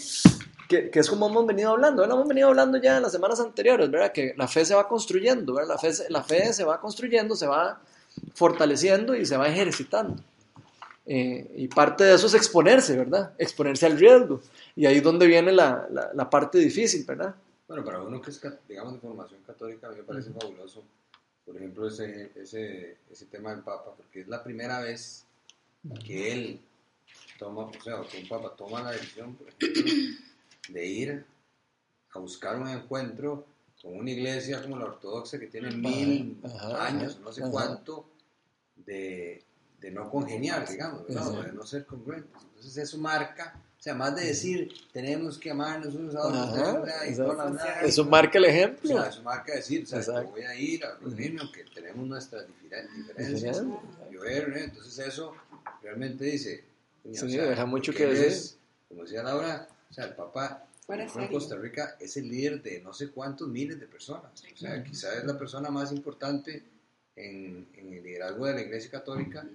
que, 0.68 0.90
que 0.90 0.98
es 1.00 1.08
como 1.08 1.28
hemos 1.28 1.46
venido 1.46 1.70
hablando, 1.70 2.02
¿verdad? 2.02 2.16
hemos 2.16 2.28
venido 2.28 2.48
hablando 2.48 2.76
ya 2.78 2.96
en 2.98 3.02
las 3.02 3.12
semanas 3.12 3.40
anteriores, 3.40 3.90
¿verdad? 3.90 4.12
Que 4.12 4.34
la 4.36 4.46
fe 4.48 4.64
se 4.66 4.74
va 4.74 4.86
construyendo, 4.86 5.54
¿verdad? 5.54 5.74
La 5.74 5.78
fe, 5.78 5.92
se- 5.92 6.10
la 6.10 6.22
fe 6.22 6.52
se 6.52 6.64
va 6.64 6.78
construyendo, 6.80 7.34
se 7.36 7.46
va 7.46 7.80
fortaleciendo 8.34 9.14
y 9.14 9.24
se 9.24 9.36
va 9.36 9.48
ejercitando. 9.48 10.22
Eh, 11.06 11.52
y 11.56 11.68
parte 11.68 12.04
de 12.04 12.14
eso 12.14 12.26
es 12.26 12.34
exponerse, 12.34 12.96
¿verdad? 12.96 13.32
Exponerse 13.38 13.86
al 13.86 13.98
riesgo. 13.98 14.42
Y 14.76 14.84
ahí 14.84 14.98
es 14.98 15.02
donde 15.02 15.26
viene 15.26 15.52
la, 15.52 15.86
la, 15.90 16.10
la 16.12 16.28
parte 16.28 16.58
difícil, 16.58 17.04
¿verdad? 17.06 17.34
Bueno, 17.66 17.82
para 17.84 18.02
uno 18.02 18.20
que 18.20 18.30
es, 18.30 18.40
digamos, 18.68 18.92
de 18.94 19.00
formación 19.00 19.40
católica, 19.46 19.86
a 19.86 19.90
mí 19.90 19.96
me 19.98 20.02
parece 20.02 20.30
fabuloso, 20.32 20.82
por 21.46 21.56
ejemplo, 21.56 21.86
ese, 21.88 22.30
ese, 22.34 22.98
ese 23.10 23.24
tema 23.26 23.50
del 23.54 23.60
Papa, 23.60 23.92
porque 23.96 24.20
es 24.20 24.28
la 24.28 24.42
primera 24.44 24.80
vez 24.80 25.24
que 26.04 26.32
él 26.32 26.60
toma, 27.38 27.64
o 27.64 27.72
sea, 27.82 28.00
que 28.10 28.18
un 28.20 28.28
Papa 28.28 28.54
toma 28.56 28.82
la 28.82 28.90
decisión, 28.92 29.34
por 29.36 29.48
ejemplo, 29.48 29.82
de 30.70 30.86
ir 30.86 31.24
a 32.12 32.18
buscar 32.18 32.58
un 32.58 32.68
encuentro 32.68 33.46
con 33.80 33.96
una 33.96 34.10
iglesia 34.10 34.60
como 34.60 34.76
la 34.76 34.86
ortodoxa 34.86 35.38
que 35.38 35.46
tiene 35.46 35.70
mil 35.70 36.40
Ajá, 36.44 36.86
años, 36.86 37.14
ajá, 37.14 37.22
no 37.24 37.32
sé 37.32 37.42
ajá. 37.42 37.50
cuánto, 37.52 38.08
de, 38.76 39.42
de 39.80 39.90
no 39.92 40.10
congeniar, 40.10 40.68
digamos, 40.68 41.06
¿verdad? 41.06 41.28
Ajá. 41.28 41.38
O 41.38 41.42
de 41.42 41.52
no 41.52 41.64
ser 41.64 41.86
congruentes. 41.86 42.42
Entonces 42.42 42.76
eso 42.76 42.98
marca, 42.98 43.60
o 43.78 43.80
sea, 43.82 43.94
más 43.94 44.16
de 44.16 44.24
decir 44.24 44.72
tenemos 44.92 45.38
que 45.38 45.52
amarnos 45.52 45.94
unos 45.94 46.14
a 46.16 46.22
otros, 46.26 46.88
y 47.08 47.14
toda 47.14 47.52
la 47.52 47.80
Eso 47.82 48.04
marca 48.04 48.38
el 48.38 48.44
o 48.44 48.48
ejemplo. 48.48 48.88
sea, 48.88 49.08
eso 49.08 49.22
marca 49.22 49.54
decir, 49.54 49.84
o 49.84 49.86
sea, 49.86 50.00
yo 50.02 50.28
voy 50.28 50.42
a 50.42 50.54
ir 50.56 50.84
a 50.84 50.96
reunirme 50.96 51.40
aunque 51.40 51.64
tenemos 51.72 52.04
nuestras 52.04 52.46
diferen- 52.48 52.92
diferencias. 52.96 53.62
Yo 54.10 54.24
¿eh? 54.24 54.64
Entonces 54.64 54.98
eso 54.98 55.34
realmente 55.82 56.24
dice, 56.24 56.64
Sí, 57.12 57.36
deja 57.36 57.64
mucho 57.66 57.92
que 57.92 58.06
decir. 58.06 58.26
es, 58.26 58.58
como 58.88 59.02
decía 59.02 59.22
Laura, 59.22 59.66
o 59.90 59.94
sea, 59.94 60.04
el 60.04 60.14
ejemplo, 60.14 60.66
en. 60.86 61.28
Costa 61.32 61.56
Rica 61.56 61.96
es 62.00 62.16
el 62.16 62.28
líder 62.28 62.62
de 62.62 62.80
no 62.80 62.92
sé 62.92 63.08
cuántos 63.10 63.48
miles 63.48 63.78
de 63.80 63.86
personas. 63.86 64.30
O 64.52 64.56
sea, 64.56 64.82
quizás 64.84 65.16
es 65.16 65.24
la 65.24 65.38
persona 65.38 65.70
más 65.70 65.92
importante 65.92 66.62
en, 67.16 67.66
en 67.76 67.92
el 67.94 68.02
liderazgo 68.02 68.46
de 68.46 68.54
la 68.54 68.60
Iglesia 68.62 68.90
Católica 68.90 69.46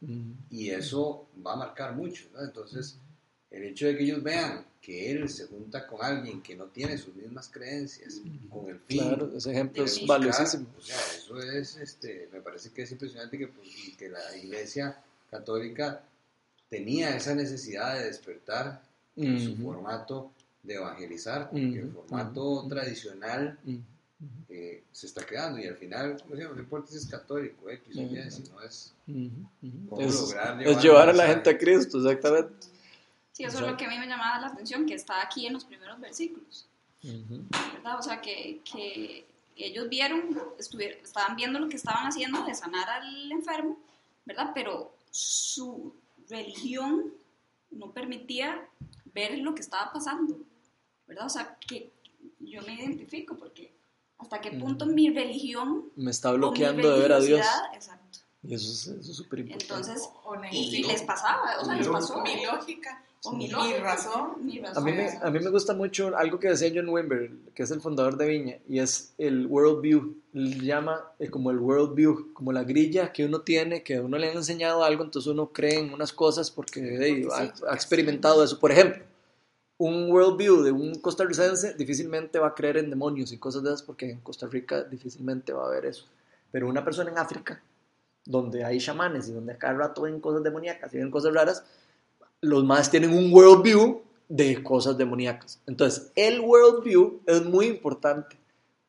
Mm. 0.00 0.32
y 0.50 0.70
eso 0.70 1.26
va 1.44 1.54
a 1.54 1.56
marcar 1.56 1.94
mucho. 1.94 2.26
¿no? 2.32 2.42
Entonces, 2.44 2.98
el 3.50 3.64
hecho 3.64 3.86
de 3.86 3.96
que 3.96 4.04
ellos 4.04 4.22
vean 4.22 4.64
que 4.80 5.10
él 5.10 5.28
se 5.28 5.46
junta 5.46 5.86
con 5.86 6.02
alguien 6.04 6.40
que 6.40 6.54
no 6.54 6.66
tiene 6.66 6.96
sus 6.96 7.14
mismas 7.16 7.48
creencias, 7.48 8.20
con 8.48 8.68
el 8.68 8.78
fin 8.80 9.08
Claro, 9.08 9.36
ese 9.36 9.50
ejemplo 9.50 9.84
es 9.84 10.06
valiosísimo. 10.06 10.66
O 10.78 10.80
sea, 10.80 10.96
eso 10.96 11.40
es, 11.40 11.76
este, 11.76 12.28
me 12.32 12.40
parece 12.40 12.70
que 12.70 12.82
es 12.82 12.92
impresionante 12.92 13.36
que, 13.36 13.48
pues, 13.48 13.68
que 13.98 14.08
la 14.08 14.36
Iglesia 14.36 15.02
Católica 15.30 16.02
tenía 16.68 17.16
esa 17.16 17.34
necesidad 17.34 17.94
de 17.98 18.06
despertar 18.06 18.82
en 19.16 19.38
su 19.40 19.52
Ujú. 19.52 19.72
formato 19.72 20.32
de 20.62 20.74
evangelizar, 20.74 21.50
porque 21.50 21.78
el 21.80 21.86
Ujú, 21.88 22.02
formato 22.02 22.42
ujú. 22.60 22.68
tradicional 22.68 23.58
Mm. 23.64 23.76
eh, 24.50 24.82
se 24.92 25.06
está 25.06 25.24
quedando 25.24 25.58
y 25.60 25.66
al 25.66 25.76
final, 25.76 26.20
como 26.20 26.34
decíamos, 26.34 26.56
no 26.56 26.62
importa 26.62 26.90
si 26.90 26.96
es 26.96 27.06
católico, 27.06 27.68
X 27.70 27.96
o 27.96 28.00
Y, 28.00 28.18
Ujú. 28.18 28.30
sino 28.30 28.60
es 28.62 28.94
Es, 29.98 30.14
lograr 30.20 30.62
es 30.62 30.82
llevar 30.82 31.08
a 31.08 31.12
la 31.12 31.26
gente 31.26 31.50
a 31.50 31.58
Cristo, 31.58 31.98
exactamente. 31.98 32.66
Sí, 33.32 33.44
eso 33.44 33.60
es 33.60 33.70
lo 33.70 33.76
que 33.76 33.84
a 33.84 33.88
mí 33.88 33.98
me 33.98 34.06
llamaba 34.06 34.40
la 34.40 34.48
atención, 34.48 34.84
que 34.86 34.94
está 34.94 35.22
aquí 35.22 35.46
en 35.46 35.52
los 35.52 35.64
primeros 35.64 36.00
versículos. 36.00 36.66
¿verdad? 37.02 37.98
O 37.98 38.02
sea, 38.02 38.20
que, 38.20 38.60
que 38.70 39.26
ellos 39.56 39.88
vieron, 39.88 40.38
estuvieron, 40.58 40.98
estaban 41.02 41.36
viendo 41.36 41.58
lo 41.58 41.68
que 41.68 41.76
estaban 41.76 42.06
haciendo 42.06 42.44
de 42.44 42.54
sanar 42.54 42.88
al 42.88 43.30
enfermo, 43.30 43.78
¿verdad? 44.26 44.50
Pero 44.54 44.92
su 45.18 45.94
religión 46.28 47.12
no 47.70 47.92
permitía 47.92 48.68
ver 49.06 49.38
lo 49.38 49.52
que 49.54 49.62
estaba 49.62 49.92
pasando, 49.92 50.38
¿verdad? 51.08 51.26
O 51.26 51.28
sea, 51.28 51.58
que 51.58 51.92
yo 52.38 52.62
me 52.62 52.74
identifico 52.74 53.36
porque 53.36 53.76
hasta 54.18 54.40
qué 54.40 54.52
punto 54.52 54.86
mi 54.86 55.10
religión 55.10 55.90
Me 55.96 56.12
está 56.12 56.32
bloqueando 56.32 56.92
de 56.94 57.00
ver 57.00 57.12
a 57.12 57.20
Dios. 57.20 57.44
Exacto. 57.74 58.18
Y 58.44 58.54
eso 58.54 58.70
es 58.70 58.86
eso 58.86 59.10
es 59.10 59.16
súper 59.16 59.40
importante. 59.40 59.90
Entonces, 59.90 60.08
y, 60.52 60.84
les 60.84 61.02
pasaba, 61.02 61.60
o 61.60 61.64
sea, 61.64 61.74
les 61.74 61.88
pasó. 61.88 62.22
mi 62.22 62.44
lógica, 62.44 63.04
O 63.24 63.32
mi 63.32 63.48
lógica. 63.48 63.80
razón. 63.80 64.46
Mi 64.46 64.58
A 64.58 64.68
razón. 64.68 64.84
mí, 64.84 64.92
me, 64.92 65.08
a 65.20 65.30
mí 65.30 65.40
me 65.40 65.50
gusta 65.50 65.74
mucho 65.74 66.16
algo 66.16 66.38
que 66.38 66.48
decía 66.48 66.70
John 66.72 66.88
Wimber, 66.88 67.30
que 67.54 67.64
es 67.64 67.70
el 67.70 67.80
fundador 67.80 68.16
de 68.16 68.26
Viña, 68.26 68.58
y 68.68 68.78
es 68.78 69.12
el 69.18 69.46
world 69.46 69.80
view. 69.80 70.16
Él 70.34 70.62
llama 70.62 71.12
eh, 71.18 71.28
como 71.28 71.50
el 71.50 71.58
world 71.58 71.94
view, 71.94 72.32
como 72.32 72.52
la 72.52 72.62
grilla 72.62 73.12
que 73.12 73.24
uno 73.24 73.40
tiene, 73.40 73.82
que 73.82 73.96
a 73.96 74.02
uno 74.02 74.18
le 74.18 74.30
han 74.30 74.36
enseñado 74.36 74.84
algo, 74.84 75.02
entonces 75.02 75.32
uno 75.32 75.52
cree 75.52 75.80
en 75.80 75.92
unas 75.92 76.12
cosas 76.12 76.50
porque, 76.50 76.80
hey, 77.00 77.24
Porque 77.24 77.52
sí, 77.56 77.64
ha, 77.68 77.74
experimentado 77.74 78.44
eso. 78.44 78.58
Por 78.60 78.70
ejemplo, 78.70 79.02
un 79.78 80.10
world 80.10 80.36
view 80.36 80.62
de 80.62 80.70
un 80.70 80.94
costarricense 80.96 81.74
difícilmente 81.74 82.38
va 82.38 82.48
a 82.48 82.54
creer 82.54 82.76
en 82.76 82.90
demonios 82.90 83.32
y 83.32 83.38
cosas 83.38 83.62
de 83.62 83.70
esas 83.70 83.82
porque 83.82 84.10
en 84.10 84.20
Costa 84.20 84.46
Rica 84.46 84.84
difícilmente 84.84 85.52
va 85.52 85.64
a 85.64 85.66
haber 85.68 85.86
eso. 85.86 86.06
Pero 86.50 86.68
una 86.68 86.84
persona 86.84 87.10
en 87.10 87.18
África, 87.18 87.60
donde 88.24 88.64
hay 88.64 88.78
chamanes 88.78 89.28
y 89.28 89.32
donde 89.32 89.56
cada 89.56 89.74
rato 89.74 90.02
ven 90.02 90.20
cosas 90.20 90.42
demoníacas 90.42 90.92
y 90.94 90.98
ven 90.98 91.10
cosas 91.10 91.32
raras, 91.34 91.64
los 92.40 92.64
más 92.64 92.90
tienen 92.90 93.12
un 93.12 93.32
worldview 93.32 94.02
de 94.28 94.62
cosas 94.62 94.96
demoníacas. 94.98 95.60
Entonces, 95.66 96.12
el 96.14 96.40
worldview 96.40 97.20
es 97.26 97.44
muy 97.44 97.66
importante 97.66 98.36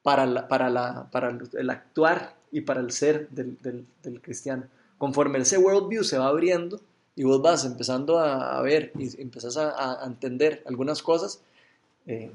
para, 0.04 0.26
la- 0.26 0.47
para, 0.47 0.70
la, 0.70 1.10
para 1.12 1.30
el, 1.54 1.70
actuar 1.70 2.36
y 2.52 2.62
para 2.62 2.82
el 2.82 2.91
ser 2.91 3.30
del, 3.30 3.58
del- 3.62 4.22
cristiano. 4.22 4.64
Conforme 4.97 5.39
ese 5.39 5.58
worldview 5.58 6.04
se 6.04 6.18
va 6.18 6.28
abriendo 6.28 6.82
y 7.16 7.24
vos 7.24 7.41
vas 7.41 7.66
empezando 7.66 8.20
a, 8.20 8.62
ver 8.62 8.91
y 8.97 9.22
empezás 9.22 9.58
a 9.58 10.02
entender 10.06 10.64
algunas 10.66 11.02
cosas, 11.02 11.41
eh, 12.10 12.32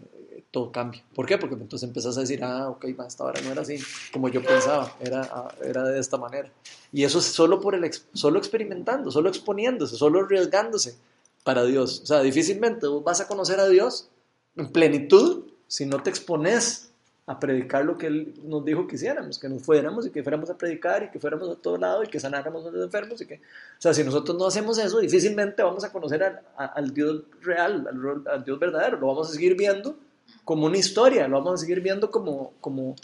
todo 0.52 0.70
cambia. 0.70 1.04
¿Por 1.14 1.26
qué? 1.26 1.36
Porque 1.36 1.56
entonces 1.56 1.86
empezás 1.88 2.16
a 2.16 2.20
decir, 2.20 2.44
ah, 2.44 2.68
ok, 2.68 2.86
va, 2.98 3.08
esta 3.08 3.24
hora 3.24 3.40
no 3.42 3.50
era 3.50 3.62
así, 3.62 3.76
como 4.12 4.28
yo 4.28 4.40
pensaba, 4.40 4.96
era, 5.00 5.28
ah, 5.32 5.52
era 5.64 5.82
de 5.82 5.98
esta 5.98 6.16
manera. 6.16 6.48
Y 6.92 7.02
eso 7.02 7.18
es 7.18 7.24
solo, 7.24 7.60
por 7.60 7.74
el, 7.74 7.90
solo 8.12 8.38
experimentando, 8.38 9.10
solo 9.10 9.28
exponiéndose, 9.28 9.96
solo 9.96 10.20
arriesgándose 10.20 10.96
para 11.42 11.64
Dios. 11.64 12.02
O 12.04 12.06
sea, 12.06 12.22
difícilmente 12.22 12.86
vas 13.04 13.20
a 13.20 13.26
conocer 13.26 13.58
a 13.58 13.66
Dios 13.66 14.08
en 14.56 14.70
plenitud 14.70 15.46
si 15.66 15.86
no 15.86 16.00
te 16.04 16.10
expones 16.10 16.92
a 17.26 17.40
predicar 17.40 17.84
lo 17.84 17.96
que 17.96 18.06
Él 18.06 18.34
nos 18.44 18.64
dijo 18.64 18.86
que 18.86 18.96
hiciéramos, 18.96 19.38
que 19.38 19.48
nos 19.48 19.62
fuéramos 19.62 20.06
y 20.06 20.10
que 20.10 20.22
fuéramos 20.22 20.50
a 20.50 20.58
predicar 20.58 21.04
y 21.04 21.10
que 21.10 21.18
fuéramos 21.18 21.48
a 21.48 21.54
todo 21.56 21.78
lado 21.78 22.04
y 22.04 22.06
que 22.08 22.20
sanáramos 22.20 22.66
a 22.66 22.70
los 22.70 22.84
enfermos. 22.84 23.20
Y 23.22 23.26
que, 23.26 23.36
o 23.36 23.80
sea, 23.80 23.94
si 23.94 24.04
nosotros 24.04 24.36
no 24.36 24.46
hacemos 24.46 24.76
eso, 24.78 24.98
difícilmente 24.98 25.62
vamos 25.62 25.84
a 25.84 25.90
conocer 25.92 26.22
al, 26.22 26.40
al 26.56 26.92
Dios 26.92 27.22
real, 27.40 27.86
al, 27.90 28.28
al 28.32 28.44
Dios 28.44 28.58
verdadero. 28.58 28.98
Lo 28.98 29.06
vamos 29.06 29.30
a 29.30 29.32
seguir 29.32 29.56
viendo 29.56 29.96
como 30.44 30.66
una 30.66 30.76
historia, 30.76 31.26
lo 31.26 31.38
vamos 31.38 31.54
a 31.54 31.62
seguir 31.64 31.80
viendo 31.80 32.10
como, 32.10 32.52
como 32.60 32.94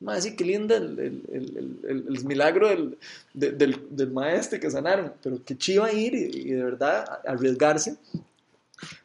más 0.00 0.24
sí, 0.24 0.36
qué 0.36 0.44
lindo 0.44 0.76
el, 0.76 0.98
el, 0.98 1.22
el, 1.32 2.06
el- 2.08 2.24
milagro 2.26 2.68
del, 2.68 2.98
de- 3.32 3.52
del, 3.52 3.86
del 3.88 4.10
maestro 4.10 4.60
que 4.60 4.70
sanaron, 4.70 5.14
pero 5.22 5.38
qué 5.42 5.56
chiva 5.56 5.90
ir 5.90 6.12
y, 6.14 6.24
y 6.50 6.50
de 6.50 6.62
verdad 6.62 7.20
arriesgarse, 7.26 7.96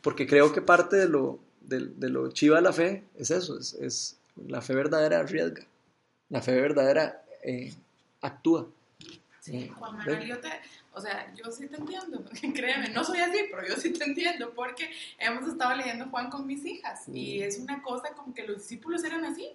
porque 0.02 0.28
creo 0.28 0.52
que 0.52 0.62
parte 0.62 0.98
de 0.98 1.08
lo, 1.08 1.40
de, 1.62 1.88
de 1.96 2.10
lo 2.10 2.30
chiva 2.32 2.58
de 2.58 2.64
la 2.64 2.74
fe 2.74 3.06
es 3.18 3.32
eso, 3.32 3.58
es, 3.58 3.74
es 3.76 4.19
la 4.48 4.62
fe 4.62 4.74
verdadera 4.74 5.20
arriesga, 5.20 5.66
la 6.30 6.42
fe 6.42 6.60
verdadera 6.60 7.24
eh, 7.44 7.74
actúa. 8.22 8.68
Sí, 9.40 9.68
Juan. 9.70 9.98
Manuel, 9.98 10.28
yo 10.28 10.40
te, 10.40 10.50
o 10.94 11.02
sea, 11.02 11.34
yo 11.34 11.50
sí 11.52 11.68
te 11.68 11.78
entiendo, 11.78 12.24
créeme, 12.54 12.90
no 12.90 13.04
soy 13.04 13.20
así, 13.20 13.40
pero 13.50 13.68
yo 13.68 13.76
sí 13.76 13.92
te 13.94 14.04
entiendo, 14.04 14.54
porque 14.54 14.90
hemos 15.18 15.48
estado 15.48 15.76
leyendo 15.76 16.08
Juan 16.10 16.30
con 16.30 16.46
mis 16.46 16.66
hijas, 16.66 17.08
y 17.08 17.42
es 17.42 17.58
una 17.58 17.82
cosa 17.82 18.14
como 18.16 18.34
que 18.34 18.46
los 18.46 18.58
discípulos 18.58 19.04
eran 19.04 19.26
así, 19.26 19.50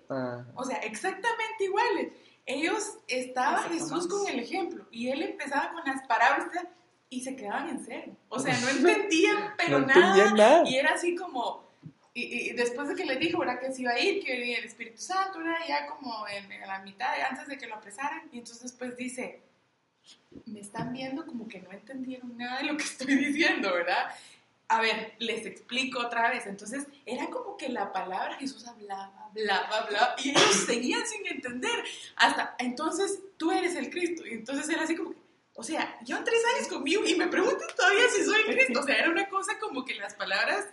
o 0.54 0.64
sea, 0.64 0.78
exactamente 0.78 1.64
iguales. 1.64 2.12
Ellos, 2.46 2.98
estaba 3.08 3.62
Jesús 3.64 4.06
con 4.06 4.26
el 4.28 4.38
ejemplo, 4.38 4.86
y 4.90 5.08
él 5.08 5.22
empezaba 5.22 5.72
con 5.72 5.84
las 5.84 6.06
parábolas 6.06 6.66
y 7.08 7.20
se 7.20 7.36
quedaban 7.36 7.68
en 7.68 7.84
cero. 7.84 8.16
O 8.28 8.38
sea, 8.38 8.58
no 8.60 8.68
entendían, 8.88 9.54
pero 9.56 9.78
no 9.80 9.86
nada. 9.86 10.00
entendían 10.00 10.36
nada. 10.36 10.68
Y 10.68 10.76
era 10.76 10.94
así 10.94 11.14
como, 11.14 11.63
y, 12.16 12.50
y 12.50 12.52
después 12.52 12.88
de 12.88 12.94
que 12.94 13.04
les 13.04 13.18
dijo, 13.18 13.40
¿verdad? 13.40 13.60
Que 13.60 13.72
se 13.72 13.82
iba 13.82 13.90
a 13.90 13.98
ir, 13.98 14.24
que 14.24 14.38
venía 14.38 14.58
el 14.58 14.64
Espíritu 14.64 15.02
Santo, 15.02 15.40
¿verdad? 15.40 15.58
Ya 15.68 15.86
como 15.88 16.26
en, 16.28 16.50
en 16.50 16.60
la 16.60 16.78
mitad, 16.78 17.12
antes 17.28 17.48
de 17.48 17.58
que 17.58 17.66
lo 17.66 17.74
apresaran. 17.74 18.28
Y 18.30 18.38
entonces 18.38 18.62
después 18.62 18.96
dice, 18.96 19.40
me 20.46 20.60
están 20.60 20.92
viendo 20.92 21.26
como 21.26 21.48
que 21.48 21.60
no 21.60 21.72
entendieron 21.72 22.36
nada 22.36 22.58
de 22.58 22.64
lo 22.64 22.76
que 22.76 22.84
estoy 22.84 23.16
diciendo, 23.16 23.72
¿verdad? 23.74 24.14
A 24.68 24.80
ver, 24.80 25.14
les 25.18 25.44
explico 25.44 25.98
otra 25.98 26.30
vez. 26.30 26.46
Entonces, 26.46 26.86
era 27.04 27.26
como 27.30 27.56
que 27.56 27.68
la 27.68 27.92
palabra 27.92 28.36
Jesús 28.36 28.66
hablaba, 28.66 29.12
hablaba, 29.26 29.78
hablaba, 29.78 30.14
y 30.22 30.30
ellos 30.30 30.64
seguían 30.66 31.04
sin 31.06 31.26
entender. 31.26 31.84
Hasta, 32.14 32.54
entonces, 32.58 33.18
tú 33.36 33.50
eres 33.50 33.74
el 33.74 33.90
Cristo. 33.90 34.24
Y 34.24 34.34
entonces 34.34 34.68
era 34.68 34.84
así 34.84 34.94
como 34.94 35.10
que, 35.10 35.18
o 35.56 35.62
sea, 35.64 35.98
llevan 36.00 36.24
tres 36.24 36.42
años 36.54 36.68
conmigo 36.68 37.04
y 37.04 37.14
me 37.16 37.26
preguntan 37.26 37.68
todavía 37.76 38.08
si 38.08 38.24
soy 38.24 38.40
el 38.40 38.54
Cristo. 38.54 38.80
O 38.80 38.82
sea, 38.84 38.96
era 38.96 39.10
una 39.10 39.28
cosa 39.28 39.58
como 39.58 39.84
que 39.84 39.94
las 39.96 40.14
palabras 40.14 40.66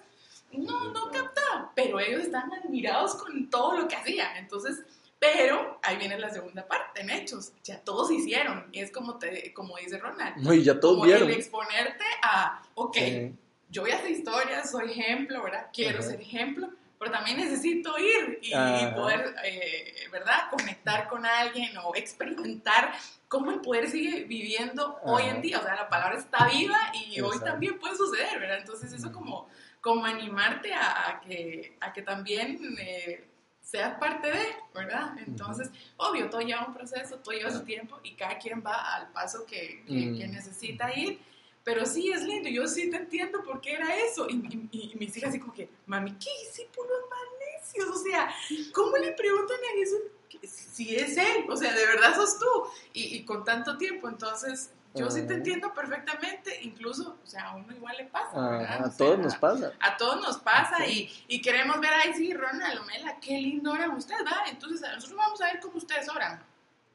no, 0.54 0.92
no 0.92 1.12
captaban, 1.12 1.70
pero 1.76 2.00
ellos 2.00 2.22
estaban 2.24 2.52
admirados 2.54 3.16
con 3.16 3.50
todo 3.50 3.78
lo 3.78 3.88
que 3.88 3.96
hacían. 3.96 4.36
Entonces, 4.38 4.84
pero 5.20 5.80
ahí 5.84 5.98
viene 5.98 6.18
la 6.18 6.30
segunda 6.32 6.66
parte, 6.68 7.02
en 7.02 7.10
hechos. 7.12 7.52
Ya 7.64 7.80
todos 7.80 8.10
hicieron. 8.12 8.68
Y 8.72 8.80
es 8.80 8.92
como, 8.92 9.18
te, 9.20 9.54
como 9.54 9.78
dice 9.78 9.98
Ronald. 10.00 10.38
no, 10.38 10.54
y 10.54 10.64
ya 10.64 10.80
todos 10.80 10.96
como 10.96 11.06
vieron. 11.06 11.30
el 11.30 11.36
exponerte 11.36 12.04
a, 12.24 12.64
ok, 12.76 12.96
Sí. 12.98 13.36
yo 13.70 13.82
voy 13.84 13.92
a 13.92 13.96
hacer 13.98 14.12
historias, 14.12 14.72
soy 14.72 14.92
ejemplo, 14.92 15.44
¿verdad? 15.44 15.68
Quiero 15.74 16.00
Ajá. 16.00 16.10
ser 16.10 16.22
ejemplo, 16.22 16.70
pero 16.98 17.12
también 17.12 17.38
necesito 17.38 17.98
ir 17.98 18.40
y, 18.42 18.50
y 18.54 18.94
poder, 18.96 19.36
eh, 19.44 19.94
¿verdad? 20.12 20.50
Conectar 20.52 21.08
con 21.08 21.26
alguien 21.26 21.76
o 21.84 21.96
experimentar 21.96 22.94
cómo 23.28 23.52
el 23.52 23.60
poder 23.62 23.90
sigue 23.90 24.24
viviendo 24.26 25.00
hoy 25.04 25.24
Ajá. 25.24 25.32
en 25.36 25.42
día. 25.42 25.60
O 25.60 25.64
sea, 25.64 25.76
la 25.76 25.90
palabra 25.90 26.18
está 26.18 26.48
viva 26.48 26.78
y 26.94 27.20
hoy 27.22 27.28
Exacto. 27.28 27.46
también 27.46 27.80
puede 27.80 27.96
suceder, 27.96 28.40
¿verdad? 28.40 28.58
Entonces 28.60 28.92
eso 28.92 29.12
como, 29.12 29.48
como 29.82 30.06
animarte 30.06 30.74
a, 30.74 31.10
a 31.10 31.22
que, 31.22 31.76
a 31.82 31.92
que 31.94 32.02
también... 32.02 32.60
eh, 32.80 33.28
seas 33.64 33.98
parte 34.00 34.28
de, 34.30 34.44
¿verdad? 34.74 35.14
Entonces, 35.26 35.70
obvio, 35.96 36.30
todo 36.30 36.42
lleva 36.42 36.66
un 36.66 36.74
proceso, 36.74 37.18
todo 37.20 37.34
lleva 37.34 37.52
su 37.52 37.64
tiempo 37.64 38.00
y 38.04 38.16
cada 38.16 38.38
quien 38.38 38.62
va 38.66 38.96
al 38.96 39.12
paso 39.14 39.46
que, 39.46 39.84
que- 39.88 40.08
Mm. 40.08 40.18
que 40.18 40.28
necesita 40.28 40.94
ir. 40.98 41.20
Pero 41.64 41.86
sí, 41.86 42.12
es 42.12 42.24
lindo, 42.24 42.50
yo 42.50 42.68
sí 42.68 42.90
te 42.90 42.98
entiendo 42.98 43.42
por 43.44 43.62
qué 43.62 43.74
era 43.74 43.96
eso. 43.96 44.28
Y, 44.28 44.34
y- 44.72 44.92
y 44.92 44.96
mis 45.00 45.16
hijas 45.16 45.30
así 45.30 45.40
como 45.40 45.54
que, 45.54 45.70
mami, 45.86 46.12
¿qué 46.14 46.30
discípulos 46.44 46.98
más 47.10 47.20
necios? 47.62 47.88
O 47.88 48.00
sea, 48.04 48.34
¿cómo 48.74 48.98
le 48.98 49.12
preguntan 49.14 49.58
a 49.58 49.78
Jesús 49.78 50.02
si 50.50 50.96
es 50.96 51.16
Él? 51.16 51.46
O 51.48 51.56
sea, 51.56 51.72
de 51.72 51.86
verdad 51.86 52.16
sos 52.16 52.40
tú. 52.40 52.46
Y, 52.94 53.16
y 53.16 53.24
con 53.24 53.46
tanto 53.46 53.78
tiempo, 53.78 54.10
entonces, 54.10 54.72
yo 54.94 55.10
sí 55.10 55.22
te 55.22 55.26
Ajá. 55.28 55.34
entiendo 55.36 55.74
perfectamente. 55.74 56.62
Incluso, 56.64 57.18
o 57.24 57.28
sea, 57.28 57.50
a 57.50 57.56
uno 57.56 57.74
igual 57.74 57.96
le 57.98 58.06
pasa, 58.06 58.30
Ah, 58.34 58.80
a 58.84 58.88
O 58.88 58.92
todos 58.92 59.20
nos 59.20 59.36
pasa. 59.36 59.72
a 59.80 59.98
todos 59.98 60.22
nos 60.22 60.38
pasa 60.40 60.86
y, 60.86 61.10
y 61.28 61.42
queremos 61.42 61.80
ver 61.80 61.94
ahí, 61.94 62.14
sí, 62.14 62.34
Ronald, 62.34 62.80
Omela, 62.80 63.20
qué 63.20 63.40
lindo 63.40 63.72
oran 63.72 63.92
ustedes, 63.92 64.24
¿verdad? 64.24 64.42
Entonces 64.50 64.82
nosotros 64.82 65.18
vamos 65.18 65.42
a 65.42 65.46
ver 65.46 65.60
cómo 65.60 65.78
ustedes 65.78 66.10
oran 66.10 66.44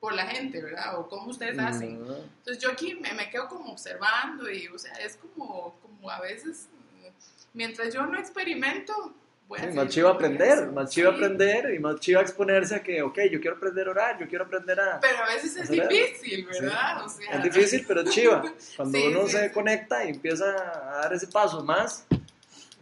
por 0.01 0.13
la 0.13 0.27
gente, 0.27 0.63
¿verdad? 0.63 0.99
O 0.99 1.09
cómo 1.09 1.29
ustedes 1.31 1.59
hacen. 1.59 2.07
No. 2.07 2.15
Entonces 2.17 2.59
yo 2.63 2.71
aquí 2.71 2.95
me, 2.97 3.13
me 3.15 3.31
quedo 3.31 3.49
como 3.49 3.73
observando 3.73 4.51
y, 4.51 4.69
o 4.69 4.79
sea, 4.79 4.93
es 4.95 5.17
como, 5.17 5.75
como 5.81 6.11
a 6.11 6.21
veces, 6.21 6.69
mm, 7.01 7.07
mientras 7.55 7.95
yo 7.95 8.05
no 8.07 8.19
experimento, 8.19 9.15
a 9.55 9.59
Sí, 9.61 9.67
más 9.77 9.89
chiva 9.89 10.09
con 10.11 10.17
aprender, 10.17 10.73
más 10.73 10.93
Sí, 10.93 11.03
aprender 11.03 11.75
y 11.75 11.79
más 11.79 12.01
chiva 12.01 12.21
exponerse 12.21 12.75
a 12.77 12.83
que, 12.83 13.03
ok, 13.03 13.19
yo 13.31 13.41
quiero 13.41 13.57
aprender 13.57 13.89
a 13.89 13.91
orar, 13.91 14.19
yo 14.19 14.27
quiero 14.29 14.45
aprender 14.45 14.81
a... 14.81 15.01
Pero 15.01 15.19
a 15.23 15.27
veces 15.27 15.57
es 15.57 15.71
difícil, 15.71 16.47
¿verdad? 16.47 17.05
O 17.05 17.09
sea, 17.09 17.37
Es 17.37 17.43
difícil, 17.43 17.85
pero 17.87 18.05
chiva. 18.05 18.43
Cuando 18.77 19.07
uno 19.07 19.29
se 19.29 19.53
conecta 19.53 20.05
y 20.05 20.11
empieza 20.11 20.47
a 20.47 21.03
dar 21.03 21.13
ese 21.13 21.29
paso 21.29 21.65
más, 21.65 22.07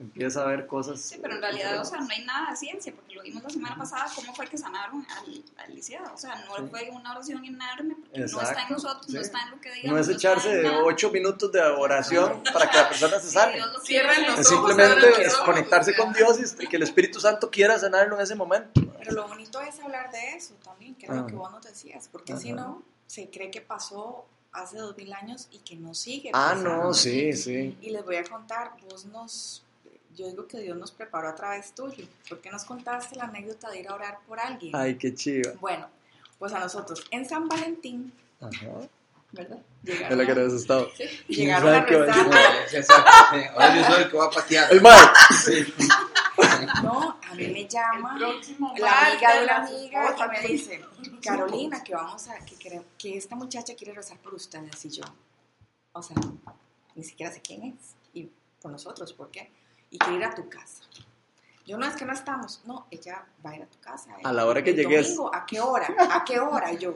empieza 0.01 0.43
a 0.43 0.47
ver 0.47 0.67
cosas... 0.67 1.01
Sí, 1.01 1.19
pero 1.23 1.37
en 1.37 1.41
realidad, 1.43 1.81
o 1.81 1.85
sea, 1.85 2.01
no 2.01 2.09
hay 2.11 2.25
nada 2.25 2.51
de 2.51 2.57
ciencia, 2.57 2.93
porque 2.95 3.15
lo 3.15 3.23
vimos 3.23 3.43
la 3.45 3.51
semana 3.51 3.77
pasada, 3.77 4.07
cómo 4.15 4.35
fue 4.35 4.47
que 4.49 4.59
sanaron 4.59 5.07
al, 5.09 5.45
al 5.57 5.75
lisiado. 5.75 6.13
O 6.13 6.17
sea, 6.19 6.35
no 6.47 6.57
Sí. 6.57 6.63
fue 6.71 6.91
una 6.91 7.13
oración 7.13 7.45
enorme, 7.45 7.95
porque 8.01 8.19
no 8.19 8.25
está 8.27 8.41
en 8.43 8.49
Exacto, 8.51 8.75
nosotros, 8.75 9.09
no 9.09 9.21
sí. 9.21 9.27
está 9.27 9.43
en 9.43 9.51
lo 9.53 9.61
que 9.61 9.73
digamos. 9.73 9.93
no 9.93 9.99
es 10.03 10.09
echarse 10.17 10.63
nada. 10.63 10.85
ocho 10.85 11.11
minutos 11.11 11.53
de 11.53 11.61
oración 11.63 12.43
para 12.53 12.69
que 12.71 12.77
la 12.77 12.89
persona 12.89 13.21
se 13.21 13.29
Sí, 13.29 13.35
sane. 13.35 13.55
Dios 13.55 13.73
lo 13.73 13.81
Cierran 13.81 14.15
quiere. 14.17 14.31
los 14.33 14.41
Es 14.41 14.53
ojos, 14.53 14.69
simplemente 14.69 15.11
los 15.11 15.19
es 15.21 15.35
ojos, 15.35 15.45
conectarse 15.47 15.97
con 15.97 16.13
Dios 16.13 16.39
y 16.61 16.67
que 16.67 16.77
el 16.77 16.83
Espíritu 16.83 17.21
Santo 17.21 17.51
quiera 17.51 17.79
sanarlo 17.79 18.17
en 18.17 18.23
ese 18.23 18.35
momento. 18.35 18.81
Pero 18.99 19.13
lo 19.13 19.29
bonito 19.29 19.61
es 19.61 19.79
hablar 19.81 20.11
de 20.11 20.35
eso 20.37 20.55
también, 20.65 20.95
que 20.97 21.07
es 21.07 21.13
lo 21.13 21.27
que 21.27 21.35
vos 21.35 21.51
nos 21.53 21.63
decías, 21.63 22.09
porque 22.11 22.37
si 22.37 22.51
Ajá. 22.51 22.61
no, 22.63 22.83
se 23.07 23.31
cree 23.31 23.51
que 23.51 23.61
pasó 23.61 24.27
hace 24.53 24.79
dos 24.79 24.97
mil 24.97 25.13
años 25.13 25.49
y 25.51 25.59
que 25.59 25.75
no 25.77 25.95
sigue. 25.95 26.31
Ah, 26.33 26.51
pasando. 26.53 26.77
no, 26.85 26.95
sí, 26.95 27.33
sí. 27.33 27.77
Y 27.81 27.91
les 27.91 28.05
voy 28.05 28.17
a 28.17 28.25
contar, 28.25 28.73
vos 28.89 29.05
nos 29.07 29.64
yo 30.17 30.27
digo 30.29 30.47
que 30.47 30.59
Dios 30.61 30.77
nos 30.77 30.93
preparó 30.93 31.29
a 31.29 31.35
través 31.35 31.75
tuyo. 31.75 32.07
¿Por 32.29 32.41
qué 32.41 32.51
nos 32.51 32.65
contaste 32.65 33.17
la 33.17 33.25
anécdota 33.25 33.71
de 33.71 33.81
ir 33.81 33.89
a 33.89 33.95
orar 33.95 34.19
por 34.27 34.39
alguien? 34.41 34.75
Ay, 34.75 34.97
qué 34.97 35.15
chiva. 35.15 35.53
Bueno, 35.61 35.89
pues 36.39 36.53
a 36.53 36.61
nosotros 36.61 37.05
en 37.11 37.27
San 37.29 37.49
Valentín, 37.49 38.13
Ajá. 38.41 38.67
¿verdad? 39.33 39.59
Es 39.83 40.01
la 40.17 40.25
Llegaron, 40.25 40.27
que 40.27 40.31
a, 40.31 40.35
habías 40.35 40.53
estado. 40.53 40.89
llegaron 41.29 41.69
a 41.69 41.75
sabe 41.75 41.87
qué 41.87 41.97
va 41.97 42.05
a 42.05 42.07
rezar. 42.07 42.35
Sí, 42.71 42.83
sí. 42.83 43.47
Ahora 43.53 43.77
yo 43.77 43.85
soy 43.85 44.03
el 44.03 44.11
que 44.11 44.17
va 44.17 44.25
a 44.25 44.31
patear. 44.31 44.73
El 44.73 44.81
mal. 44.81 45.09
Sí. 45.45 45.75
No, 46.83 47.19
a 47.31 47.35
mí 47.35 47.49
me 47.49 47.69
llama 47.69 48.19
la 48.19 49.09
amiga 49.09 49.37
de 49.37 49.45
una 49.45 49.57
amiga 49.57 50.15
que 50.15 50.29
me 50.29 50.49
dice, 50.49 50.85
Carolina, 51.23 51.83
que 51.83 51.95
vamos 51.95 52.29
a, 52.29 52.39
que, 52.45 52.83
que 52.97 53.17
esta 53.17 53.37
muchacha 53.37 53.75
quiere 53.75 53.93
rezar 53.93 54.19
por 54.19 54.35
ustedes 54.35 54.85
y 54.85 54.91
yo. 54.91 55.05
O 55.93 56.03
sea, 56.03 56.17
ni 56.95 57.05
siquiera 57.05 57.33
sé 57.33 57.41
quién 57.41 57.63
es. 57.65 57.95
Y 58.15 58.29
por 58.61 58.71
nosotros, 58.71 59.13
¿por 59.13 59.31
qué? 59.31 59.51
Y 59.91 59.99
quiere 59.99 60.17
ir 60.17 60.25
a 60.25 60.35
tu 60.35 60.49
casa. 60.49 60.83
Yo 61.67 61.79
no 61.79 61.87
es 61.87 61.95
que 61.97 62.05
no 62.05 62.13
estamos, 62.13 62.61
no, 62.67 62.87
ella 62.91 63.25
va 63.45 63.51
a 63.51 63.57
ir 63.57 63.63
a 63.63 63.67
tu 63.67 63.79
casa. 63.81 64.11
A 64.23 64.33
la 64.33 64.45
hora 64.47 64.63
que 64.63 64.71
El 64.71 64.77
llegues. 64.77 65.07
domingo, 65.17 65.35
¿a 65.35 65.47
qué 65.47 65.61
hora? 65.61 65.87
¿A 66.11 66.23
qué 66.25 66.39
hora? 66.39 66.71
Y 66.73 66.77
yo, 66.79 66.93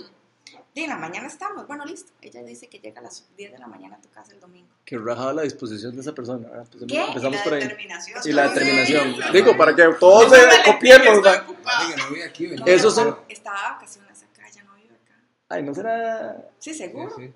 "Di, 0.74 0.84
en 0.84 0.91
la 0.91 0.97
mañana 0.97 1.26
estamos. 1.26 1.66
Bueno, 1.66 1.86
listo. 1.86 2.12
Ella 2.20 2.43
dice 2.43 2.68
que 2.68 2.78
llega 2.78 3.01
a 3.01 3.05
las 3.05 3.26
10 3.36 3.51
de 3.53 3.59
la 3.59 3.66
mañana 3.66 3.97
a 3.97 4.01
tu 4.01 4.11
casa 4.11 4.32
el 4.32 4.41
domingo. 4.41 4.68
Que 4.84 4.99
rajada 4.99 5.32
la 5.32 5.43
disposición 5.43 5.95
de 5.95 6.03
esa 6.03 6.12
persona. 6.12 6.49
¿verdad? 6.49 6.66
Pues 6.70 6.84
¿Qué? 6.86 7.01
Empezamos 7.01 7.32
y 7.34 7.36
la 7.39 7.45
por 7.45 7.55
ahí. 7.55 7.61
determinación. 7.62 8.20
Y 8.24 8.32
la 8.32 8.49
determinación. 8.49 9.32
Digo, 9.32 9.57
para 9.57 9.74
que 9.74 9.84
todos 9.99 10.30
se 10.30 10.47
copiemos. 10.70 11.22
que 11.22 11.97
no 11.97 12.09
voy 12.11 12.22
aquí, 12.22 12.47
¿verdad? 12.49 12.68
Eso 12.68 12.91
son- 12.91 13.18
Estaba 13.28 13.57
de 13.62 13.68
vacaciones 13.74 14.22
acá, 14.22 14.49
ya 14.55 14.64
no 14.64 14.74
vive 14.74 14.95
acá. 14.97 15.14
Ay, 15.49 15.62
¿no 15.62 15.74
será 15.74 16.45
Sí, 16.59 16.74
seguro. 16.74 17.11
sí. 17.16 17.32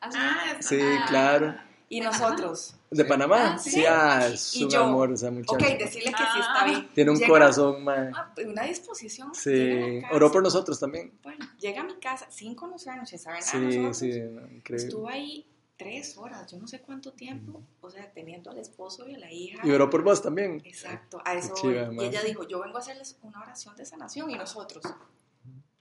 Ah, 0.00 0.56
claro. 1.08 1.56
Y 1.88 1.98
¿De 2.00 2.06
nosotros, 2.06 2.74
de 2.90 3.04
Panamá? 3.04 3.54
Ah, 3.54 3.58
sí. 3.58 3.70
Sí, 3.70 3.84
ah, 3.86 4.26
es 4.32 4.54
Y 4.56 4.64
un 4.64 4.70
yo, 4.70 4.84
amor 4.84 5.12
esa 5.12 5.30
muchacha. 5.30 5.54
ok, 5.56 5.78
decirle 5.78 6.10
que 6.10 6.16
sí 6.24 6.40
está 6.40 6.64
bien. 6.64 6.88
Tiene 6.94 7.10
un 7.10 7.16
Llega- 7.18 7.28
corazón, 7.28 7.84
man. 7.84 8.12
ah, 8.14 8.32
Una 8.46 8.62
disposición. 8.64 9.34
Sí, 9.34 10.00
oró 10.12 10.30
por 10.32 10.42
nosotros 10.42 10.78
también. 10.80 11.12
Bueno, 11.22 11.46
llega 11.60 11.82
a 11.82 11.84
mi 11.84 11.94
casa 11.96 12.26
sin 12.30 12.54
conocernos, 12.54 13.08
sin 13.08 13.18
saber 13.18 13.40
nada 13.40 13.50
Sí, 13.50 13.78
nosotros. 13.78 13.96
sí, 13.98 14.20
no, 14.20 14.40
increíble. 14.50 14.86
Estuvo 14.86 15.08
ahí 15.08 15.46
tres 15.76 16.18
horas, 16.18 16.50
yo 16.50 16.58
no 16.58 16.66
sé 16.66 16.80
cuánto 16.80 17.12
tiempo, 17.12 17.62
o 17.80 17.88
sea, 17.90 18.10
teniendo 18.12 18.50
al 18.50 18.58
esposo 18.58 19.06
y 19.08 19.14
a 19.14 19.18
la 19.18 19.30
hija. 19.30 19.60
Y 19.64 19.70
oró 19.70 19.88
por 19.88 20.02
vos 20.02 20.20
también. 20.22 20.60
Exacto, 20.64 21.20
a 21.24 21.34
eso 21.34 21.54
chiva. 21.54 21.88
Y 21.92 22.04
ella 22.04 22.22
dijo, 22.22 22.46
yo 22.48 22.60
vengo 22.60 22.78
a 22.78 22.80
hacerles 22.80 23.16
una 23.22 23.40
oración 23.40 23.76
de 23.76 23.84
sanación 23.84 24.30
y 24.30 24.34
nosotros. 24.34 24.82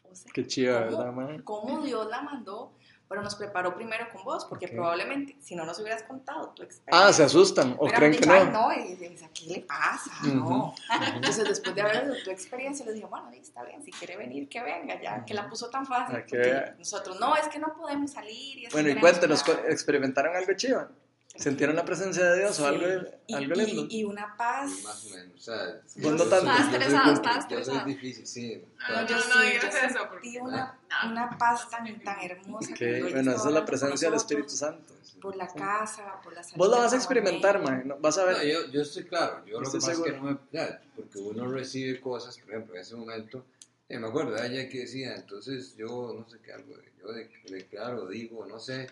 O 0.10 0.16
sea, 0.16 0.32
Qué 0.34 0.46
chiva, 0.46 0.86
¿cómo- 0.86 0.98
¿verdad, 0.98 1.14
man? 1.14 1.42
cómo 1.44 1.82
Dios 1.82 2.08
la 2.10 2.22
mandó, 2.22 2.74
pero 3.10 3.22
nos 3.22 3.36
preparó 3.36 3.76
primero 3.76 4.08
con 4.12 4.24
vos, 4.24 4.46
porque 4.46 4.66
Ok. 4.68 4.74
probablemente 4.74 5.36
si 5.42 5.56
no 5.56 5.66
nos 5.66 5.80
hubieras 5.80 6.04
contado 6.04 6.50
tu 6.50 6.64
experiencia. 6.64 7.08
Ah, 7.08 7.14
se 7.14 7.24
asustan 7.24 7.76
o 7.80 7.88
creen 7.88 8.12
que 8.12 8.18
dicho, 8.20 8.32
"Ay, 8.32 8.46
no. 8.46 8.52
no, 8.70 8.74
y 8.74 8.96
dices, 8.96 9.30
¿qué 9.34 9.46
le 9.46 9.60
pasa? 9.62 10.12
No. 10.24 10.74
Entonces, 11.16 11.48
después 11.48 11.74
de 11.76 11.82
haber 11.82 12.06
visto 12.10 12.24
tu 12.26 12.32
experiencia, 12.32 12.86
les 12.86 12.96
dije, 12.96 13.08
bueno, 13.08 13.30
sí, 13.32 13.40
está 13.40 13.64
bien, 13.64 13.82
si 13.84 13.92
quiere 13.92 14.18
venir, 14.18 14.50
que 14.50 14.62
venga, 14.62 15.02
ya, 15.02 15.24
que 15.26 15.34
la 15.34 15.50
puso 15.50 15.70
tan 15.70 15.86
fácil. 15.86 16.18
Ah, 16.18 16.26
que 16.26 16.38
porque 16.38 16.74
nosotros, 16.80 17.20
no, 17.20 17.36
es 17.36 17.48
que 17.48 17.60
no 17.60 17.74
podemos 17.76 18.12
salir. 18.12 18.58
Y 18.60 18.66
es 18.66 18.74
Bueno, 18.74 18.90
y 18.90 19.00
cuéntenos, 19.00 19.48
nada". 19.48 19.62
¿cu- 19.62 19.68
¿experimentaron 19.70 20.36
algo 20.36 20.54
chiva? 20.56 20.90
¿Sintieron 21.36 21.76
la 21.76 21.86
presencia 21.86 22.24
de 22.32 22.40
Dios 22.40 22.60
o 22.60 22.64
Sí. 22.64 22.68
algo, 22.68 23.08
y, 23.28 23.34
algo 23.36 23.54
y- 23.62 23.66
lindo? 23.66 23.88
y 23.92 24.04
una 24.06 24.36
paz. 24.36 24.72
Más 24.84 25.06
o 25.06 25.10
menos. 25.16 25.36
O 25.36 25.40
sea, 25.40 25.56
Vos 25.98 26.12
no 26.14 26.18
yo 26.18 26.30
tanto. 26.30 26.48
Yo 26.48 26.58
soy 26.58 27.38
estresado. 27.38 27.86
difícil, 27.86 28.26
sí. 28.26 28.66
No, 28.66 28.86
claro. 28.88 29.02
no, 29.02 29.08
yo 29.08 29.16
no 29.16 29.22
sí, 29.22 29.48
digas 29.48 29.64
yo 29.76 29.88
eso, 29.88 30.00
porque- 30.10 30.32
sentí 30.32 30.40
una, 30.40 30.58
No. 30.87 30.87
Una 31.06 31.30
paz 31.38 31.70
tan, 31.70 32.00
tan 32.02 32.20
hermosa. 32.22 32.72
Ok, 32.74 32.78
cuando 32.80 32.96
ella 32.98 33.10
Bueno, 33.16 33.32
esa 33.36 33.48
es 33.48 33.54
la 33.54 33.66
presencia 33.66 34.08
del 34.10 34.18
Espíritu 34.18 34.50
Santo. 34.50 34.94
Por 35.22 35.36
la 35.36 35.48
casa, 35.48 36.22
por 36.24 36.34
la 36.34 36.44
salud 36.44 36.58
Vos 36.58 36.70
la 36.70 36.78
vas 36.78 36.94
a 36.94 36.96
experimentar, 36.98 37.62
man. 37.62 37.88
¿no? 37.88 37.98
Vas 37.98 38.18
a 38.20 38.22
No, 38.22 38.28
ver. 38.38 38.48
yo, 38.48 38.68
yo 38.72 38.82
estoy 38.82 39.04
claro. 39.06 39.44
Yo 39.46 39.60
lo 39.60 39.70
que 39.72 39.78
pasa 39.80 39.92
es 39.94 40.00
que 40.00 40.12
no 40.12 40.22
me. 40.24 40.38
ya, 40.52 40.82
porque 40.96 41.18
uno 41.20 41.48
recibe 41.52 42.00
cosas, 42.00 42.38
por 42.38 42.50
ejemplo, 42.52 42.76
en 42.76 42.82
ese 42.82 42.96
momento. 42.96 43.46
eh, 43.90 43.98
me 43.98 44.08
acuerdo 44.08 44.32
de 44.34 44.46
ella 44.48 44.70
que 44.70 44.80
decía, 44.82 45.16
entonces 45.16 45.76
yo 45.76 46.14
no 46.20 46.30
sé 46.30 46.40
qué 46.44 46.52
algo, 46.52 46.74
yo 47.00 47.12
de- 47.14 47.30
declaro, 47.50 48.08
digo, 48.08 48.46
no 48.46 48.60
sé. 48.60 48.88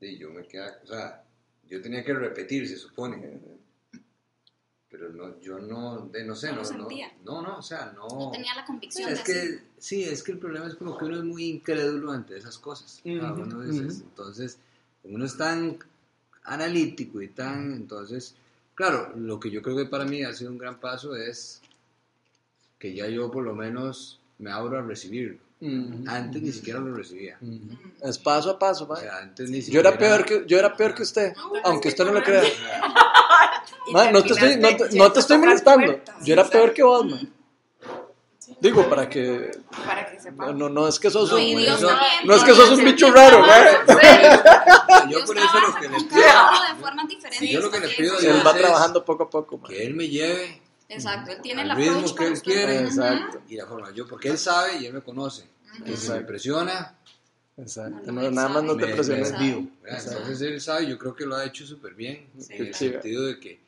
Y 0.00 0.18
yo 0.18 0.30
me 0.30 0.46
quedaba, 0.48 0.76
o 0.82 0.86
sea, 0.86 1.24
yo 1.68 1.80
tenía 1.80 2.04
que 2.04 2.12
repetir, 2.12 2.68
se 2.68 2.76
supone. 2.76 3.40
Pero 4.92 5.08
no, 5.08 5.40
yo 5.40 5.58
no, 5.58 6.06
de, 6.12 6.22
no 6.22 6.36
sé, 6.36 6.48
No 6.48 6.56
no, 6.56 6.60
no, 6.60 6.64
sentía. 6.66 7.10
no, 7.24 7.40
no, 7.40 7.56
o 7.56 7.62
sea, 7.62 7.92
no. 7.96 8.06
No 8.06 8.30
tenía 8.30 8.54
la 8.54 8.64
convicción 8.66 9.08
es 9.08 9.18
de 9.18 9.24
que, 9.24 9.58
sí, 9.78 10.04
es 10.04 10.22
que 10.22 10.32
el 10.32 10.38
problema 10.38 10.66
es 10.66 10.74
como 10.74 10.98
que 10.98 11.06
uno 11.06 11.16
es 11.16 11.24
muy 11.24 11.44
incrédulo 11.46 12.12
ante 12.12 12.36
esas 12.36 12.58
cosas. 12.58 13.00
Uno. 13.04 13.34
Entonces, 13.64 14.58
como 15.00 15.14
uno 15.14 15.24
es 15.24 15.36
tan 15.38 15.78
analítico 16.44 17.22
y 17.22 17.28
tan, 17.28 17.72
entonces, 17.72 18.34
claro, 18.74 19.14
lo 19.16 19.40
que 19.40 19.50
yo 19.50 19.62
creo 19.62 19.76
que 19.78 19.86
para 19.86 20.04
mí 20.04 20.22
ha 20.24 20.32
sido 20.34 20.50
un 20.50 20.58
gran 20.58 20.78
paso 20.78 21.16
es 21.16 21.62
que 22.78 22.92
ya 22.94 23.06
yo 23.08 23.30
por 23.30 23.44
lo 23.44 23.54
menos 23.54 24.20
me 24.38 24.50
abro 24.52 24.78
a 24.78 24.82
recibirlo. 24.82 25.38
Antes 26.08 26.42
ni 26.42 26.50
siquiera 26.50 26.80
lo 26.80 26.92
recibía. 26.92 27.38
Es 28.02 28.18
paso 28.18 28.50
a 28.50 28.58
paso, 28.58 28.84
O 28.84 28.88
man. 28.88 29.00
sea, 29.00 29.18
antes 29.18 29.48
ni 29.48 29.60
Yo 29.62 29.78
era 29.78 29.96
peor 29.96 30.24
que, 30.24 30.44
yo 30.46 30.58
era 30.58 30.76
peor 30.76 30.92
que 30.92 31.04
usted, 31.04 31.32
aunque 31.64 31.88
usted 31.88 32.04
no 32.04 32.12
lo 32.12 32.22
crea. 32.22 32.42
Y 33.88 33.92
Man, 33.92 34.12
no 34.12 34.22
te 34.22 34.32
estoy, 34.32 34.56
no 34.56 34.76
te, 34.76 34.96
no 34.96 35.12
te 35.12 35.20
estoy 35.20 35.38
molestando. 35.38 36.00
Yo 36.22 36.32
era 36.34 36.48
peor 36.48 36.72
que 36.72 36.82
vos, 36.82 37.04
man. 37.04 37.32
Digo, 38.60 38.88
para 38.88 39.08
que. 39.08 39.50
Para 39.84 40.10
que 40.10 40.20
sepan. 40.20 40.56
No, 40.56 40.68
no 40.68 40.86
es 40.86 40.98
que 41.00 41.10
sos 41.10 41.30
No, 41.30 41.36
un. 41.36 41.42
y 41.42 41.56
Dios 41.56 41.78
eso- 41.78 41.88
también. 41.88 42.10
no 42.26 42.34
es 42.34 42.44
que 42.44 42.54
sos 42.54 42.70
un 42.70 42.84
bicho 42.84 43.10
raro, 43.10 43.40
man. 43.40 43.64
Yo 45.02 45.08
Dios 45.08 45.22
por 45.22 45.36
eso 45.38 45.60
lo 45.60 45.74
que 45.74 45.88
le 45.88 45.96
con 45.96 46.08
pido, 46.08 46.20
de 46.20 46.80
formas 46.80 47.08
diferentes. 47.08 47.50
Yo 47.50 47.60
lo 47.60 47.70
que 47.70 47.80
le 47.80 47.86
porque- 47.88 48.02
pido 48.02 48.18
Él 48.18 48.46
va 48.46 48.50
es 48.52 48.56
trabajando 48.58 49.04
poco 49.04 49.22
a 49.24 49.30
poco, 49.30 49.58
man. 49.58 49.68
que 49.70 49.84
Él 49.84 49.94
me 49.94 50.08
lleve 50.08 50.60
Exacto, 50.88 51.32
él 51.32 51.38
tiene 51.42 51.62
al 51.62 51.70
el 51.70 51.76
ritmo 51.76 52.14
que 52.14 52.26
él 52.26 52.42
quiere. 52.42 52.80
Exacto, 52.82 53.40
y 53.48 53.56
la 53.56 53.66
forma 53.66 53.90
yo, 53.92 54.06
porque 54.06 54.28
Él 54.28 54.38
sabe 54.38 54.76
y 54.78 54.86
Él 54.86 54.92
me 54.92 55.00
conoce. 55.00 55.48
Que 55.86 55.96
si 55.96 56.10
me 56.10 56.20
presiona, 56.20 56.94
exacto. 57.56 58.12
No, 58.12 58.20
No, 58.22 58.30
nada 58.30 58.48
más 58.48 58.62
no 58.62 58.74
me, 58.74 58.86
te 58.86 58.94
presiones. 58.94 59.30
Exacto. 59.30 60.10
Entonces 60.18 60.40
él 60.42 60.60
sabe, 60.60 60.86
yo 60.86 60.98
creo 60.98 61.14
que 61.16 61.24
lo 61.24 61.34
ha 61.36 61.44
hecho 61.46 61.66
súper 61.66 61.94
bien, 61.94 62.28
Sí, 62.38 62.52
en 62.52 62.66
el 62.66 62.74
sentido 62.74 63.24
de 63.24 63.40
que, 63.40 63.61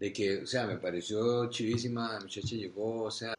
de 0.00 0.12
que, 0.12 0.38
o 0.42 0.46
sea, 0.46 0.66
me 0.66 0.78
pareció 0.78 1.48
chivísima, 1.50 2.14
la 2.14 2.20
muchacha 2.20 2.56
llegó, 2.56 3.04
o 3.04 3.10
sea, 3.10 3.34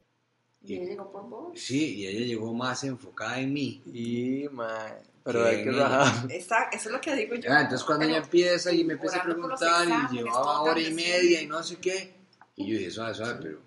Y 0.63 0.75
él 0.75 0.89
llegó 0.89 1.11
por 1.11 1.27
vos. 1.27 1.59
sí, 1.59 1.95
y 2.01 2.07
ella 2.07 2.23
llegó 2.25 2.53
más 2.53 2.83
enfocada 2.83 3.39
en 3.39 3.51
mí. 3.51 3.81
Y, 3.91 4.47
man. 4.49 4.93
Pero 5.23 5.43
hay 5.45 5.63
que 5.63 5.69
en 5.69 5.75
rajar. 5.77 6.31
Exacto, 6.31 6.77
eso 6.77 6.89
es 6.89 6.93
lo 6.93 7.01
que 7.01 7.15
digo 7.15 7.35
yo. 7.35 7.41
Ya, 7.41 7.61
entonces 7.61 7.83
cuando 7.85 8.05
Pero- 8.05 8.15
ella 8.15 8.23
empieza 8.25 8.71
y 8.71 8.83
me 8.83 8.93
empieza 8.93 9.17
a 9.17 9.23
preguntar 9.23 9.87
y 10.11 10.15
llevaba 10.15 10.61
hora 10.61 10.79
y 10.79 10.93
media 10.93 11.41
y 11.41 11.47
no 11.47 11.61
sé 11.63 11.77
qué, 11.77 12.13
y 12.55 12.67
yo 12.71 12.77
dije, 12.77 12.91
suave, 12.91 13.13
suave, 13.15 13.39
pero, 13.41 13.59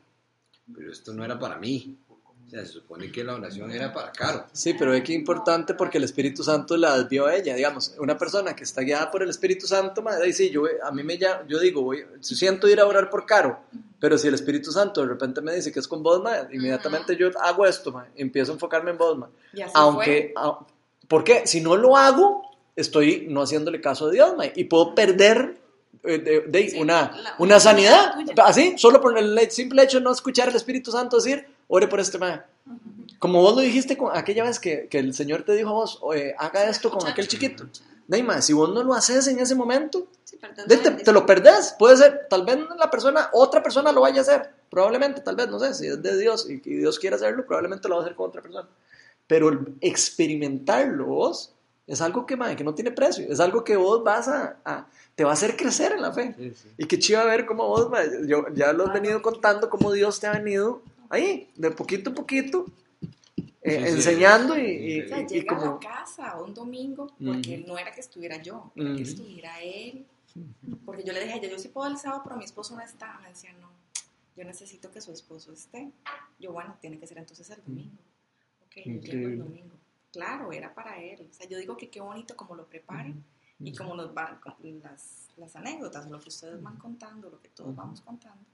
pero 0.72 0.92
esto 0.92 1.12
no 1.12 1.24
era 1.24 1.36
para 1.38 1.58
mí. 1.58 1.96
O 2.46 2.50
sea, 2.50 2.60
se 2.64 2.72
supone 2.72 3.10
que 3.10 3.24
la 3.24 3.34
oración 3.34 3.70
era 3.72 3.92
para 3.92 4.12
Caro. 4.12 4.44
Sí, 4.52 4.74
pero 4.74 4.92
es 4.94 5.02
que 5.02 5.12
importante 5.12 5.74
porque 5.74 5.98
el 5.98 6.04
Espíritu 6.04 6.44
Santo 6.44 6.76
la 6.76 6.98
desvió 6.98 7.26
a 7.26 7.34
ella. 7.34 7.54
Digamos, 7.54 7.94
una 7.98 8.16
persona 8.18 8.54
que 8.54 8.64
está 8.64 8.82
guiada 8.82 9.10
por 9.10 9.22
el 9.22 9.30
Espíritu 9.30 9.66
Santo, 9.66 10.02
madre, 10.02 10.28
y 10.28 10.32
sí, 10.32 10.50
yo, 10.50 10.62
a 10.84 10.90
mí 10.92 11.02
me 11.02 11.16
llama, 11.18 11.42
yo 11.48 11.58
digo, 11.58 11.82
voy, 11.82 12.04
siento 12.20 12.68
ir 12.68 12.78
a 12.80 12.86
orar 12.86 13.10
por 13.10 13.24
Caro, 13.26 13.58
pero 13.98 14.18
si 14.18 14.28
el 14.28 14.34
Espíritu 14.34 14.70
Santo 14.70 15.00
de 15.00 15.08
repente 15.08 15.40
me 15.40 15.54
dice 15.54 15.72
que 15.72 15.80
es 15.80 15.88
con 15.88 16.02
vos, 16.02 16.22
madre, 16.22 16.54
inmediatamente 16.54 17.16
yo 17.16 17.30
hago 17.40 17.66
esto, 17.66 17.90
madre, 17.92 18.10
y 18.16 18.22
empiezo 18.22 18.52
a 18.52 18.54
enfocarme 18.54 18.90
en 18.92 18.98
vos, 18.98 19.16
madre. 19.18 19.32
Y 19.54 19.62
así 19.62 19.72
Aunque, 19.74 20.32
a- 20.36 20.58
¿por 21.08 21.24
qué? 21.24 21.46
Si 21.46 21.60
no 21.60 21.76
lo 21.76 21.96
hago, 21.96 22.42
estoy 22.76 23.26
no 23.28 23.42
haciéndole 23.42 23.80
caso 23.80 24.06
a 24.08 24.10
Dios, 24.10 24.36
madre, 24.36 24.52
y 24.54 24.64
puedo 24.64 24.94
perder 24.94 25.56
eh, 26.04 26.18
de, 26.18 26.40
de 26.42 26.68
Sí, 26.68 26.78
una, 26.78 27.10
la- 27.16 27.34
una 27.38 27.58
sanidad. 27.58 28.12
Así, 28.44 28.74
solo 28.76 29.00
por 29.00 29.16
el 29.18 29.50
simple 29.50 29.82
hecho 29.84 29.98
de 29.98 30.04
no 30.04 30.12
escuchar 30.12 30.50
al 30.50 30.56
Espíritu 30.56 30.90
Santo 30.92 31.16
decir, 31.16 31.46
ore 31.68 31.88
por 31.88 32.00
este 32.00 32.18
madre. 32.18 32.42
Como 33.18 33.40
vos 33.40 33.54
lo 33.54 33.60
dijiste 33.62 33.96
con 33.96 34.16
aquella 34.16 34.44
vez 34.44 34.58
que, 34.58 34.88
que 34.88 34.98
el 34.98 35.14
Señor 35.14 35.42
te 35.44 35.52
dijo 35.52 35.70
a 35.70 35.72
vos, 35.72 35.98
"Oye, 36.02 36.34
haga 36.38 36.64
esto 36.68 36.90
con 36.90 37.06
aquel 37.06 37.28
chiquito. 37.28 37.66
Neymar, 38.08 38.42
si 38.42 38.52
vos 38.52 38.68
no 38.72 38.82
lo 38.82 38.92
haces 38.94 39.26
en 39.28 39.38
ese 39.38 39.54
momento, 39.54 40.06
Sí, 40.24 40.36
te, 40.66 40.90
te 40.90 41.12
lo 41.12 41.24
perdés. 41.24 41.74
Puede 41.78 41.96
ser, 41.96 42.26
tal 42.28 42.44
vez 42.44 42.58
la 42.78 42.90
persona, 42.90 43.30
otra 43.32 43.62
persona 43.62 43.92
lo 43.92 44.02
vaya 44.02 44.18
a 44.18 44.22
hacer. 44.22 44.50
Probablemente, 44.68 45.20
tal 45.22 45.36
vez, 45.36 45.48
no 45.48 45.58
sé, 45.58 45.72
si 45.74 45.86
es 45.86 46.02
de 46.02 46.18
Dios 46.18 46.46
y, 46.50 46.54
y 46.64 46.76
Dios 46.76 46.98
quiere 46.98 47.16
hacerlo, 47.16 47.46
probablemente 47.46 47.88
lo 47.88 47.94
va 47.96 48.02
a 48.02 48.04
hacer 48.04 48.16
con 48.16 48.28
otra 48.28 48.42
persona. 48.42 48.68
Pero 49.26 49.48
el 49.48 49.74
experimentarlo 49.80 51.06
vos 51.06 51.52
es 51.86 52.00
algo 52.00 52.26
que, 52.26 52.36
mae, 52.36 52.56
que 52.56 52.64
no 52.64 52.74
tiene 52.74 52.90
precio. 52.90 53.26
Es 53.28 53.40
algo 53.40 53.62
que 53.64 53.76
vos 53.76 54.02
vas 54.04 54.28
a, 54.28 54.56
a- 54.64 54.86
te 55.14 55.24
va 55.24 55.30
a 55.30 55.34
hacer 55.34 55.56
crecer 55.56 55.92
en 55.92 56.02
la 56.02 56.12
fe. 56.12 56.34
Sí, 56.36 56.50
sí. 56.54 56.68
Y 56.78 56.86
qué 56.86 56.98
chido 56.98 57.24
ver 57.24 57.46
cómo 57.46 57.68
vos, 57.68 57.88
mae, 57.90 58.10
yo 58.26 58.46
ya 58.54 58.72
lo 58.72 58.86
he 58.90 58.92
venido 58.92 59.22
contando, 59.22 59.70
cómo 59.70 59.92
Dios 59.92 60.18
te 60.20 60.26
ha 60.26 60.32
venido 60.32 60.82
ahí, 61.14 61.50
de 61.56 61.70
poquito 61.70 62.10
a 62.10 62.14
poquito, 62.14 62.66
eh, 63.62 63.78
Sí, 63.80 63.86
sí. 63.86 63.88
enseñando 63.96 64.58
y, 64.58 64.62
y- 64.66 65.00
O 65.02 65.08
sea, 65.08 65.20
y 65.22 65.26
llega 65.26 65.54
a 65.56 65.58
como... 65.58 65.72
la 65.74 65.78
casa 65.80 66.40
un 66.42 66.52
domingo 66.54 67.06
porque 67.24 67.64
no 67.66 67.78
era 67.78 67.92
que 67.92 68.00
estuviera 68.00 68.36
yo, 68.42 68.72
era 68.76 68.94
que 68.96 69.02
estuviera 69.02 69.60
él. 69.62 70.06
Porque 70.84 71.04
yo 71.04 71.12
le 71.12 71.20
dije 71.20 71.32
a 71.34 71.36
ella, 71.36 71.48
yo 71.48 71.58
sí 71.58 71.68
puedo 71.68 71.88
el 71.88 71.96
sábado, 71.96 72.22
pero 72.24 72.36
mi 72.36 72.44
esposo 72.44 72.74
no 72.74 72.82
está. 72.82 73.18
Me 73.22 73.28
decía, 73.28 73.52
no, 73.60 73.68
yo 74.36 74.44
necesito 74.44 74.90
que 74.90 75.00
su 75.00 75.12
esposo 75.12 75.52
esté. 75.52 75.90
Yo, 76.40 76.52
bueno, 76.52 76.76
tiene 76.80 76.98
que 76.98 77.06
ser 77.06 77.18
entonces 77.18 77.48
el 77.50 77.62
domingo. 77.64 77.96
Ok, 78.66 78.72
yo 78.84 78.92
llego 79.00 79.28
el 79.28 79.38
domingo. 79.38 79.74
Claro, 80.12 80.52
era 80.52 80.74
para 80.74 81.00
él. 81.00 81.26
O 81.30 81.32
sea, 81.32 81.48
yo 81.48 81.56
digo 81.58 81.76
que 81.76 81.88
qué 81.88 82.00
bonito 82.00 82.36
como 82.36 82.54
lo 82.56 82.66
preparan. 82.66 83.24
Y 83.60 83.72
como 83.74 83.94
nos 83.94 84.12
van 84.12 84.40
con 84.40 84.54
las, 84.82 85.28
las 85.36 85.54
anécdotas, 85.54 86.10
lo 86.10 86.18
que 86.20 86.28
ustedes 86.28 86.60
van 86.60 86.76
contando, 86.76 87.30
lo 87.30 87.40
que 87.40 87.48
todos 87.50 87.74
vamos 87.74 88.00
contando. 88.00 88.44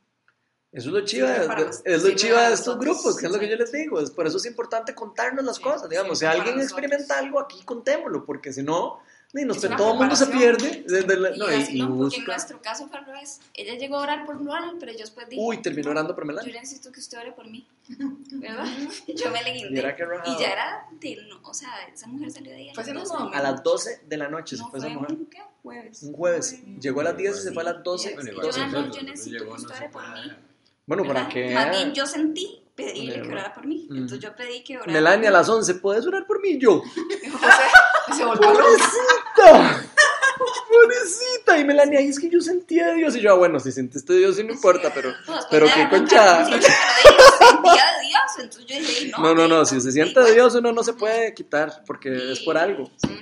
Eso 0.73 0.89
es 0.89 0.95
lo 0.95 1.01
chiva, 1.05 1.35
para 1.49 1.64
nos- 1.64 1.83
es 1.85 2.03
lo 2.05 2.11
chiva 2.14 2.49
de 2.49 2.55
estos 2.55 2.79
grupos, 2.79 3.16
que 3.16 3.27
es 3.27 3.33
lo 3.33 3.39
que 3.41 3.49
yo 3.49 3.57
les 3.57 3.73
digo. 3.73 3.99
Es, 4.01 4.11
por 4.12 4.27
eso 4.27 4.37
es 4.37 4.47
importante 4.47 4.95
contarnos 4.95 5.45
las 5.45 5.57
Sí, 5.57 5.62
cosas, 5.62 5.89
digamos. 5.89 6.18
Si 6.18 6.21
sirve 6.25 6.29
para 6.33 6.39
alguien 6.45 6.57
nosotros. 6.59 6.85
experimenta 6.85 7.18
algo, 7.18 7.41
aquí 7.41 7.61
contémoslo, 7.64 8.25
porque 8.25 8.53
si 8.53 8.62
no, 8.62 9.01
ni 9.33 9.45
nos- 9.45 9.62
Es 9.64 9.77
todo 9.77 9.93
el 9.95 9.99
mundo 9.99 10.14
se 10.14 10.27
pierde. 10.29 10.85
Desde 10.87 11.16
la- 11.16 11.31
Y 11.35 11.39
no, 11.39 11.51
y- 11.51 11.55
y 11.55 11.57
no, 11.57 11.59
porque 11.59 11.79
en 11.81 11.97
busca. 11.99 12.23
nuestro 12.27 12.62
caso 12.62 12.87
fue 12.89 12.99
al 12.99 13.07
revés. 13.07 13.41
Ella 13.55 13.75
llegó 13.75 13.97
a 13.97 14.03
orar 14.03 14.25
por 14.27 14.41
Luana, 14.41 14.75
pero 14.79 14.93
yo 14.93 14.99
después 14.99 15.29
dije, 15.29 15.43
Uy, 15.43 15.61
terminó 15.61 15.91
orando 15.91 16.14
por 16.14 16.23
yo 16.23 16.29
Melania. 16.29 16.53
necesito 16.61 16.93
que 16.93 17.01
usted 17.01 17.18
ore 17.18 17.33
por 17.33 17.49
mí, 17.49 17.66
¿verdad? 18.33 18.64
Yo 19.09 19.31
me 19.33 19.43
le 19.43 19.51
Y 19.57 19.62
guindé. 19.62 19.81
era 19.81 19.97
que 19.97 20.05
rajado. 20.05 20.33
Y 20.37 20.41
ya 20.41 20.53
era 20.53 20.87
de, 21.01 21.16
no, 21.29 21.41
o 21.43 21.53
sea, 21.55 21.71
esa 21.93 22.07
mujer 22.07 22.31
salió 22.31 22.53
de 22.53 22.57
ahí 22.59 22.71
a 22.71 22.75
Fue 22.75 22.85
las 22.85 22.93
haciendo 22.93 23.01
12. 23.12 23.25
un 23.27 23.35
A 23.35 23.43
las 23.43 23.62
12 23.64 24.01
de 24.07 24.16
la 24.16 24.29
noche 24.29 24.57
se 24.57 24.62
fue 24.62 24.71
fue 24.71 24.79
esa 24.79 24.89
mujer. 24.89 25.12
un, 25.16 25.27
¿qué? 25.27 25.43
Jueves. 25.64 26.03
Un 26.05 26.12
jueves. 26.12 26.57
Llegó 26.81 27.01
a 27.01 27.05
las 27.05 27.16
10 27.16 27.39
y 27.39 27.43
se 27.43 27.53
fue 27.53 27.62
a 27.62 27.66
las 27.73 27.83
12. 27.83 28.14
Bueno, 28.14 28.31
Yo, 28.31 28.37
igual 28.37 28.47
12. 28.47 28.66
no, 28.68 28.95
yo 28.95 29.03
necesito 29.03 29.45
que 29.45 29.51
usted 29.51 29.75
ore 29.77 29.89
por 29.91 30.03
mí. 30.09 30.33
Bueno, 30.91 31.05
para 31.05 31.20
¿verdad? 31.20 31.32
que. 31.32 31.55
Más 31.55 31.70
bien 31.70 31.93
yo 31.95 32.05
sentí 32.05 32.64
pedirle 32.74 33.12
Pero- 33.12 33.24
que 33.26 33.32
orara 33.32 33.55
por 33.55 33.64
mí. 33.64 33.86
Mm. 33.88 33.95
Entonces 33.95 34.18
yo 34.18 34.34
pedí 34.34 34.64
que 34.64 34.76
orara. 34.76 34.93
Melania 34.93 35.28
a 35.28 35.32
las 35.32 35.49
11, 35.49 35.74
¿puedes 35.76 36.05
orar 36.05 36.26
por 36.26 36.41
mí? 36.43 36.59
Yo. 36.59 36.82
Y 38.09 38.12
se 38.12 38.24
volvió. 38.24 38.49
¡Pobrecita! 38.53 39.84
¡Pobrecita! 40.68 41.59
Y 41.59 41.64
Melania, 41.64 42.01
"Ay, 42.01 42.09
es 42.09 42.18
que 42.18 42.28
yo 42.28 42.41
sentía 42.41 42.88
a 42.88 42.93
Dios. 42.95 43.14
Y 43.14 43.20
yo, 43.20 43.30
ah, 43.32 43.36
bueno, 43.36 43.61
si 43.61 43.70
sentiste 43.70 44.12
a 44.14 44.16
Dios, 44.16 44.34
sí 44.34 44.43
no 44.43 44.53
importa, 44.53 44.91
pero. 44.93 45.11
No, 45.11 45.16
después 45.36 45.47
Pero 45.49 45.66
qué 45.72 45.88
concha. 45.88 46.45
sí, 46.45 46.53
sentía 46.53 46.62
de 46.62 48.07
Dios. 48.09 48.32
Entonces 48.41 48.66
yo 48.66 48.76
dije, 48.76 49.09
no. 49.12 49.18
No, 49.22 49.34
no, 49.34 49.47
no, 49.49 49.64
sí, 49.64 49.76
si 49.76 49.80
se 49.82 49.86
sí, 49.88 49.93
siente 50.03 50.20
de 50.20 50.32
Dios, 50.34 50.55
uno 50.57 50.72
no 50.72 50.82
se 50.82 50.95
puede 50.95 51.34
quitar, 51.34 51.84
porque 51.86 52.32
es 52.32 52.41
por 52.41 52.57
algo. 52.59 52.84
Ujú. 52.84 53.14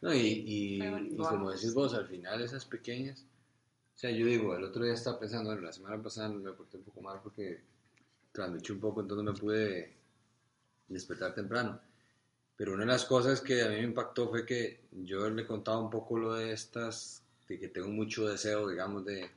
No, 0.00 0.12
y, 0.14 0.18
y, 0.18 0.82
y 0.82 1.16
como 1.16 1.50
decís 1.50 1.72
vos, 1.74 1.94
al 1.94 2.06
final 2.06 2.40
esas 2.42 2.64
pequeñas, 2.66 3.24
o 3.98 4.00
sea, 4.00 4.12
yo 4.12 4.26
digo, 4.26 4.54
el 4.54 4.62
otro 4.62 4.84
día 4.84 4.94
estaba 4.94 5.18
pensando, 5.18 5.50
bueno, 5.50 5.66
la 5.66 5.72
semana 5.72 6.00
pasada 6.00 6.28
me 6.28 6.52
porté 6.52 6.76
un 6.76 6.84
poco 6.84 7.00
mal 7.00 7.18
porque 7.20 7.60
trasnoché 8.30 8.72
un 8.72 8.78
poco, 8.78 9.00
entonces 9.00 9.24
no 9.24 9.32
me 9.32 9.36
pude 9.40 9.92
despertar 10.86 11.34
temprano. 11.34 11.80
Pero 12.56 12.74
una 12.74 12.82
de 12.82 12.92
las 12.92 13.04
cosas 13.06 13.40
que 13.40 13.60
a 13.60 13.68
mí 13.68 13.74
me 13.74 13.82
impactó 13.82 14.28
fue 14.30 14.46
que 14.46 14.82
yo 14.92 15.28
le 15.28 15.44
contaba 15.44 15.78
un 15.80 15.90
poco 15.90 16.16
lo 16.16 16.34
de 16.34 16.52
estas, 16.52 17.24
de 17.48 17.58
que 17.58 17.66
tengo 17.66 17.88
mucho 17.88 18.28
deseo, 18.28 18.68
digamos, 18.68 19.04
de, 19.04 19.28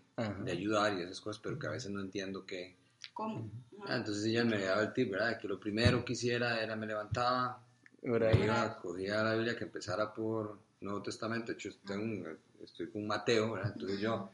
de 0.46 0.52
ayudar 0.52 0.96
y 0.96 1.02
esas 1.02 1.22
cosas, 1.22 1.42
pero 1.44 1.58
que 1.58 1.66
a 1.66 1.72
veces 1.72 1.90
no 1.90 2.00
entiendo 2.00 2.46
qué. 2.46 2.76
¿Cómo? 3.16 3.50
Ah, 3.88 3.96
entonces 3.98 4.26
ella 4.26 4.44
me 4.46 4.60
daba 4.62 4.84
el 4.84 4.94
tip, 4.94 5.10
¿verdad? 5.12 5.40
Que 5.40 5.48
lo 5.48 5.60
primero 5.60 6.06
que 6.06 6.14
hiciera 6.14 6.62
era 6.62 6.76
me 6.76 6.86
levantaba, 6.86 7.64
me 8.04 8.44
iba, 8.46 8.78
cogía 8.80 9.24
la 9.24 9.34
Biblia 9.34 9.58
que 9.58 9.64
empezara 9.64 10.14
por 10.14 10.60
Nuevo 10.82 11.02
Testamento, 11.02 11.48
de 11.48 11.54
hecho 11.54 11.72
tengo 11.84 12.04
un- 12.04 12.38
estoy 12.64 12.92
con 12.92 13.08
Mateo, 13.08 13.54
¿verdad? 13.54 13.72
Entonces 13.74 14.00
yo, 14.00 14.30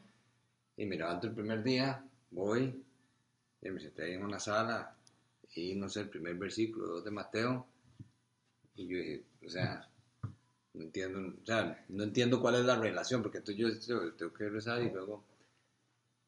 y 0.78 0.86
me 0.86 0.96
levanto 0.96 1.26
el 1.26 1.34
primer 1.34 1.62
día, 1.62 2.02
voy, 2.30 2.82
y 3.60 3.70
me 3.70 3.80
senté 3.80 4.04
ahí 4.04 4.12
en 4.12 4.24
una 4.24 4.38
sala, 4.38 4.96
y 5.54 5.74
no 5.74 5.88
sé, 5.88 6.00
el 6.02 6.08
primer 6.08 6.36
versículo, 6.36 7.00
de 7.02 7.10
Mateo, 7.10 7.66
y 8.76 8.86
yo 8.86 8.96
dije, 8.96 9.24
o 9.44 9.50
sea, 9.50 9.88
no 10.74 10.82
entiendo, 10.84 11.34
o 11.42 11.44
sea, 11.44 11.84
no 11.88 12.04
entiendo 12.04 12.40
cuál 12.40 12.54
es 12.54 12.64
la 12.64 12.76
relación, 12.76 13.22
porque 13.22 13.38
entonces 13.38 13.86
yo 13.86 14.12
tengo- 14.16 14.32
que 14.32 14.48
rezar 14.48 14.80
y 14.82 14.90
luego 14.90 15.24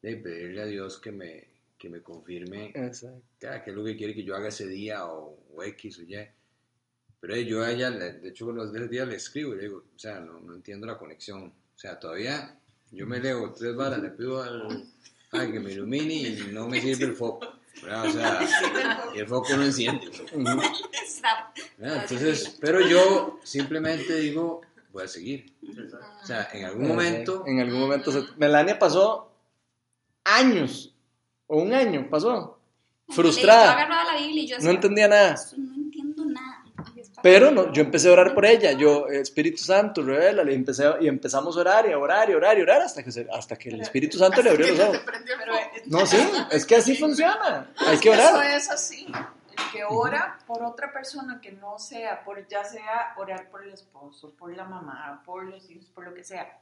de 0.01 0.17
pedirle 0.17 0.61
a 0.61 0.65
Dios 0.65 0.99
que 0.99 1.13
me, 1.13 1.47
que 1.77 1.89
me 1.89 2.01
confirme 2.01 2.73
Exacto. 2.75 3.23
qué 3.39 3.61
es 3.65 3.73
lo 3.75 3.85
que 3.85 3.95
quiere 3.95 4.13
que 4.13 4.25
yo 4.25 4.35
haga 4.35 4.49
ese 4.49 4.67
día 4.67 5.05
o, 5.05 5.39
o 5.53 5.63
X 5.63 5.99
o 5.99 6.01
Y. 6.01 6.27
Pero 7.21 7.35
yo 7.37 7.63
a 7.63 7.71
ella, 7.71 7.89
de 7.91 8.27
hecho, 8.27 8.51
los 8.51 8.73
días 8.73 8.89
días 8.89 9.07
le 9.07 9.15
escribo 9.15 9.53
y 9.53 9.57
le 9.57 9.63
digo, 9.63 9.85
o 9.95 9.99
sea, 9.99 10.19
no, 10.19 10.41
no 10.41 10.55
entiendo 10.55 10.87
la 10.87 10.97
conexión. 10.97 11.43
O 11.43 11.79
sea, 11.79 11.99
todavía 11.99 12.59
yo 12.91 13.05
me 13.07 13.19
leo 13.19 13.51
tres 13.53 13.75
varas, 13.75 13.99
le 13.99 14.09
pido 14.11 14.41
al, 14.43 14.85
ay, 15.31 15.51
que 15.51 15.59
me 15.59 15.71
ilumine 15.71 16.13
y 16.13 16.49
no 16.51 16.67
me 16.67 16.81
sirve 16.81 17.05
el 17.05 17.15
foco. 17.15 17.47
¿verdad? 17.81 18.05
O 18.05 18.11
sea, 18.11 18.39
y 19.15 19.19
el 19.19 19.27
foco 19.27 19.55
no 19.55 19.63
enciende. 19.63 20.09
¿verdad? 21.77 22.01
Entonces, 22.03 22.57
pero 22.59 22.85
yo 22.87 23.39
simplemente 23.43 24.15
digo, 24.19 24.61
voy 24.91 25.03
a 25.03 25.07
seguir. 25.07 25.53
O 26.21 26.25
sea, 26.25 26.49
en 26.53 26.65
algún 26.65 26.87
momento, 26.89 27.43
En 27.47 27.59
algún 27.59 27.79
momento. 27.79 28.11
se- 28.11 28.25
Melania 28.37 28.77
pasó 28.77 29.31
años, 30.23 30.93
o 31.47 31.61
un 31.61 31.73
año 31.73 32.07
pasó, 32.09 32.59
Yo 33.07 33.13
frustrada. 33.15 33.71
agarraba 33.73 34.13
la 34.13 34.19
Biblia 34.19 34.43
y 34.43 34.47
yo 34.47 34.59
No 34.59 34.69
entendía 34.69 35.07
nada. 35.07 35.33
"Esto 35.33 35.55
no 35.57 35.73
entiendo 35.75 36.25
nada. 36.25 36.63
Pero 37.23 37.51
no, 37.51 37.71
yo 37.71 37.81
empecé 37.83 38.09
a 38.09 38.13
orar 38.13 38.33
por 38.33 38.45
ella, 38.45 38.71
yo, 38.71 39.07
Espíritu 39.07 39.57
Santo, 39.63 40.01
revela, 40.03 40.43
y, 40.49 40.55
empecé, 40.55 40.85
y 41.01 41.07
empezamos 41.07 41.55
a 41.57 41.59
orar 41.61 41.87
y 41.87 41.91
a 41.93 41.97
orar 41.99 42.29
y 42.29 42.33
a 42.33 42.37
orar 42.37 42.57
y 42.57 42.61
a 42.61 42.63
orar 42.63 42.81
hasta 42.81 43.03
que, 43.03 43.11
se- 43.11 43.27
hasta 43.31 43.55
que 43.57 43.69
el 43.69 43.81
Espíritu 43.81 44.17
Santo 44.17 44.41
le 44.41 44.49
abrió 44.49 44.67
los 44.67 44.79
ojos. 44.79 45.01
Pero 45.05 45.53
No, 45.85 46.05
sí, 46.05 46.17
es 46.51 46.65
que 46.65 46.75
así 46.77 46.95
funciona. 46.97 47.71
Hay 47.77 47.97
que 47.99 48.11
Eso 48.11 48.29
orar. 48.35 48.45
es 48.55 48.69
así. 48.69 49.05
El 49.07 49.71
que 49.71 49.83
ora 49.83 50.39
por 50.47 50.63
otra 50.63 50.91
persona 50.91 51.39
que 51.41 51.51
no 51.51 51.77
sea, 51.77 52.23
por 52.23 52.47
ya 52.47 52.63
sea 52.63 53.13
orar 53.17 53.49
por 53.49 53.63
el 53.63 53.71
esposo, 53.73 54.33
por 54.35 54.55
la 54.55 54.63
mamá, 54.65 55.21
por 55.25 55.43
los 55.45 55.69
hijos, 55.69 55.85
por 55.93 56.05
lo 56.05 56.13
que 56.13 56.23
sea. 56.23 56.57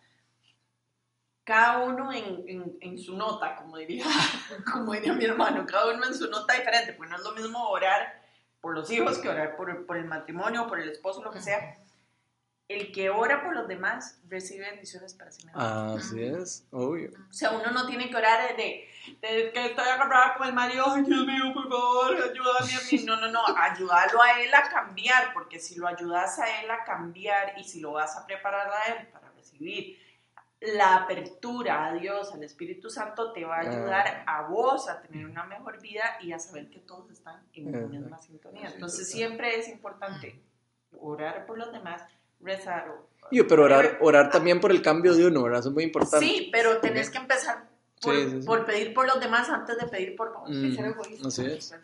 Cada 1.43 1.79
uno 1.79 2.11
en, 2.13 2.43
en- 2.47 2.77
en 2.81 2.97
su 2.99 3.15
nota, 3.15 3.55
como 3.55 3.77
diría, 3.77 4.05
como 4.73 4.93
diría 4.93 5.13
mi 5.13 5.25
hermano, 5.25 5.65
cada 5.65 5.93
uno 5.93 6.05
en 6.05 6.13
su 6.13 6.29
nota 6.29 6.53
diferente, 6.53 6.93
pues 6.93 7.09
no 7.09 7.15
es 7.15 7.23
lo 7.23 7.31
mismo 7.33 7.69
orar 7.69 8.21
por 8.61 8.75
los 8.75 8.89
hijos 8.91 9.17
que 9.19 9.29
orar 9.29 9.55
por, 9.55 9.85
por 9.85 9.97
el 9.97 10.05
matrimonio, 10.05 10.67
por 10.67 10.79
el 10.79 10.89
esposo, 10.89 11.23
lo 11.23 11.31
que 11.31 11.41
sea. 11.41 11.77
El 12.67 12.91
que 12.91 13.09
ora 13.09 13.43
por 13.43 13.55
los 13.55 13.67
demás 13.67 14.19
recibe 14.27 14.69
bendiciones 14.69 15.15
para 15.15 15.31
sí 15.31 15.43
mismo. 15.43 15.59
Así 15.59 16.23
es, 16.23 16.67
obvio. 16.69 17.09
O 17.27 17.33
sea, 17.33 17.49
uno 17.51 17.71
no 17.71 17.87
tiene 17.87 18.11
que 18.11 18.15
orar 18.15 18.55
de, 18.55 18.87
de 19.21 19.51
que 19.51 19.65
estoy 19.65 19.87
agarrada 19.87 20.35
con 20.37 20.47
el 20.47 20.53
marido, 20.53 20.85
ay 20.87 21.01
Dios 21.01 21.25
mío, 21.25 21.51
por 21.51 21.67
favor, 21.67 22.15
ayúdame 22.15 22.73
a 22.73 22.91
mí. 22.91 23.05
No, 23.05 23.15
no, 23.19 23.31
no, 23.31 23.41
ayúdalo 23.57 24.21
a 24.21 24.39
él 24.41 24.53
a 24.53 24.69
cambiar, 24.69 25.33
porque 25.33 25.59
si 25.59 25.79
lo 25.79 25.87
ayudas 25.87 26.37
a 26.37 26.61
él 26.61 26.69
a 26.69 26.83
cambiar 26.83 27.57
y 27.57 27.63
si 27.63 27.79
lo 27.79 27.93
vas 27.93 28.15
a 28.15 28.27
preparar 28.27 28.69
a 28.71 28.93
él 28.93 29.07
para 29.07 29.31
recibir 29.31 29.97
la 30.61 30.95
apertura 30.95 31.85
a 31.87 31.93
Dios, 31.93 32.33
al 32.33 32.43
Espíritu 32.43 32.89
Santo, 32.89 33.31
te 33.31 33.45
va 33.45 33.57
a 33.57 33.59
ayudar 33.61 34.23
a 34.27 34.41
vos 34.43 34.89
a 34.89 35.01
tener 35.01 35.25
una 35.25 35.45
mejor 35.45 35.81
vida 35.81 36.03
y 36.21 36.33
a 36.33 36.39
saber 36.39 36.69
que 36.69 36.79
todos 36.79 37.09
están 37.11 37.41
en 37.53 37.71
la 37.71 37.87
misma 37.87 38.17
sintonía. 38.17 38.69
Entonces 38.73 39.09
siempre 39.09 39.57
es 39.57 39.69
importante 39.69 40.39
orar 40.99 41.45
por 41.45 41.57
los 41.57 41.71
demás, 41.71 42.01
rezar 42.41 42.89
o... 42.89 43.07
Yo, 43.31 43.47
pero 43.47 43.63
orar, 43.63 43.99
orar 44.01 44.29
también 44.31 44.59
por 44.59 44.71
el 44.71 44.81
cambio 44.81 45.13
de 45.15 45.27
uno, 45.27 45.43
¿verdad? 45.43 45.59
Eso 45.59 45.69
es 45.69 45.75
muy 45.75 45.83
importante. 45.83 46.25
Sí, 46.25 46.49
pero 46.51 46.79
tenés 46.79 47.09
que 47.09 47.19
empezar 47.19 47.67
por, 48.01 48.15
Sí, 48.15 48.29
sí, 48.29 48.41
sí. 48.41 48.47
por 48.47 48.65
pedir 48.65 48.93
por 48.93 49.05
los 49.07 49.19
demás 49.19 49.49
antes 49.49 49.77
de 49.77 49.87
pedir 49.87 50.15
por 50.15 50.33
vos. 50.33 50.49
Mm, 50.49 50.75
Ser 50.75 50.85
egoísta. 50.85 51.27
así 51.27 51.45
es. 51.45 51.75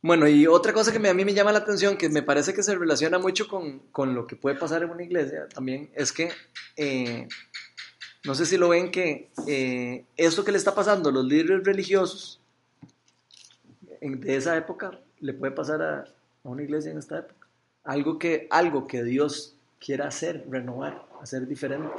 Bueno, 0.00 0.28
y 0.28 0.46
otra 0.46 0.72
cosa 0.72 0.92
que 0.92 0.98
me- 1.00 1.08
a 1.08 1.14
mí 1.14 1.24
me 1.24 1.34
llama 1.34 1.52
la 1.52 1.58
atención, 1.58 1.96
que 1.96 2.08
me 2.08 2.22
parece 2.22 2.54
que 2.54 2.62
se 2.62 2.76
relaciona 2.76 3.18
mucho 3.18 3.48
con, 3.48 3.80
con 3.90 4.14
lo 4.14 4.26
que 4.26 4.36
puede 4.36 4.56
pasar 4.56 4.82
en 4.82 4.90
una 4.90 5.02
iglesia 5.02 5.48
también, 5.48 5.90
es 5.94 6.12
que, 6.12 6.30
eh, 6.76 7.26
no 8.24 8.34
sé 8.36 8.46
si 8.46 8.56
lo 8.58 8.68
ven, 8.68 8.90
que 8.92 9.30
eh, 9.48 10.04
esto 10.16 10.44
que 10.44 10.52
le 10.52 10.58
está 10.58 10.74
pasando 10.74 11.08
a 11.08 11.12
los 11.12 11.24
líderes 11.24 11.64
religiosos 11.64 12.40
en- 14.00 14.20
de 14.20 14.36
esa 14.36 14.56
época 14.56 15.00
le 15.20 15.32
puede 15.34 15.52
pasar 15.52 15.82
a, 15.82 16.04
una 16.44 16.62
iglesia 16.62 16.92
en 16.92 16.98
esta 16.98 17.18
época. 17.18 17.46
Algo 17.84 18.18
que, 18.18 18.46
algo 18.50 18.86
que 18.86 19.02
Dios 19.02 19.56
quiera 19.80 20.06
hacer, 20.06 20.46
renovar, 20.48 21.06
hacer 21.20 21.46
diferente 21.46 21.90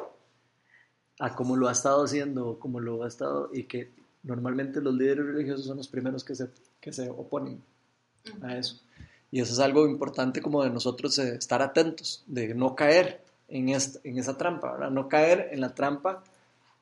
a 1.19 1.35
como 1.35 1.57
lo 1.57 1.67
ha 1.67 1.73
estado 1.73 2.03
haciendo, 2.05 2.57
como 2.59 2.79
lo 2.79 3.03
ha 3.03 3.07
estado, 3.07 3.49
y 3.53 3.63
que 3.63 3.91
normalmente 4.23 4.79
los 4.81 4.93
líderes 4.95 5.25
religiosos 5.25 5.65
son 5.65 5.77
los 5.77 5.87
primeros 5.89 6.23
que 6.23 6.33
se, 6.35 6.49
que 6.79 6.93
se 6.93 7.09
oponen 7.09 7.61
a 8.41 8.57
eso. 8.57 8.79
Y 9.31 9.41
eso 9.41 9.53
es 9.53 9.59
algo 9.59 9.87
importante 9.87 10.41
como 10.41 10.63
de 10.63 10.69
nosotros 10.71 11.17
eh, 11.19 11.35
estar 11.35 11.61
atentos, 11.61 12.23
de 12.27 12.53
no 12.55 12.75
caer 12.75 13.21
en, 13.47 13.69
esta- 13.69 13.99
en 14.03 14.17
esa 14.17 14.37
trampa, 14.37 14.71
¿verdad? 14.73 14.91
No 14.91 15.07
caer 15.07 15.49
en 15.51 15.61
la 15.61 15.73
trampa 15.75 16.23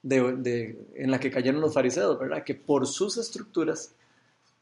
de, 0.01 0.33
de- 0.38 0.88
en 0.95 1.11
la 1.11 1.19
que 1.19 1.29
cayeron 1.31 1.59
los 1.61 1.73
fariseos, 1.73 2.17
¿verdad? 2.17 2.43
Que 2.43 2.55
por 2.55 2.88
sus 2.88 3.17
estructuras, 3.17 3.91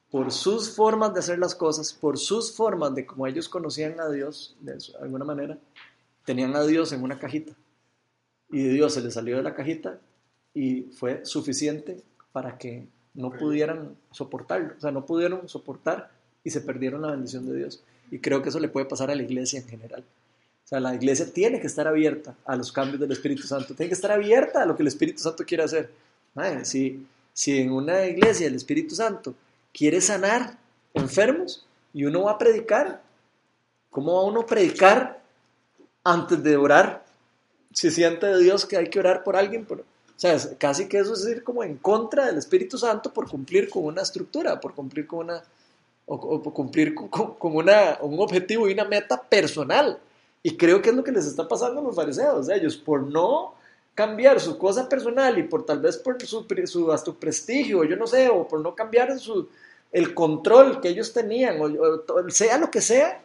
por 0.09 0.31
sus 0.31 0.69
formas 0.75 1.13
de 1.13 1.19
hacer 1.19 1.37
las 1.39 1.53
cosas, 1.55 1.93
por 1.93 2.17
sus 2.17 2.51
formas 2.55 2.95
de 2.95 3.05
como 3.05 3.27
ellos 3.27 3.49
conocían 3.49 3.99
a 3.99 4.09
Dios, 4.09 4.55
de 4.61 4.77
alguna 5.01 5.25
manera, 5.25 5.57
tenían 6.25 6.55
a 6.55 6.63
Dios 6.63 6.91
en 6.91 7.03
una 7.03 7.19
cajita. 7.19 7.53
Y 8.49 8.63
Dios 8.69 8.93
se 8.93 9.01
les 9.01 9.13
salió 9.13 9.37
de 9.37 9.43
la 9.43 9.53
cajita 9.53 9.99
y 10.53 10.83
fue 10.83 11.25
suficiente 11.25 12.01
para 12.31 12.57
que 12.57 12.87
no 13.13 13.31
pudieran 13.31 13.95
soportarlo, 14.11 14.73
o 14.77 14.79
sea, 14.81 14.91
no 14.91 15.05
pudieron 15.05 15.47
soportar 15.49 16.11
y 16.45 16.51
se 16.51 16.61
perdieron 16.61 17.01
la 17.01 17.11
bendición 17.11 17.45
de 17.45 17.57
Dios. 17.57 17.81
Y 18.09 18.19
creo 18.19 18.41
que 18.41 18.47
eso 18.49 18.59
le 18.59 18.69
puede 18.69 18.85
pasar 18.85 19.11
a 19.11 19.15
la 19.15 19.23
iglesia 19.23 19.59
en 19.59 19.67
general. 19.67 20.05
O 20.63 20.67
sea, 20.67 20.79
la 20.79 20.95
iglesia 20.95 21.31
tiene 21.33 21.59
que 21.59 21.67
estar 21.67 21.87
abierta 21.87 22.35
a 22.45 22.55
los 22.55 22.71
cambios 22.71 23.01
del 23.01 23.11
Espíritu 23.11 23.43
Santo, 23.43 23.75
tiene 23.75 23.89
que 23.89 23.95
estar 23.95 24.11
abierta 24.11 24.63
a 24.63 24.65
lo 24.65 24.77
que 24.77 24.83
el 24.83 24.87
Espíritu 24.87 25.21
Santo 25.21 25.43
quiere 25.43 25.63
hacer. 25.63 25.91
Madre, 26.33 26.63
si, 26.63 27.05
si 27.33 27.59
en 27.59 27.71
una 27.71 28.05
iglesia 28.05 28.47
el 28.47 28.55
Espíritu 28.55 28.95
Santo 28.95 29.35
quiere 29.73 29.99
sanar 29.99 30.57
enfermos 30.93 31.65
y 31.93 32.05
uno 32.05 32.23
va 32.23 32.31
a 32.31 32.37
predicar, 32.37 33.01
¿cómo 33.89 34.15
va 34.15 34.23
uno 34.23 34.41
a 34.41 34.45
predicar 34.45 35.21
antes 36.03 36.41
de 36.41 36.55
orar 36.55 37.03
si 37.75 37.91
siente 37.91 38.25
de 38.27 38.39
Dios 38.39 38.65
que 38.65 38.77
hay 38.77 38.89
que 38.89 38.99
orar 38.99 39.23
por 39.23 39.35
alguien, 39.35 39.65
pero, 39.65 39.81
o 39.81 40.19
sea, 40.19 40.37
casi 40.57 40.87
que 40.87 40.97
eso 40.97 41.13
es 41.13 41.27
ir 41.27 41.43
como 41.43 41.61
en 41.61 41.75
contra 41.77 42.25
del 42.27 42.37
Espíritu 42.37 42.77
Santo 42.77 43.11
por 43.11 43.29
cumplir 43.29 43.69
con 43.69 43.83
una 43.83 44.01
estructura, 44.01 44.61
por 44.61 44.73
cumplir 44.73 45.05
con 45.05 45.25
una, 45.25 45.43
o, 46.05 46.53
cumplir 46.53 46.93
con, 46.93 47.35
un 47.41 48.19
objetivo 48.19 48.67
y 48.67 48.73
una 48.73 48.85
meta 48.85 49.21
personal. 49.21 49.99
Y 50.43 50.55
creo 50.55 50.81
que 50.81 50.89
es 50.89 50.95
lo 50.95 51.03
que 51.03 51.11
les 51.11 51.25
está 51.25 51.47
pasando 51.47 51.81
a 51.81 51.83
los 51.83 51.95
fariseos, 51.95 52.49
ellos, 52.49 52.77
por 52.77 53.01
no 53.01 53.55
cambiar 53.95 54.39
su 54.39 54.57
cosa 54.57 54.87
personal 54.87 55.37
y 55.39 55.43
por 55.43 55.65
tal 55.65 55.79
vez 55.79 55.97
por 55.97 56.21
su, 56.21 56.45
su 56.65 57.15
prestigio, 57.15 57.83
yo 57.85 57.95
no 57.95 58.05
sé, 58.05 58.29
o 58.29 58.47
por 58.47 58.59
no 58.59 58.75
cambiar 58.75 59.17
su, 59.17 59.47
el 59.91 60.13
control 60.13 60.81
que 60.81 60.89
ellos 60.89 61.13
tenían, 61.13 61.57
o, 61.61 62.29
sea 62.29 62.57
lo 62.57 62.69
que 62.69 62.81
sea, 62.81 63.21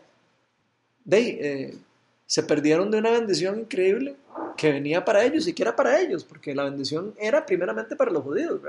de, 1.04 1.20
eh, 1.20 1.78
se 2.26 2.44
perdieron 2.44 2.90
de 2.90 2.98
una 2.98 3.10
bendición 3.10 3.58
increíble 3.58 4.14
que 4.56 4.70
venía 4.70 5.04
para 5.04 5.24
ellos 5.24 5.48
y 5.48 5.52
que 5.52 5.62
era 5.62 5.74
para 5.74 6.00
ellos, 6.00 6.24
porque 6.24 6.54
la 6.54 6.64
bendición 6.64 7.12
era 7.18 7.44
primeramente 7.44 7.96
para 7.96 8.12
los 8.12 8.22
judíos, 8.22 8.60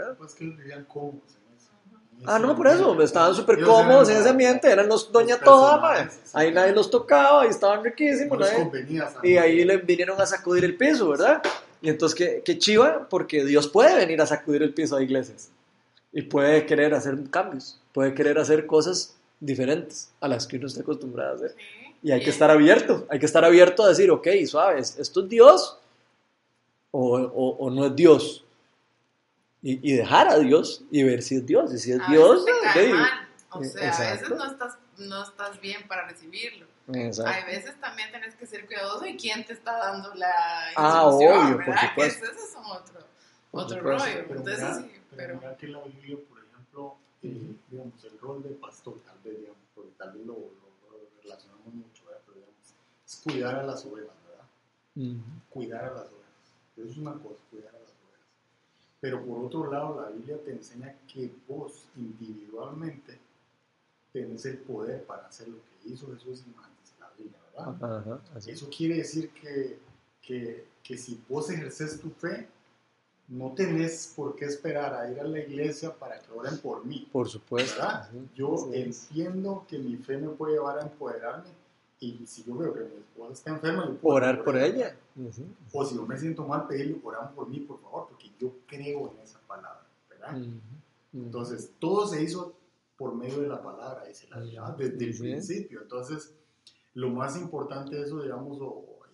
Ah, 2.25 2.37
no, 2.39 2.55
por 2.55 2.67
eso, 2.67 3.01
estaban 3.01 3.33
súper 3.33 3.57
cómodos 3.65 4.09
en 4.09 4.17
ese 4.17 4.29
ambiente, 4.29 4.69
eran 4.69 4.87
los 4.87 5.11
doña 5.11 5.35
los 5.35 5.43
toda, 5.43 5.77
mae. 5.77 6.07
ahí 6.33 6.51
nadie 6.51 6.71
los 6.73 6.89
tocaba, 6.91 7.41
ahí 7.43 7.49
estaban 7.49 7.83
riquísimos, 7.83 8.37
No 8.37 8.45
nadie- 8.45 8.57
y 9.23 9.37
ahí 9.37 9.65
le 9.65 9.77
vinieron 9.77 10.19
a 10.21 10.25
sacudir 10.25 10.63
el 10.65 10.75
piso, 10.77 11.09
¿verdad? 11.09 11.41
Y 11.81 11.89
entonces, 11.89 12.15
qué, 12.15 12.41
qué 12.45 12.57
chiva, 12.59 13.07
porque 13.09 13.43
Dios 13.43 13.67
puede 13.67 13.95
venir 13.95 14.21
a 14.21 14.27
sacudir 14.27 14.61
el 14.61 14.73
piso 14.73 14.95
a 14.97 15.01
iglesias 15.01 15.49
y 16.13 16.21
puede 16.21 16.65
querer 16.67 16.93
hacer 16.93 17.17
cambios, 17.31 17.79
puede 17.91 18.13
querer 18.13 18.37
hacer 18.37 18.67
cosas 18.67 19.15
diferentes 19.39 20.11
a 20.19 20.27
las 20.27 20.45
que 20.45 20.57
uno 20.57 20.67
está 20.67 20.81
acostumbrado 20.81 21.31
a 21.31 21.35
hacer. 21.35 21.55
Y 22.03 22.11
hay 22.11 22.21
que 22.23 22.29
estar 22.29 22.51
abierto, 22.51 23.05
hay 23.09 23.17
que 23.19 23.25
estar 23.25 23.43
abierto 23.45 23.83
a 23.83 23.89
decir, 23.89 24.11
ok, 24.11 24.27
suave, 24.45 24.79
¿esto 24.79 25.21
es 25.21 25.29
Dios 25.29 25.77
o, 26.91 27.17
o- 27.17 27.57
o 27.57 27.69
no 27.71 27.87
es 27.87 27.95
Dios? 27.95 28.43
Y, 29.63 29.91
y 29.91 29.95
dejar 29.95 30.27
a 30.27 30.39
Dios 30.39 30.83
y 30.89 31.03
ver 31.03 31.21
si 31.21 31.35
es 31.35 31.45
Dios. 31.45 31.73
Y 31.73 31.77
si 31.77 31.91
es 31.91 31.99
A 32.01 32.07
Dios, 32.11 32.45
veces 32.45 32.61
te 32.61 32.79
cae 32.79 32.93
mal. 32.93 33.27
O 33.51 33.63
sea, 33.63 33.81
a 33.81 33.85
veces 33.89 34.21
Exacto. 34.21 34.35
no 34.35 34.45
estás, 34.51 34.77
no 34.97 35.23
estás 35.23 35.61
bien 35.61 35.87
para 35.87 36.07
recibirlo. 36.07 36.65
Exacto. 36.93 37.31
Hay 37.31 37.43
veces 37.45 37.79
también 37.79 38.11
tenés 38.11 38.35
que 38.35 38.45
ser 38.47 38.65
cuidadoso 38.65 39.05
y 39.05 39.17
quién 39.17 39.45
te 39.45 39.53
está 39.53 39.77
dando 39.77 40.13
la 40.15 40.33
Ah, 40.75 41.05
obvio, 41.05 41.29
por 41.29 41.57
¿verdad? 41.57 41.75
Que 41.81 41.87
supuesto. 41.89 42.25
esos 42.25 42.49
son 42.51 42.65
otro, 42.65 42.99
Por 43.51 43.63
otro 43.63 43.77
supuesto. 43.77 44.05
rollo. 44.05 44.25
Pero 44.27 44.39
Entonces 44.39 44.59
mira, 44.61 44.75
sí, 44.75 44.91
pero 45.09 45.17
pero... 45.17 45.35
mira 45.35 45.57
que 45.57 45.67
la 45.67 45.83
Biblia, 45.83 46.17
por 46.29 46.39
ejemplo, 46.39 46.95
eh, 47.23 47.55
digamos, 47.69 48.03
el 48.03 48.19
rol 48.19 48.43
de 48.43 48.49
pastor, 48.51 48.99
tal 49.05 49.17
vez, 49.23 49.37
digamos, 49.39 49.59
porque 49.75 49.91
tal 49.97 50.11
vez 50.13 50.25
lo, 50.25 50.33
lo- 50.33 50.89
lo 50.91 51.21
relacionamos 51.21 51.73
mucho, 51.73 52.05
¿verdad? 52.05 52.21
Pero 52.25 52.35
digamos, 52.39 52.55
es 53.05 53.15
cuidar 53.23 53.55
a 53.55 53.63
las 53.63 53.85
ovejas, 53.85 54.15
¿verdad? 54.27 54.45
Ujú. 54.95 55.23
Cuidar 55.49 55.85
a 55.85 55.91
las 55.93 56.07
ovejas. 56.07 56.21
Eso 56.77 56.89
es 56.89 56.97
una 56.97 57.13
cosa, 57.13 57.35
cuidar 57.51 57.69
a 57.69 57.71
las 57.73 57.80
ovejas. 57.80 57.80
Pero 59.01 59.25
por 59.25 59.43
otro 59.45 59.69
lado, 59.71 59.99
la 60.01 60.09
Biblia 60.09 60.37
te 60.45 60.51
enseña 60.51 60.95
que 61.11 61.31
vos 61.47 61.85
individualmente 61.97 63.19
tenés 64.13 64.45
el 64.45 64.59
poder 64.59 65.03
para 65.05 65.27
hacer 65.27 65.47
lo 65.47 65.57
que 65.57 65.89
hizo 65.89 66.07
Jesús 66.13 66.43
antes 66.57 66.93
la 66.99 67.09
Biblia, 67.17 67.39
¿verdad? 67.55 67.97
Ajá, 67.99 68.21
así 68.35 68.51
es. 68.51 68.57
Eso 68.57 68.69
quiere 68.75 68.97
decir 68.97 69.31
que, 69.31 69.79
que, 70.21 70.67
que 70.83 70.97
si 70.97 71.19
vos 71.27 71.49
ejerces 71.49 71.99
tu 71.99 72.09
fe, 72.11 72.47
no 73.27 73.53
tenés 73.53 74.13
por 74.15 74.35
qué 74.35 74.45
esperar 74.45 74.93
a 74.93 75.09
ir 75.09 75.19
a 75.19 75.23
la 75.23 75.39
iglesia 75.39 75.93
para 75.97 76.19
que 76.19 76.31
oren 76.33 76.57
por 76.57 76.85
mí. 76.85 77.07
Por 77.11 77.27
supuesto. 77.29 77.81
Yo 78.35 78.55
Sí. 78.57 78.81
entiendo 78.81 79.65
que 79.67 79.79
mi 79.79 79.95
fe 79.95 80.17
me 80.17 80.27
puede 80.29 80.53
llevar 80.55 80.77
a 80.79 80.81
empoderarme 80.83 81.49
y 82.01 82.25
si 82.25 82.43
yo 82.43 82.57
veo 82.57 82.73
que 82.73 82.81
mi 82.81 82.95
esposa 82.95 83.33
está 83.33 83.51
enferma, 83.51 83.85
yo 83.85 83.95
puedo 83.97 84.15
Orar 84.15 84.43
por 84.43 84.57
ella. 84.57 84.97
Ujú. 85.15 85.45
O 85.71 85.85
si 85.85 85.95
yo 85.95 86.05
me 86.05 86.17
siento 86.17 86.43
mal, 86.45 86.67
pedirle 86.67 86.99
oramos 87.03 87.31
por 87.33 87.47
mí, 87.47 87.59
por 87.59 87.79
favor, 87.79 88.07
porque 88.09 88.31
yo 88.39 88.51
creo 88.65 89.13
en 89.13 89.23
esa 89.23 89.39
palabra, 89.47 89.85
¿verdad? 90.09 90.35
Ujú. 90.35 90.47
Ujú. 90.47 91.25
Entonces, 91.25 91.71
todo 91.77 92.07
se 92.07 92.23
hizo 92.23 92.55
por 92.97 93.13
medio 93.13 93.41
de 93.41 93.47
la 93.47 93.61
palabra, 93.61 94.05
dice 94.05 94.27
la 94.29 94.39
Biblia, 94.39 94.61
¿verdad? 94.61 94.77
desde 94.77 95.05
el 95.05 95.17
principio. 95.17 95.81
Entonces, 95.81 96.33
lo 96.95 97.09
más 97.09 97.37
importante 97.37 97.95
de 97.95 98.03
eso, 98.03 98.21
digamos, 98.21 98.57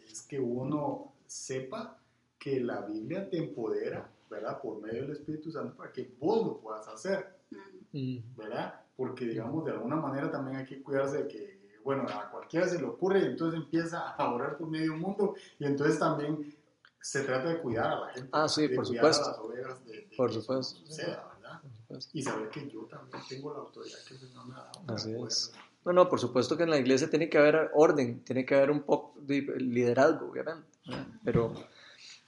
es 0.10 0.22
que 0.22 0.40
uno 0.40 1.12
sepa 1.26 1.98
que 2.40 2.62
la 2.62 2.82
Biblia 2.82 3.30
te 3.30 3.38
empodera, 3.38 4.10
¿verdad? 4.30 4.62
Por 4.62 4.82
medio 4.82 5.02
del 5.02 5.12
Espíritu 5.12 5.52
Santo 5.52 5.76
para 5.76 5.92
que 5.92 6.10
vos 6.20 6.46
lo 6.46 6.58
puedas 6.58 6.88
hacer. 6.88 7.36
¿verdad? 8.38 8.82
Porque, 8.96 9.26
digamos, 9.26 9.66
de 9.66 9.72
alguna 9.72 9.96
manera 9.96 10.32
también 10.32 10.58
hay 10.58 10.66
que 10.66 10.82
cuidarse 10.82 11.24
de 11.24 11.28
que, 11.28 11.57
bueno, 11.88 12.04
a 12.10 12.30
cualquiera 12.30 12.68
se 12.68 12.80
le 12.80 12.84
ocurre 12.86 13.20
y 13.22 13.26
entonces 13.28 13.62
empieza 13.62 14.10
a 14.10 14.34
orar 14.34 14.58
por 14.58 14.68
medio 14.68 14.94
mundo 14.98 15.36
y 15.58 15.64
entonces 15.64 15.98
también 15.98 16.54
se 17.00 17.22
trata 17.24 17.48
de 17.48 17.60
cuidar 17.60 17.88
a 17.88 18.00
la 18.02 18.10
gente. 18.10 18.28
Ah, 18.34 18.50
sí, 18.50 18.68
de 18.68 18.76
por 18.76 18.86
cuidar 18.86 19.06
supuesto. 19.14 19.26
a 19.26 19.30
las 19.32 19.40
ovejas 19.40 19.86
de, 19.86 19.94
de 19.94 20.16
Por 20.18 20.30
que 20.30 20.36
supuesto. 20.42 20.80
suceda, 20.80 21.32
¿verdad? 21.40 21.62
Por 21.62 21.72
supuesto. 21.72 22.12
Y 22.18 22.22
saber 22.24 22.50
que 22.50 22.70
yo 22.70 22.82
también 22.88 23.24
tengo 23.30 23.54
la 23.54 23.60
autoridad 23.60 23.98
que 24.06 24.18
Señor 24.18 24.46
me 24.48 24.54
ha 24.56 24.58
dado. 24.58 24.84
Así 24.88 25.14
es. 25.14 25.54
No, 25.86 25.94
no, 25.94 26.10
por 26.10 26.20
supuesto 26.20 26.58
que 26.58 26.64
en 26.64 26.72
la 26.72 26.78
iglesia 26.78 27.10
tiene 27.10 27.30
que 27.30 27.38
haber 27.38 27.72
orden, 27.74 28.20
tiene 28.26 28.46
que 28.46 28.54
haber 28.56 28.70
un 28.72 28.82
poco 28.82 29.18
de 29.22 29.44
liderazgo, 29.58 30.30
obviamente. 30.30 30.68
¿verdad? 30.86 31.08
Pero, 31.24 31.54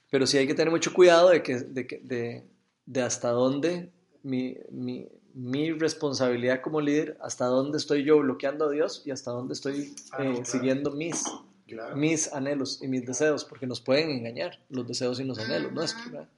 pero 0.09 0.25
sí 0.25 0.37
hay 0.37 0.47
que 0.47 0.55
tener 0.55 0.71
mucho 0.71 0.93
cuidado 0.93 1.31
de, 1.31 1.43
que, 1.43 1.59
de, 1.59 1.85
que- 1.85 1.99
de, 2.01 2.47
de 2.85 3.01
hasta 3.01 3.31
dónde 3.31 3.91
mi, 4.23 4.57
mi, 4.71 5.05
mi 5.33 5.71
responsabilidad 5.71 6.61
como 6.61 6.81
líder, 6.81 7.17
hasta 7.21 7.45
dónde 7.45 7.77
estoy 7.77 8.03
yo 8.03 8.19
bloqueando 8.19 8.65
a 8.65 8.71
Dios 8.71 9.03
y 9.05 9.11
hasta 9.11 9.31
dónde 9.31 9.53
estoy 9.53 9.93
Ah, 10.11 10.23
eh, 10.23 10.31
claro. 10.33 10.45
siguiendo 10.45 10.91
mis, 10.91 11.23
Claro. 11.67 11.95
mis 11.95 12.33
anhelos 12.33 12.81
y 12.81 12.87
mis 12.87 13.05
deseos, 13.05 13.45
porque 13.45 13.67
nos 13.67 13.79
pueden 13.81 14.09
engañar 14.09 14.59
los 14.69 14.87
deseos 14.87 15.19
y 15.19 15.23
los 15.23 15.37
anhelos 15.39 15.71
nuestros. 15.71 16.11
¿verdad? 16.11 16.29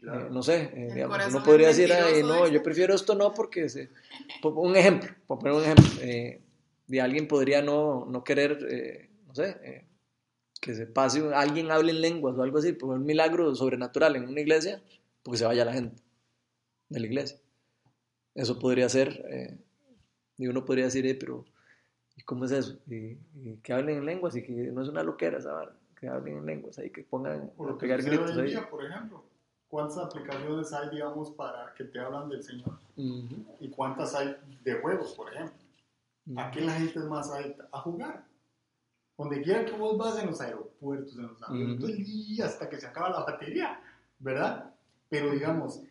claro. 0.00 0.26
Eh, 0.26 0.28
no 0.30 0.42
sé, 0.42 0.70
eh, 0.74 0.90
digamos, 0.94 1.18
uno 1.26 1.42
podría 1.42 1.68
decir, 1.68 1.92
"Ay, 1.92 2.22
no, 2.22 2.42
dice". 2.42 2.54
yo 2.54 2.62
prefiero 2.62 2.94
esto 2.94 3.14
no 3.14 3.32
porque, 3.34 3.68
se, 3.68 3.90
un 4.42 4.76
ejemplo, 4.76 5.10
por 5.26 5.38
poner 5.38 5.54
un 5.54 5.62
ejemplo, 5.62 5.84
eh, 6.02 6.40
de 6.86 7.00
alguien 7.00 7.26
podría 7.28 7.62
no, 7.62 8.06
no 8.06 8.22
querer, 8.24 8.58
eh, 8.70 9.10
no 9.26 9.34
sé, 9.34 9.56
eh, 9.62 9.84
que 10.60 10.74
se 10.74 10.86
pase, 10.86 11.22
alguien 11.34 11.70
hable 11.70 11.92
en 11.92 12.00
lenguas 12.00 12.36
o 12.36 12.42
algo 12.42 12.58
así, 12.58 12.72
por 12.72 12.90
un 12.96 13.04
milagro 13.06 13.54
sobrenatural 13.54 14.16
en 14.16 14.28
una 14.28 14.40
iglesia, 14.40 14.82
porque 15.22 15.38
se 15.38 15.44
vaya 15.44 15.64
la 15.64 15.72
gente 15.72 16.02
de 16.88 17.00
la 17.00 17.06
iglesia. 17.06 17.38
Eso 18.34 18.58
podría 18.58 18.88
ser, 18.88 19.24
eh, 19.30 19.58
y 20.36 20.46
uno 20.46 20.64
podría 20.64 20.84
decir, 20.84 21.06
"Eh, 21.06 21.14
pero 21.14 21.44
¿y 22.16 22.22
cómo 22.22 22.44
es 22.44 22.52
eso? 22.52 22.78
Y, 22.88 23.18
y 23.34 23.56
que 23.62 23.72
hablen 23.72 23.98
en 23.98 24.06
lenguas 24.06 24.36
y 24.36 24.42
que 24.42 24.52
no 24.52 24.82
es 24.82 24.88
una 24.88 25.02
loquera 25.02 25.38
esa 25.38 25.52
vara, 25.52 25.72
que 25.98 26.08
hablen 26.08 26.38
en 26.38 26.46
lenguas 26.46 26.78
ahí, 26.78 26.90
que 26.90 27.02
pongan 27.02 27.50
Por 27.56 27.68
lo 27.68 27.78
que 27.78 27.86
pegar 27.86 28.00
sucede 28.00 28.16
gritos 28.16 28.36
hoy 28.36 28.42
ahí. 28.42 28.50
día, 28.50 28.70
por 28.70 28.84
ejemplo, 28.84 29.24
¿cuántas 29.68 29.98
aplicaciones 29.98 30.72
hay, 30.72 30.90
digamos, 30.90 31.30
para 31.32 31.74
que 31.74 31.84
te 31.84 31.98
hablan 31.98 32.28
del 32.28 32.42
Señor? 32.42 32.78
¿Y 33.60 33.68
cuántas 33.70 34.14
hay 34.14 34.36
de 34.64 34.74
juegos, 34.74 35.12
por 35.14 35.32
ejemplo? 35.32 35.56
ujú. 36.26 36.40
¿A 36.40 36.50
qué 36.50 36.60
la 36.60 36.72
gente 36.74 36.98
es 36.98 37.04
más 37.06 37.30
adicta? 37.32 37.68
A 37.72 37.80
jugar. 37.80 38.24
Donde 39.16 39.42
quiera 39.42 39.64
que 39.64 39.72
vos 39.72 39.98
vas 39.98 40.18
en 40.20 40.26
los 40.28 40.40
aeropuertos, 40.40 41.16
en 41.16 41.26
los 41.26 41.42
aviones, 41.42 41.96
día 41.96 42.44
hasta 42.46 42.68
que 42.68 42.76
se 42.78 42.86
acaba 42.86 43.10
la 43.10 43.24
batería, 43.24 43.80
¿verdad? 44.20 44.72
Pero 45.08 45.30
digamos, 45.32 45.82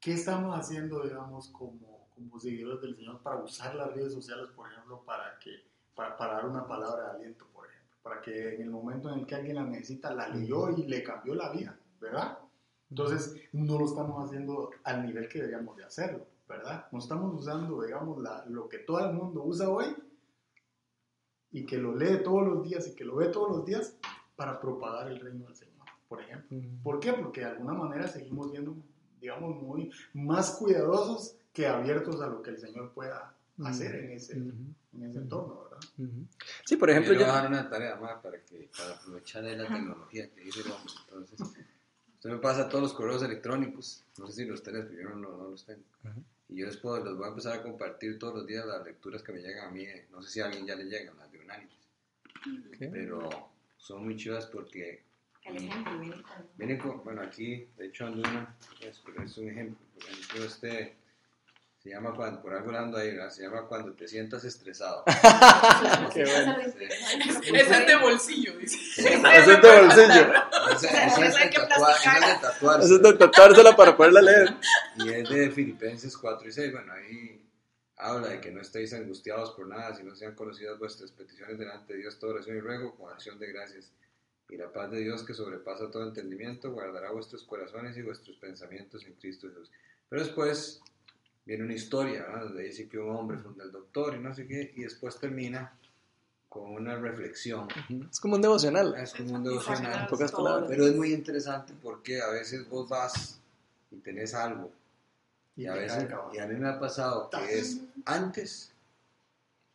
¿qué 0.00 0.14
estamos 0.14 0.58
haciendo, 0.58 1.02
digamos, 1.02 1.48
como, 1.48 2.08
como 2.14 2.38
seguidores 2.40 2.80
del 2.80 2.96
Señor 2.96 3.20
para 3.22 3.36
usar 3.42 3.74
las 3.74 3.92
redes 3.94 4.12
sociales, 4.12 4.48
por 4.54 4.70
ejemplo, 4.70 5.02
para, 5.04 5.38
que, 5.38 5.50
para, 5.94 6.16
para 6.16 6.34
dar 6.34 6.46
una 6.46 6.66
palabra 6.66 7.04
de 7.04 7.10
aliento, 7.18 7.46
por 7.52 7.66
ejemplo? 7.66 7.96
Para 8.02 8.20
que 8.22 8.54
en 8.54 8.62
el 8.62 8.70
momento 8.70 9.12
en 9.12 9.20
el 9.20 9.26
que 9.26 9.34
alguien 9.34 9.56
la 9.56 9.64
necesita, 9.64 10.12
la 10.14 10.28
leyó 10.28 10.70
y 10.70 10.84
le 10.84 11.02
cambió 11.02 11.34
la 11.34 11.52
vida, 11.52 11.78
¿verdad? 12.00 12.38
Entonces, 12.88 13.36
no 13.52 13.78
lo 13.78 13.84
estamos 13.84 14.24
haciendo 14.24 14.70
al 14.84 15.06
nivel 15.06 15.28
que 15.28 15.38
deberíamos 15.38 15.76
de 15.76 15.84
hacerlo, 15.84 16.26
¿verdad? 16.48 16.86
No 16.90 16.98
estamos 16.98 17.32
usando, 17.38 17.82
digamos, 17.82 18.20
la- 18.20 18.44
lo 18.46 18.68
que 18.68 18.78
todo 18.78 18.98
el 19.06 19.14
mundo 19.14 19.42
usa 19.44 19.68
hoy 19.68 19.94
y 21.52 21.66
que 21.66 21.78
lo 21.78 21.94
lee 21.94 22.22
todos 22.22 22.46
los 22.46 22.62
días 22.64 22.86
y 22.88 22.94
que 22.94 23.04
lo 23.04 23.16
ve 23.16 23.26
todos 23.28 23.48
los 23.50 23.64
días 23.64 23.96
para 24.36 24.60
propagar 24.60 25.08
el 25.08 25.20
reino 25.20 25.44
del 25.46 25.54
Señor, 25.54 25.86
por 26.08 26.20
ejemplo. 26.20 26.58
¿Por 26.82 27.00
qué? 27.00 27.12
Porque 27.12 27.40
de 27.40 27.46
alguna 27.46 27.74
manera 27.74 28.08
seguimos 28.08 28.50
siendo, 28.50 28.74
digamos, 29.20 29.62
muy 29.62 29.90
más 30.14 30.52
cuidadosos 30.52 31.36
que 31.52 31.66
abiertos 31.66 32.20
a 32.20 32.26
lo 32.28 32.42
que 32.42 32.50
el 32.50 32.58
Señor 32.58 32.92
pueda 32.92 33.34
hacer 33.64 33.94
en 33.96 34.10
ese, 34.12 34.38
Ujú. 34.40 34.52
en 34.94 35.02
ese 35.04 35.18
entorno, 35.18 35.64
¿verdad? 35.64 35.78
Ujú. 35.98 36.26
Sí, 36.64 36.76
por 36.76 36.88
Yo 36.88 36.92
ejemplo, 36.92 37.12
le 37.12 37.18
voy 37.18 37.24
a 37.24 37.28
yo... 37.28 37.32
dar 37.34 37.46
una 37.48 37.68
tarea 37.68 37.96
más 37.96 38.22
para, 38.22 38.40
que, 38.42 38.70
para 38.76 38.94
aprovechar 38.94 39.42
de 39.44 39.56
la 39.56 39.68
tecnología 39.68 40.30
que 40.30 40.40
dice 40.40 40.60
el 40.60 40.70
hombre. 40.72 40.92
Entonces, 41.08 41.40
usted 41.40 42.30
me 42.30 42.38
pasa 42.38 42.68
todos 42.68 42.82
los 42.82 42.92
correos 42.94 43.22
electrónicos, 43.22 44.04
no 44.18 44.26
sé 44.28 44.32
si 44.32 44.44
los 44.46 44.62
tenés, 44.62 44.86
pero 44.86 45.02
yo 45.10 45.16
no, 45.16 45.36
no 45.36 45.50
los 45.50 45.64
tengo. 45.66 45.82
Ajá. 46.04 46.16
Y 46.48 46.56
yo 46.56 46.66
después 46.66 47.04
los 47.04 47.16
voy 47.16 47.26
a 47.26 47.28
empezar 47.28 47.58
a 47.58 47.62
compartir 47.62 48.18
todos 48.18 48.34
los 48.34 48.46
días 48.46 48.66
las 48.66 48.84
lecturas 48.84 49.22
que 49.22 49.32
me 49.32 49.40
llegan 49.40 49.68
a 49.68 49.70
mí. 49.70 49.86
No 50.10 50.20
sé 50.22 50.30
si 50.30 50.40
a 50.40 50.46
alguien 50.46 50.66
ya 50.66 50.74
le 50.74 50.84
llegan, 50.84 51.16
las 51.16 51.30
de 51.30 51.40
análisis. 51.42 51.78
Ok. 52.68 52.76
Pero 52.90 53.28
son 53.76 54.04
muy 54.04 54.16
chivas 54.16 54.46
porque 54.46 55.04
El 55.44 55.56
ejemplo 55.56 55.98
viene 55.98 56.22
con- 56.22 56.48
Vienen 56.56 56.78
con, 56.78 57.04
bueno, 57.04 57.22
aquí, 57.22 57.66
de 57.76 57.86
hecho, 57.86 58.06
ando 58.06 58.28
una, 58.28 58.56
es, 58.80 59.00
es 59.24 59.38
un 59.38 59.48
ejemplo. 59.48 59.78
Por 59.94 60.04
ejemplo, 60.08 60.44
este, 60.44 60.96
Se 61.82 61.88
llama 61.88 62.14
cuando, 62.14 62.42
por 62.42 62.52
algo 62.52 62.66
hablando 62.68 62.98
ahí, 62.98 63.10
¿verdad? 63.16 63.30
Se 63.30 63.42
llama 63.42 63.62
cuando 63.66 63.94
te 63.94 64.06
sientas 64.06 64.44
estresado. 64.44 65.02
Qué 66.12 66.24
bueno. 66.24 66.58
Ese 66.60 67.58
es 67.58 67.86
de 67.86 67.96
bolsillo, 67.96 68.58
dice. 68.58 68.76
Ese 69.00 69.14
es 69.14 69.46
de 69.46 69.80
bolsillo. 69.80 70.32
Ese, 70.74 70.86
es 70.86 70.92
de 70.92 71.50
ese 72.82 72.94
es 72.94 73.02
de 73.02 73.12
tatuársela 73.14 73.74
para 73.76 73.96
poderla 73.96 74.20
leer. 74.20 74.54
Y 74.96 75.08
es 75.08 75.28
de 75.30 75.50
Filipenses 75.50 76.16
4 76.18 76.48
y 76.48 76.52
6. 76.52 76.72
Bueno, 76.72 76.92
ahí 76.92 77.42
habla 77.96 78.28
de 78.28 78.40
que 78.42 78.50
no 78.50 78.60
estéis 78.60 78.92
angustiados 78.92 79.52
por 79.52 79.66
nada, 79.66 79.94
sino 79.94 80.14
sean 80.14 80.34
conocidas 80.34 80.78
vuestras 80.78 81.10
peticiones 81.12 81.58
delante 81.58 81.94
de 81.94 82.00
Dios, 82.00 82.18
toda 82.18 82.34
oración 82.34 82.56
y 82.58 82.60
ruego 82.60 82.94
con 82.94 83.10
acción 83.10 83.38
de 83.38 83.52
gracias. 83.52 83.90
Y 84.50 84.56
la 84.56 84.72
paz 84.72 84.90
de 84.90 85.00
Dios, 85.00 85.22
que 85.22 85.32
sobrepasa 85.34 85.90
todo 85.90 86.02
entendimiento, 86.06 86.72
guardará 86.72 87.12
vuestros 87.12 87.44
corazones 87.44 87.96
y 87.96 88.02
vuestros 88.02 88.36
pensamientos 88.36 89.04
en 89.06 89.14
Cristo 89.14 89.48
Jesús. 89.48 89.70
Pero 90.08 90.22
después 90.22 90.80
viene 91.44 91.64
una 91.64 91.74
historia, 91.74 92.22
¿verdad? 92.22 92.42
donde 92.44 92.64
dice 92.64 92.88
que 92.88 92.98
un 92.98 93.10
hombre 93.14 93.38
funda 93.38 93.64
el 93.64 93.72
doctor 93.72 94.14
y 94.16 94.18
no 94.18 94.34
sé 94.34 94.46
qué, 94.46 94.72
y 94.76 94.82
después 94.82 95.18
termina 95.18 95.72
con 96.48 96.72
una 96.72 96.96
reflexión. 96.96 97.68
Es 98.10 98.18
como 98.18 98.34
un 98.34 98.42
devocional. 98.42 98.94
Es 98.96 99.14
como 99.14 99.30
un 99.30 99.36
En 99.36 99.44
devocional. 99.44 100.08
pocas 100.08 100.32
palabras. 100.32 100.68
Pero 100.68 100.86
es 100.86 100.96
muy 100.96 101.12
interesante 101.12 101.72
porque 101.80 102.20
a 102.20 102.30
veces 102.30 102.68
vos 102.68 102.88
vas 102.88 103.40
y 103.92 103.96
tenés 103.98 104.34
algo 104.34 104.72
y 105.56 105.66
a 105.66 105.74
veces, 105.74 106.08
y 106.32 106.38
a 106.38 106.46
mí 106.46 106.54
me 106.56 106.68
ha 106.68 106.78
pasado 106.80 107.28
que 107.28 107.58
es 107.58 107.80
antes, 108.06 108.69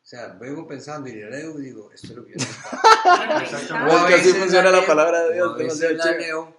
o 0.06 0.08
sea, 0.08 0.28
vengo 0.39 0.68
pensando 0.68 1.10
y 1.10 1.14
le 1.14 1.32
leo 1.32 1.60
y 1.60 1.64
digo, 1.64 1.91
esto 1.91 2.10
es 2.10 2.16
lo 2.16 2.26
que 2.26 2.34
yo 2.34 2.38
necesitaba. 2.38 3.88
Es 3.95 4.03
que 4.03 4.14
así 4.14 4.34
funciona 4.34 4.70
la 4.70 4.78
leo, 4.78 4.86
palabra 4.86 5.24
de 5.24 5.34
Dios, 5.34 5.58
demasiado 5.58 5.95
la 5.95 6.12
leo 6.12 6.58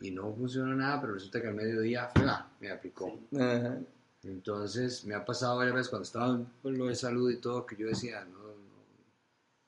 y 0.00 0.10
no 0.10 0.34
funciona 0.34 0.74
nada, 0.74 1.00
pero 1.00 1.14
resulta 1.14 1.40
que 1.40 1.46
al 1.46 1.54
mediodía 1.54 2.08
¡fla! 2.08 2.50
me 2.58 2.72
aplicó. 2.72 3.20
Ajá. 3.36 3.78
Entonces 4.24 5.04
me 5.04 5.14
ha 5.14 5.24
pasado 5.24 5.58
varias 5.58 5.76
veces 5.76 5.88
cuando 5.90 6.06
estaba 6.06 6.40
con 6.60 6.76
lo 6.76 6.86
de 6.86 6.96
salud 6.96 7.30
y 7.30 7.36
todo 7.36 7.64
que 7.64 7.76
yo 7.76 7.86
decía, 7.86 8.24
no, 8.24 8.40
no, 8.40 8.84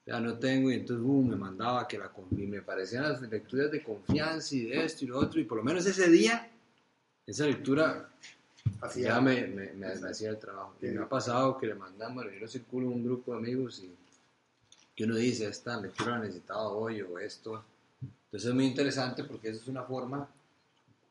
ya 0.05 0.19
no 0.19 0.37
tengo, 0.37 0.73
y 0.73 0.75
entonces 0.75 1.07
boom, 1.07 1.29
me 1.29 1.37
mandaba 1.37 1.87
que 1.87 1.99
la 1.99 2.11
y 2.33 2.47
me 2.49 2.63
parecían 2.63 3.05
las 3.05 3.21
lecturas 3.23 3.71
de 3.71 3.81
confianza 3.81 4.57
y 4.57 4.63
de 4.63 4.85
esto 4.85 5.05
y 5.05 5.07
lo 5.07 5.21
otro, 5.21 5.39
y 5.39 5.45
por 5.45 5.59
lo 5.59 5.63
menos 5.63 5.87
ese 5.87 6.11
día, 6.11 6.51
esa 7.25 7.47
lectura 7.47 8.11
Así 8.81 9.03
ya 9.03 9.21
me, 9.21 9.47
me, 9.47 9.73
me- 9.73 9.95
me 9.97 10.09
hacía 10.11 10.31
el 10.31 10.39
trabajo. 10.39 10.75
Y 10.81 10.87
me 10.87 11.03
ha 11.03 11.09
pasado 11.09 11.59
que 11.59 11.67
le 11.67 11.75
mandamos, 11.75 12.25
yo 12.25 12.39
lo 12.41 12.49
circulo 12.49 12.89
un 12.89 13.05
grupo 13.05 13.33
de 13.33 13.39
amigos 13.39 13.81
y 13.81 13.95
que 14.95 15.05
uno 15.05 15.17
dice, 15.17 15.47
esta 15.49 15.81
lectura 15.81 16.13
la 16.19 16.25
necesitaba 16.25 16.69
hoy 16.69 17.01
o 17.03 17.19
esto. 17.19 17.65
Entonces 18.27 18.49
es 18.49 18.55
muy 18.55 18.67
interesante 18.67 19.25
porque 19.25 19.49
eso 19.51 19.61
es 19.63 19.69
una 19.69 19.85
forma 19.85 20.29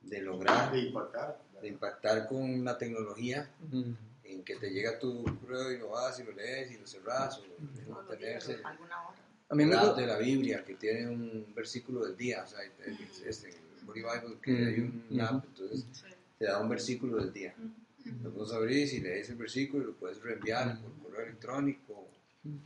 de 0.01 0.22
lograr, 0.22 0.72
De 0.72 0.80
impactar. 0.80 1.41
de 1.62 1.68
impactar 1.68 2.28
con 2.28 2.64
la 2.64 2.78
tecnología 2.78 3.49
Ujú. 3.68 3.86
en 4.24 4.43
que 4.43 4.55
te 4.58 4.70
llega 4.70 4.99
tu 4.99 5.24
correo 5.41 5.72
y 5.72 5.78
lo 5.80 5.89
vas 5.89 6.20
y 6.20 6.24
lo 6.24 6.32
lees 6.34 6.72
y 6.72 6.78
lo 6.78 6.86
cerras 6.88 7.39
o 7.39 7.41
de 7.41 7.86
mantenerse 7.91 8.60
alguna 8.64 9.01
hora. 9.08 9.18
A 9.49 9.55
mí 9.55 9.66
me 9.66 9.76
de 9.76 10.05
la 10.05 10.18
Biblia 10.18 10.64
que 10.66 10.76
tiene 10.76 11.08
un 11.08 11.53
versículo 11.55 12.05
del 12.05 12.18
día, 12.18 12.43
o 12.43 12.47
sea, 12.47 12.60
es- 12.64 13.22
es 13.26 13.43
en 13.45 13.51
el 13.53 13.89
Holy 13.89 14.01
Bible 14.01 14.38
que 14.41 14.51
hay 14.51 14.80
un 14.82 15.22
app, 15.22 15.45
entonces 15.45 15.86
te 16.38 16.46
da 16.46 16.60
un 16.60 16.70
versículo 16.70 17.18
del 17.18 17.34
día. 17.34 17.54
Lo 18.24 18.32
puedes 18.32 18.54
abrir 18.54 18.94
y 18.94 19.00
lees 19.00 19.30
el 19.30 19.36
versículo 19.36 19.84
y 19.84 19.88
lo 19.88 19.94
puedes 19.94 20.22
reenviar 20.22 20.80
por 20.80 20.92
correo 21.04 21.26
electrónico. 21.26 22.08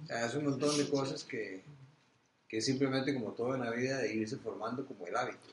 O 0.04 0.06
sea, 0.06 0.26
es 0.28 0.36
un 0.36 0.46
montón 0.46 0.78
de 0.78 0.88
cosas 0.90 1.24
que, 1.24 1.64
que 2.48 2.58
es 2.58 2.66
simplemente 2.66 3.14
como 3.14 3.32
todo 3.32 3.56
en 3.56 3.62
la 3.62 3.72
vida 3.72 3.98
de 3.98 4.14
irse 4.14 4.38
formando 4.38 4.86
como 4.86 5.08
el 5.08 5.16
hábito. 5.16 5.48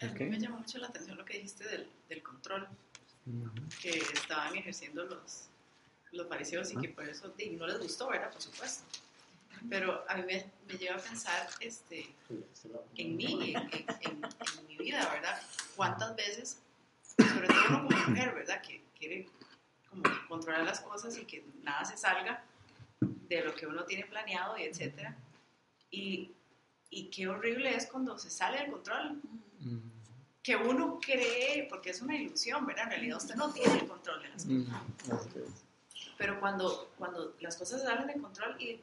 A 0.00 0.06
mí 0.06 0.24
me 0.24 0.40
llamó 0.40 0.58
mucho 0.58 0.78
la 0.78 0.88
atención 0.88 1.16
lo 1.16 1.24
que 1.24 1.34
dijiste 1.34 1.68
del, 1.68 1.88
del 2.08 2.22
control 2.22 2.66
que 3.80 3.90
estaban 3.90 4.54
ejerciendo 4.56 5.04
los, 5.04 5.44
los 6.12 6.26
fariseos 6.28 6.72
y 6.72 6.76
que 6.76 6.88
por 6.88 7.08
eso 7.08 7.32
no 7.58 7.66
les 7.66 7.78
gustó, 7.78 8.08
¿verdad? 8.08 8.32
Por 8.32 8.42
supuesto. 8.42 8.84
Pero 9.68 10.04
a 10.08 10.16
mí 10.16 10.22
me, 10.26 10.50
me 10.66 10.74
lleva 10.78 10.96
a 10.96 10.98
pensar 11.00 11.48
este, 11.60 12.14
en 12.96 13.16
mí, 13.16 13.54
en, 13.54 13.62
en- 13.62 13.86
en- 14.00 14.24
en 14.24 14.66
mi 14.68 14.76
vida, 14.78 15.08
¿verdad? 15.12 15.40
¿Cuántas 15.76 16.14
veces, 16.16 16.60
sobre 17.16 17.48
todo 17.48 17.60
uno 17.68 17.86
como 17.88 18.00
mujer, 18.08 18.34
¿verdad? 18.34 18.60
Que 18.62 18.82
quiere 18.98 19.28
como 19.88 20.02
controlar 20.28 20.64
las 20.64 20.80
cosas 20.80 21.16
y 21.18 21.24
que 21.24 21.44
nada 21.62 21.84
se 21.84 21.96
salga 21.96 22.44
de 23.00 23.44
lo 23.44 23.54
que 23.54 23.66
uno 23.66 23.84
tiene 23.84 24.04
planeado 24.06 24.58
y 24.58 24.64
etcétera. 24.64 25.16
Y, 25.90 26.32
y 26.90 27.04
qué 27.10 27.28
horrible 27.28 27.74
es 27.74 27.86
cuando 27.86 28.18
se 28.18 28.30
sale 28.30 28.58
del 28.58 28.70
control, 28.70 29.20
Mm. 29.60 29.78
que 30.42 30.56
uno 30.56 30.98
cree, 31.00 31.68
porque 31.70 31.90
es 31.90 32.02
una 32.02 32.16
ilusión, 32.16 32.66
¿verdad? 32.66 32.84
En 32.86 32.90
realidad 32.90 33.16
usted 33.18 33.36
no 33.36 33.52
tiene 33.52 33.74
el 33.78 33.86
control 33.86 34.20
de 34.22 34.28
las 34.30 34.44
cosas. 34.44 35.28
Mm. 35.28 35.38
Es. 35.38 35.64
Pero 36.18 36.40
cuando, 36.40 36.90
cuando 36.98 37.36
las 37.40 37.56
cosas 37.56 37.80
se 37.80 37.86
salen 37.86 38.08
de 38.08 38.20
control 38.20 38.60
y 38.60 38.80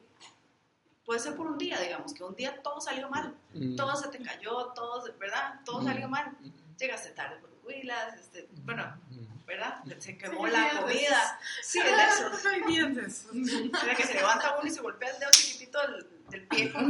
puede 1.10 1.18
ser 1.22 1.34
por 1.34 1.48
un 1.48 1.58
día, 1.58 1.76
digamos, 1.80 2.14
que 2.14 2.22
un 2.22 2.36
día 2.36 2.62
todo 2.62 2.80
salió 2.80 3.08
mal, 3.10 3.34
Mm. 3.52 3.74
todo 3.74 3.96
se 3.96 4.06
te 4.10 4.22
cayó, 4.22 4.66
todo, 4.76 5.02
¿verdad? 5.18 5.60
Todo 5.64 5.80
Mm. 5.80 5.84
salió 5.86 6.08
mal. 6.08 6.36
Llegaste 6.78 7.10
tarde 7.10 7.34
por 7.40 7.50
huilas, 7.64 8.14
este, 8.14 8.48
bueno, 8.64 8.84
Mm. 9.10 9.44
¿verdad? 9.44 9.82
Se 9.98 10.16
quemó 10.16 10.46
Sí, 10.46 10.52
la 10.52 10.80
comida. 10.80 11.40
Sí, 11.62 11.80
es 11.80 11.84
de 11.96 12.04
eso. 12.04 12.48
Ay, 12.48 12.62
bien 12.64 12.94
de 12.94 13.06
eso. 13.06 13.28
O 13.28 13.76
sea, 13.80 13.94
que 13.96 14.04
se 14.06 14.14
levanta 14.14 14.56
uno 14.56 14.68
y 14.68 14.70
se 14.70 14.80
golpea 14.82 15.10
el 15.10 15.18
dedo 15.18 15.30
chiquitito 15.32 15.80
del, 15.82 16.06
del 16.30 16.46
pie 16.46 16.72
con, 16.72 16.84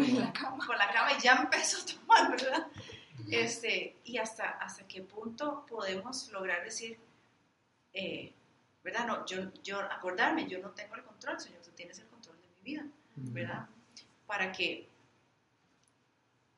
con 0.66 0.76
la 0.76 0.92
cama 0.92 1.12
y 1.18 1.20
ya 1.22 1.36
empezó 1.36 1.78
a 1.80 1.86
tomar, 1.86 2.30
¿verdad? 2.32 2.66
Este, 3.30 3.96
y 4.04 4.18
hasta, 4.18 4.50
hasta 4.50 4.86
qué 4.86 5.00
punto 5.00 5.64
podemos 5.66 6.28
lograr 6.30 6.62
decir, 6.62 6.98
eh, 7.94 8.34
¿verdad? 8.84 9.06
No, 9.06 9.24
yo, 9.24 9.50
yo, 9.62 9.80
acordarme, 9.80 10.46
yo 10.46 10.58
no 10.58 10.72
tengo 10.72 10.94
el 10.96 11.04
control, 11.04 11.40
Señor, 11.40 11.62
tú 11.62 11.70
tienes 11.70 11.98
el 12.00 12.06
control 12.08 12.36
de 12.42 12.48
mi 12.48 12.60
vida, 12.62 12.84
¿verdad? 13.16 13.66
Para 14.31 14.53
que 14.53 14.87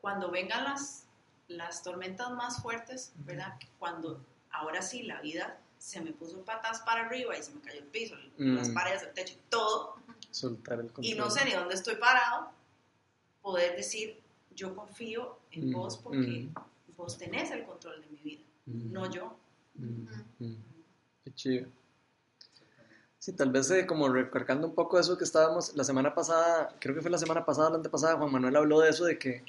cuando 0.02 0.30
vengan 0.30 0.64
las, 0.64 1.06
las 1.48 1.82
tormentas 1.82 2.30
más 2.32 2.60
fuertes, 2.60 3.12
¿verdad? 3.24 3.58
Cuando 3.78 4.22
ahora 4.50 4.82
sí 4.82 5.04
la 5.04 5.22
vida 5.22 5.58
se 5.78 6.02
me 6.02 6.12
puso 6.12 6.44
patas 6.44 6.80
para 6.82 7.06
arriba 7.06 7.34
y 7.38 7.42
se 7.42 7.52
me 7.54 7.62
cayó 7.62 7.78
el 7.80 7.86
piso, 7.86 8.14
Mm. 8.36 8.56
las 8.56 8.68
paredes, 8.70 9.02
el 9.04 9.14
techo, 9.14 9.34
todo, 9.48 9.96
Soltar 10.30 10.80
el 10.80 10.86
control. 10.92 11.06
y 11.06 11.14
no 11.14 11.30
sé 11.30 11.46
ni 11.46 11.52
dónde 11.52 11.74
estoy 11.74 11.96
parado, 11.96 12.50
poder 13.40 13.74
decir, 13.74 14.20
yo 14.54 14.76
confío 14.76 15.38
en 15.50 15.70
Mm, 15.70 15.72
vos 15.72 15.96
porque 15.96 16.48
mm. 16.50 16.54
vos 16.96 17.16
tenés 17.16 17.50
el 17.52 17.64
control 17.64 18.02
de 18.02 18.06
mi 18.08 18.18
vida, 18.18 18.42
Mm. 18.66 18.92
no 18.92 19.10
yo. 19.10 19.34
Mm, 19.76 20.06
mm. 20.40 20.56
Qué 21.24 21.34
chido. 21.34 21.68
Sí, 23.24 23.32
tal 23.34 23.52
vez 23.52 23.70
eh, 23.70 23.86
como 23.86 24.08
recargando 24.08 24.66
un 24.66 24.74
poco 24.74 24.98
eso 24.98 25.16
que 25.16 25.22
estábamos 25.24 25.76
la 25.76 25.84
semana 25.84 26.12
pasada, 26.14 26.74
creo 26.80 26.92
que 26.94 27.00
fue 27.02 27.10
la 27.10 27.18
semana 27.18 27.44
pasada 27.44 27.70
la 27.70 27.76
antepasada, 27.76 28.16
Juan 28.16 28.32
Manuel 28.32 28.56
habló 28.56 28.80
de 28.80 28.90
eso, 28.90 29.04
de 29.04 29.16
que 29.16 29.44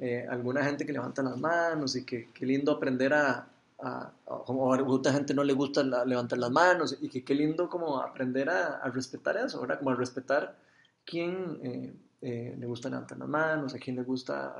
eh, 0.00 0.26
alguna 0.28 0.64
gente 0.64 0.84
que 0.84 0.92
levanta 0.92 1.22
las 1.22 1.36
manos 1.38 1.94
y 1.96 2.04
que 2.04 2.28
qué 2.34 2.44
lindo 2.44 2.72
aprender 2.72 3.14
a, 3.14 3.46
a, 3.80 4.12
a- 4.26 4.38
como 4.44 4.72
a 4.74 4.78
mucha 4.82 5.12
gente 5.12 5.32
no 5.32 5.44
le 5.44 5.52
gusta 5.52 5.84
levantar 6.04 6.38
las 6.40 6.50
manos 6.50 6.98
y 7.00 7.08
que 7.08 7.22
qué 7.24 7.34
lindo 7.36 7.68
como 7.68 8.00
aprender 8.00 8.50
a, 8.50 8.80
respetar 8.90 9.36
eso, 9.36 9.60
¿verdad? 9.60 9.78
Como 9.78 9.90
a 9.90 9.94
respetar 9.94 10.56
quién 11.06 11.60
eh, 11.62 11.94
eh, 12.22 12.56
le 12.58 12.66
gusta 12.66 12.88
levantar 12.90 13.18
las 13.18 13.28
manos, 13.28 13.74
a 13.74 13.78
quién 13.78 13.94
le 13.96 14.02
gusta 14.02 14.56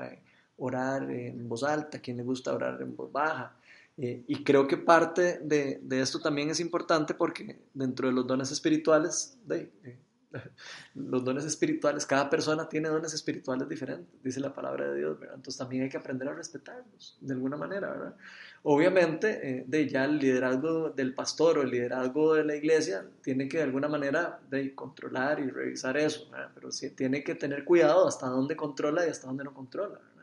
orar 0.59 1.11
en 1.11 1.49
voz 1.49 1.65
alta, 1.65 1.99
a 1.99 2.01
quién 2.01 2.19
le 2.19 2.23
gusta 2.23 2.55
orar 2.55 2.81
en 2.81 2.95
voz 2.95 3.11
baja. 3.11 3.53
Eh, 3.97 4.25
y 4.27 4.43
creo 4.43 4.67
que 4.67 4.77
parte 4.77 5.39
de, 5.39 5.79
de 5.83 6.01
esto 6.01 6.21
también 6.21 6.51
es 6.51 6.59
importante 6.59 7.15
porque 7.15 7.61
dentro 7.75 8.09
de 8.09 8.15
los 8.15 8.27
dones 8.27 8.51
espirituales, 8.51 9.39
de, 9.47 9.71
eh, 9.85 9.99
los 10.95 11.25
dones 11.25 11.45
espirituales, 11.45 12.07
cada 12.07 12.29
persona 12.29 12.69
tiene 12.69 12.89
dones 12.89 13.15
espirituales 13.15 13.69
diferentes, 13.69 14.23
dice 14.23 14.41
la 14.41 14.53
palabra 14.53 14.91
de 14.91 14.99
Dios, 14.99 15.19
¿verdad? 15.19 15.37
Entonces 15.37 15.59
también 15.59 15.85
hay 15.85 15.89
que 15.89 15.97
aprender 15.97 16.29
a 16.29 16.35
respetarlos 16.35 17.17
de 17.21 17.35
alguna 17.35 17.57
manera, 17.57 17.91
¿verdad? 17.91 18.17
Obviamente, 18.65 19.59
eh, 19.59 19.65
de 19.67 19.89
ya 19.89 20.05
el 20.07 20.19
liderazgo 20.19 20.91
del 20.91 21.15
pastor 21.15 21.59
o 21.59 21.63
el 21.63 21.71
liderazgo 21.71 22.35
de 22.35 22.45
la 22.45 22.57
iglesia 22.57 23.07
tiene 23.23 23.47
que 23.49 23.59
de 23.59 23.65
alguna 23.65 23.89
manera 23.89 24.41
de 24.51 24.75
controlar 24.75 25.39
y 25.41 25.51
revisar 25.51 25.97
eso, 25.97 26.31
¿verdad? 26.31 26.51
Pero 26.55 26.73
sí 26.73 26.91
tiene 26.91 27.23
que 27.23 27.35
tener 27.35 27.65
cuidado 27.65 28.09
hasta 28.09 28.27
dónde 28.27 28.57
controla 28.57 29.07
y 29.07 29.11
hasta 29.11 29.27
dónde 29.27 29.45
no 29.45 29.55
controla, 29.55 29.99
¿verdad? 29.99 30.14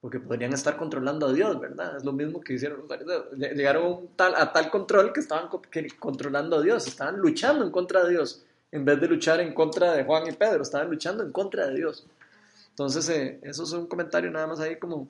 Porque 0.00 0.20
podrían 0.20 0.52
estar 0.52 0.76
controlando 0.76 1.26
a 1.26 1.32
Dios, 1.32 1.58
¿verdad? 1.60 1.96
Es 1.96 2.04
lo 2.04 2.12
mismo 2.12 2.40
que 2.40 2.54
hicieron 2.54 2.78
los 2.80 2.88
fariseos. 2.88 3.32
Llegaron 3.32 4.08
a, 4.18 4.52
tal, 4.52 4.70
control 4.70 5.12
que 5.12 5.20
estaban 5.20 5.48
controlando 5.98 6.56
a 6.58 6.62
Dios, 6.62 6.86
estaban 6.86 7.18
luchando 7.18 7.64
en 7.64 7.70
contra 7.72 8.04
de 8.04 8.10
Dios, 8.10 8.44
en 8.70 8.84
vez 8.84 9.00
de 9.00 9.08
luchar 9.08 9.40
en 9.40 9.52
contra 9.54 9.92
de 9.94 10.04
Juan 10.04 10.28
y 10.28 10.32
Pedro, 10.32 10.62
estaban 10.62 10.88
luchando 10.90 11.24
en 11.24 11.32
contra 11.32 11.66
de 11.66 11.74
Dios. 11.76 12.06
Entonces, 12.70 13.08
eh, 13.08 13.40
eso 13.42 13.64
es 13.64 13.72
un 13.72 13.86
comentario 13.88 14.30
nada 14.30 14.46
más 14.46 14.60
ahí 14.60 14.76
como 14.76 15.08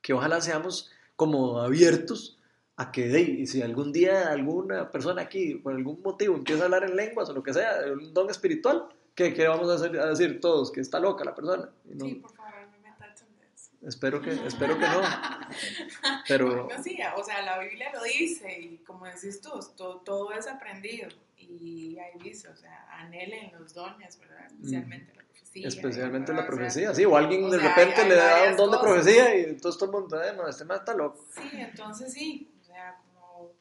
que 0.00 0.14
ojalá 0.14 0.40
seamos 0.40 0.90
como 1.16 1.60
abiertos 1.60 2.38
a 2.76 2.90
que, 2.92 3.08
de, 3.08 3.20
y 3.20 3.46
si 3.46 3.60
algún 3.60 3.92
día 3.92 4.30
alguna 4.30 4.90
persona 4.90 5.22
aquí, 5.22 5.56
por 5.56 5.74
algún 5.74 6.00
motivo, 6.00 6.36
empieza 6.36 6.62
a 6.62 6.64
hablar 6.66 6.84
en 6.84 6.96
lenguas 6.96 7.28
o 7.28 7.32
lo 7.34 7.42
que 7.42 7.52
sea, 7.52 7.80
un 7.92 8.14
don 8.14 8.30
espiritual, 8.30 8.84
¿qué, 9.14 9.34
qué 9.34 9.48
vamos 9.48 9.68
a 9.82 9.88
decir 9.88 10.40
todos? 10.40 10.70
Que 10.70 10.80
está 10.80 10.98
loca 11.00 11.24
la 11.24 11.34
persona. 11.34 11.68
Y 11.90 11.94
no- 11.96 12.04
Sí, 12.06 12.14
por 12.14 12.32
favor, 12.32 12.52
no 12.70 12.78
me 12.88 12.96
tachen 12.96 13.26
de 13.36 13.46
eso. 13.54 13.67
Espero 13.86 14.20
que, 14.20 14.30
espero 14.46 14.74
que 14.78 14.84
no. 14.86 15.00
Pero 16.28 16.68
No, 16.68 16.82
sí, 16.82 16.98
o 17.16 17.22
sea, 17.24 17.42
la 17.42 17.58
Biblia 17.60 17.90
lo 17.92 18.02
dice 18.02 18.60
y 18.60 18.78
como 18.78 19.06
decís 19.06 19.40
tú, 19.40 19.50
todo, 19.76 20.00
todo 20.00 20.32
es 20.32 20.46
aprendido. 20.48 21.08
Y 21.36 21.96
ahí 21.98 22.18
dice, 22.22 22.48
o 22.48 22.56
sea, 22.56 22.86
anhelen 22.90 23.52
los 23.58 23.72
dones, 23.72 24.18
¿verdad? 24.18 24.46
Especialmente 24.46 25.14
la 25.14 25.22
profecía. 25.22 25.68
especialmente 25.68 26.32
la 26.34 26.46
profecía, 26.46 26.94
sí, 26.94 27.04
o 27.04 27.16
alguien 27.16 27.44
o 27.44 27.50
de 27.50 27.58
sea, 27.60 27.68
repente 27.68 28.00
hay- 28.02 28.08
le 28.08 28.20
hay 28.20 28.44
da 28.46 28.50
un 28.50 28.56
don 28.56 28.70
de 28.72 28.78
profecía 28.78 29.36
y 29.36 29.44
entonces 29.44 29.78
todo 29.78 29.90
el 29.96 30.00
mundo, 30.02 30.22
eh, 30.22 30.32
no, 30.36 30.46
este 30.48 30.64
man 30.64 30.78
está 30.78 30.94
loco. 30.94 31.24
Sí, 31.34 31.48
entonces 31.54 32.12
sí, 32.12 32.50
o 32.60 32.64
sea, 32.64 32.96
como 32.98 33.52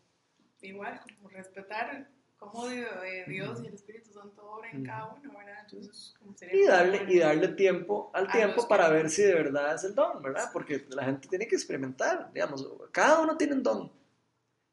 igual, 0.62 1.00
como 1.16 1.30
respetar 1.30 2.08
cómo 2.38 2.68
Dios, 2.68 2.90
Dios 3.28 3.62
y 3.64 3.68
el 3.68 3.74
Espíritu 3.74 4.12
Santo 4.12 4.44
obran 4.50 4.76
en 4.76 4.86
cada 4.86 5.14
uno, 5.14 5.34
¿verdad? 5.38 5.56
Entonces, 5.70 6.14
como 6.20 6.36
sería 6.38 6.56
Y 6.56 6.66
darle, 6.68 7.06
y 7.14 7.20
darle 7.20 7.48
tiempo 7.50 8.10
al 8.14 8.32
tiempo 8.32 8.68
para 8.68 8.88
que- 8.88 8.94
ver 8.94 9.10
si 9.10 9.24
de 9.24 9.34
verdad 9.34 9.76
es 9.76 9.84
el 9.84 9.96
don, 9.96 10.22
¿verdad? 10.22 10.50
Porque 10.54 10.86
la 10.90 11.04
gente 11.06 11.28
tiene 11.28 11.48
que 11.48 11.56
experimentar, 11.56 12.32
digamos, 12.34 12.68
cada 12.92 13.20
uno 13.22 13.36
tiene 13.38 13.54
un 13.54 13.64
don. 13.64 13.92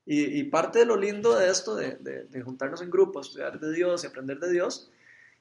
Y, 0.06 0.38
y 0.40 0.44
parte 0.44 0.80
de 0.80 0.84
lo 0.86 0.96
lindo 0.96 1.34
de 1.36 1.48
esto, 1.50 1.74
de, 1.74 1.96
de- 1.96 2.24
de 2.24 2.42
juntarnos 2.42 2.82
en 2.82 2.90
grupo, 2.90 3.20
estudiar 3.20 3.58
de 3.58 3.72
Dios 3.72 4.04
y 4.04 4.06
aprender 4.06 4.38
de 4.38 4.50
Dios, 4.52 4.90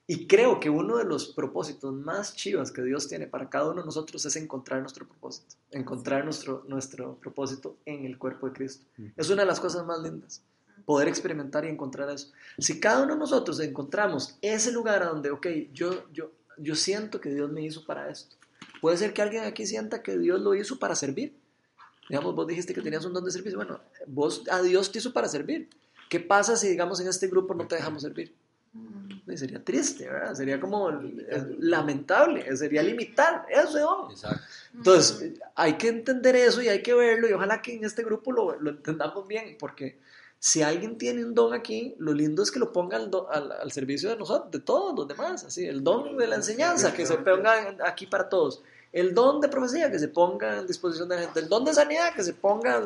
y 0.08 0.28
creo 0.28 0.60
que 0.60 0.70
uno 0.70 0.98
de 0.98 1.06
los 1.06 1.28
propósitos 1.34 1.94
más 1.94 2.36
chivas 2.36 2.72
que 2.72 2.82
Dios 2.82 3.08
tiene 3.08 3.26
para 3.28 3.50
cada 3.50 3.70
uno 3.72 3.82
de 3.82 3.86
nosotros 3.86 4.26
es 4.26 4.36
encontrar 4.38 4.80
nuestro 4.82 5.06
propósito, 5.08 5.56
encontrar 5.72 6.24
nuestro, 6.26 6.64
nuestro 6.68 7.16
propósito 7.16 7.78
en 7.86 8.06
el 8.06 8.18
cuerpo 8.18 8.48
de 8.48 8.54
Cristo. 8.54 8.86
Es 9.16 9.30
una 9.30 9.44
de 9.44 9.48
las 9.48 9.60
cosas 9.62 9.86
más 9.86 10.00
lindas, 10.02 10.42
poder 10.86 11.08
experimentar 11.08 11.66
y 11.66 11.70
encontrar 11.70 12.10
eso. 12.10 12.32
Si 12.58 12.80
cada 12.80 13.04
uno 13.04 13.14
de 13.14 13.20
nosotros 13.20 13.60
encontramos 13.60 14.38
ese 14.42 14.72
lugar 14.72 15.04
a 15.04 15.08
donde, 15.08 15.32
ok, 15.32 15.48
yo, 15.74 16.12
yo, 16.12 16.32
yo 16.58 16.76
siento 16.76 17.22
que 17.22 17.34
Dios 17.34 17.52
me 17.52 17.62
hizo 17.64 17.86
para 17.86 18.10
esto. 18.10 18.36
Puede 18.82 18.98
ser 18.98 19.14
que 19.14 19.22
alguien 19.22 19.44
aquí 19.46 19.66
sienta 19.66 20.04
que 20.04 20.18
Dios 20.18 20.42
lo 20.42 20.56
hizo 20.56 20.78
para 20.78 20.96
servir. 20.96 21.36
Digamos, 22.10 22.36
vos 22.36 22.46
dijiste 22.48 22.74
que 22.74 22.82
tenías 22.82 23.06
un 23.06 23.14
don 23.14 23.24
de 23.24 23.32
servicio. 23.32 23.58
Bueno, 23.58 23.80
vos 24.08 24.44
a 24.52 24.62
Dios 24.62 24.92
te 24.92 25.00
hizo 25.00 25.14
para 25.14 25.30
servir. 25.30 25.70
¿Qué 26.10 26.20
pasa 26.20 26.58
si, 26.58 26.68
digamos, 26.68 27.00
en 27.00 27.08
este 27.08 27.28
grupo 27.28 27.54
no 27.54 27.66
te 27.66 27.76
dejamos 27.76 28.02
servir? 28.02 28.36
mm, 28.74 29.32
Y 29.32 29.38
Sería 29.38 29.64
triste, 29.64 30.10
¿verdad? 30.10 30.36
Sería 30.36 30.60
como 30.60 30.92
lamentable, 31.60 32.56
sería 32.58 32.84
limitar 32.84 33.46
ese 33.50 33.80
don. 33.80 34.12
Exacto. 34.12 34.42
Entonces, 34.76 35.22
eh, 35.22 35.34
hay 35.56 35.74
que 35.78 35.88
entender 35.88 36.36
eso 36.36 36.62
y 36.62 36.68
hay 36.68 36.82
que 36.84 36.94
verlo 36.94 37.30
y 37.30 37.34
ojalá 37.34 37.62
que 37.62 37.74
en 37.76 37.86
este 37.86 38.04
grupo 38.04 38.32
lo, 38.32 38.60
lo 38.60 38.72
entendamos 38.72 39.28
bien, 39.28 39.56
porque 39.60 39.98
si 40.46 40.62
alguien 40.62 40.98
tiene 40.98 41.24
un 41.24 41.34
don 41.34 41.54
aquí, 41.54 41.96
lo 42.00 42.12
lindo 42.14 42.44
es 42.44 42.52
que 42.52 42.60
lo 42.60 42.74
ponga 42.74 42.98
al, 42.98 43.10
do- 43.10 43.30
al, 43.32 43.50
al 43.54 43.72
servicio 43.72 44.10
de 44.10 44.18
nosotros, 44.18 44.52
de 44.52 44.60
todos 44.60 44.94
los 44.94 45.08
demás, 45.08 45.46
así, 45.46 45.66
el 45.66 45.82
don 45.86 46.18
de 46.18 46.28
la 46.28 46.36
enseñanza, 46.36 46.90
que 46.94 47.06
se 47.06 47.16
ponga 47.38 47.78
aquí 47.86 48.08
para 48.08 48.28
todos, 48.28 48.62
el 48.92 49.14
don 49.14 49.40
de 49.40 49.48
profecía, 49.48 49.90
que 49.90 50.00
se 50.00 50.10
ponga 50.10 50.60
en 50.60 50.68
disposición 50.68 51.08
de 51.08 51.16
la 51.16 51.22
gente, 51.22 51.40
el 51.40 51.48
don 51.48 51.64
de 51.64 51.74
sanidad, 51.74 52.14
que 52.14 52.24
se 52.26 52.34
ponga 52.34 52.86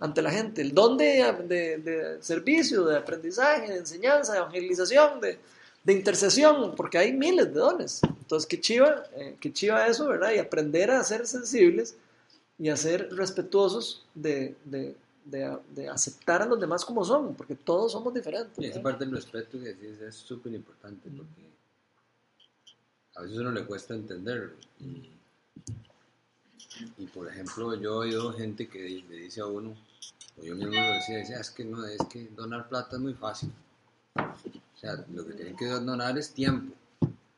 ante 0.00 0.22
la 0.22 0.30
gente, 0.30 0.62
el 0.62 0.72
don 0.72 0.96
de, 0.96 1.30
de, 1.46 1.76
de 1.76 2.22
servicio, 2.22 2.84
de 2.86 2.96
aprendizaje, 2.96 3.70
de 3.72 3.78
enseñanza, 3.80 4.32
de 4.32 4.38
evangelización, 4.38 5.20
de, 5.20 5.38
de 5.84 5.92
intercesión, 5.92 6.74
porque 6.74 6.96
hay 6.96 7.12
miles 7.12 7.48
de 7.52 7.60
dones. 7.60 8.00
Entonces, 8.02 8.46
qué 8.48 8.58
chiva, 8.58 9.04
eh, 9.14 9.36
qué 9.42 9.52
chiva 9.52 9.86
eso, 9.88 10.08
¿verdad? 10.08 10.32
Y 10.32 10.38
aprender 10.38 10.90
a 10.90 11.04
ser 11.04 11.26
sensibles 11.26 11.96
y 12.58 12.70
a 12.70 12.76
ser 12.78 13.10
respetuosos 13.14 14.06
de, 14.14 14.54
de, 14.64 14.96
de, 15.24 15.58
de 15.70 15.88
aceptar 15.88 16.42
a 16.42 16.46
los 16.46 16.60
demás 16.60 16.84
como 16.84 17.04
son, 17.04 17.34
porque 17.34 17.54
todos 17.54 17.92
somos 17.92 18.12
diferentes. 18.12 18.58
Y 18.58 18.66
esa 18.66 18.82
parte 18.82 19.04
del 19.04 19.14
respeto 19.14 19.58
que 19.58 19.74
decís 19.74 20.00
es 20.00 20.14
súper 20.14 20.52
importante 20.52 21.10
porque 21.10 21.50
a 23.16 23.22
veces 23.22 23.38
uno 23.38 23.50
le 23.50 23.64
cuesta 23.64 23.94
entenderlo. 23.94 24.54
Y, 24.80 25.10
y, 26.98 27.06
por 27.06 27.28
ejemplo, 27.28 27.74
yo 27.74 28.02
he 28.02 28.08
oído 28.08 28.32
gente 28.32 28.68
que 28.68 29.04
le 29.08 29.16
dice 29.16 29.40
a 29.40 29.46
uno, 29.46 29.76
o 30.38 30.42
yo 30.42 30.56
mismo 30.56 30.74
lo 30.74 30.94
decía, 30.94 31.18
decía, 31.18 31.38
es 31.38 31.50
que 31.50 31.64
no, 31.64 31.86
es 31.86 32.02
que 32.10 32.26
donar 32.28 32.68
plata 32.68 32.96
es 32.96 33.02
muy 33.02 33.14
fácil. 33.14 33.52
O 34.16 34.76
sea, 34.78 35.04
lo 35.12 35.26
que 35.26 35.34
tienen 35.34 35.56
que 35.56 35.66
donar 35.66 36.18
es 36.18 36.34
tiempo, 36.34 36.74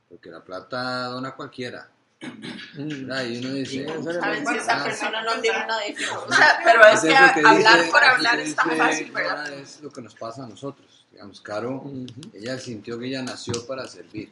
porque 0.09 0.31
la 0.31 0.43
plata 0.43 1.05
dona 1.07 1.37
cualquiera. 1.37 1.91
¿Verdad? 2.21 3.25
Y 3.27 3.39
uno 3.39 3.55
dice, 3.55 3.87
Saben 3.87 4.47
si 4.47 4.57
esa 4.57 4.81
Ah, 4.81 4.85
persona 4.85 5.23
no 5.23 5.41
tiene 5.41 5.65
una 5.65 5.79
definición. 5.79 6.19
O 6.29 6.33
sea, 6.33 6.61
pero 6.65 6.87
es 6.87 6.95
Es 6.95 7.01
que, 7.03 7.09
que 7.41 7.47
hablar 7.47 7.79
dice- 7.79 7.91
por 7.91 8.03
eso 8.03 8.13
hablar 8.13 8.41
es 8.41 8.55
tan 8.55 8.77
fácil, 8.77 9.11
¿verdad? 9.13 9.53
Es 9.53 9.81
lo 9.83 9.91
que 9.91 10.01
nos 10.03 10.15
pasa 10.15 10.45
a 10.45 10.49
nosotros. 10.49 11.05
Digamos, 11.13 11.41
Caro, 11.41 11.73
Ujú. 11.77 12.07
ella 12.35 12.59
sintió 12.59 12.99
que 12.99 13.07
ella 13.07 13.23
nació 13.23 13.67
para 13.67 13.87
servir. 13.87 14.31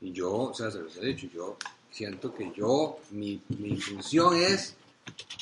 Y 0.00 0.12
yo, 0.12 0.32
o 0.32 0.54
sea, 0.54 0.70
se 0.70 0.78
los 0.80 0.96
he 0.96 1.06
dicho, 1.06 1.26
yo 1.34 1.56
siento 1.90 2.34
que 2.34 2.52
yo, 2.56 2.98
mi, 3.10 3.40
mi 3.58 3.76
función 3.80 4.36
es 4.36 4.74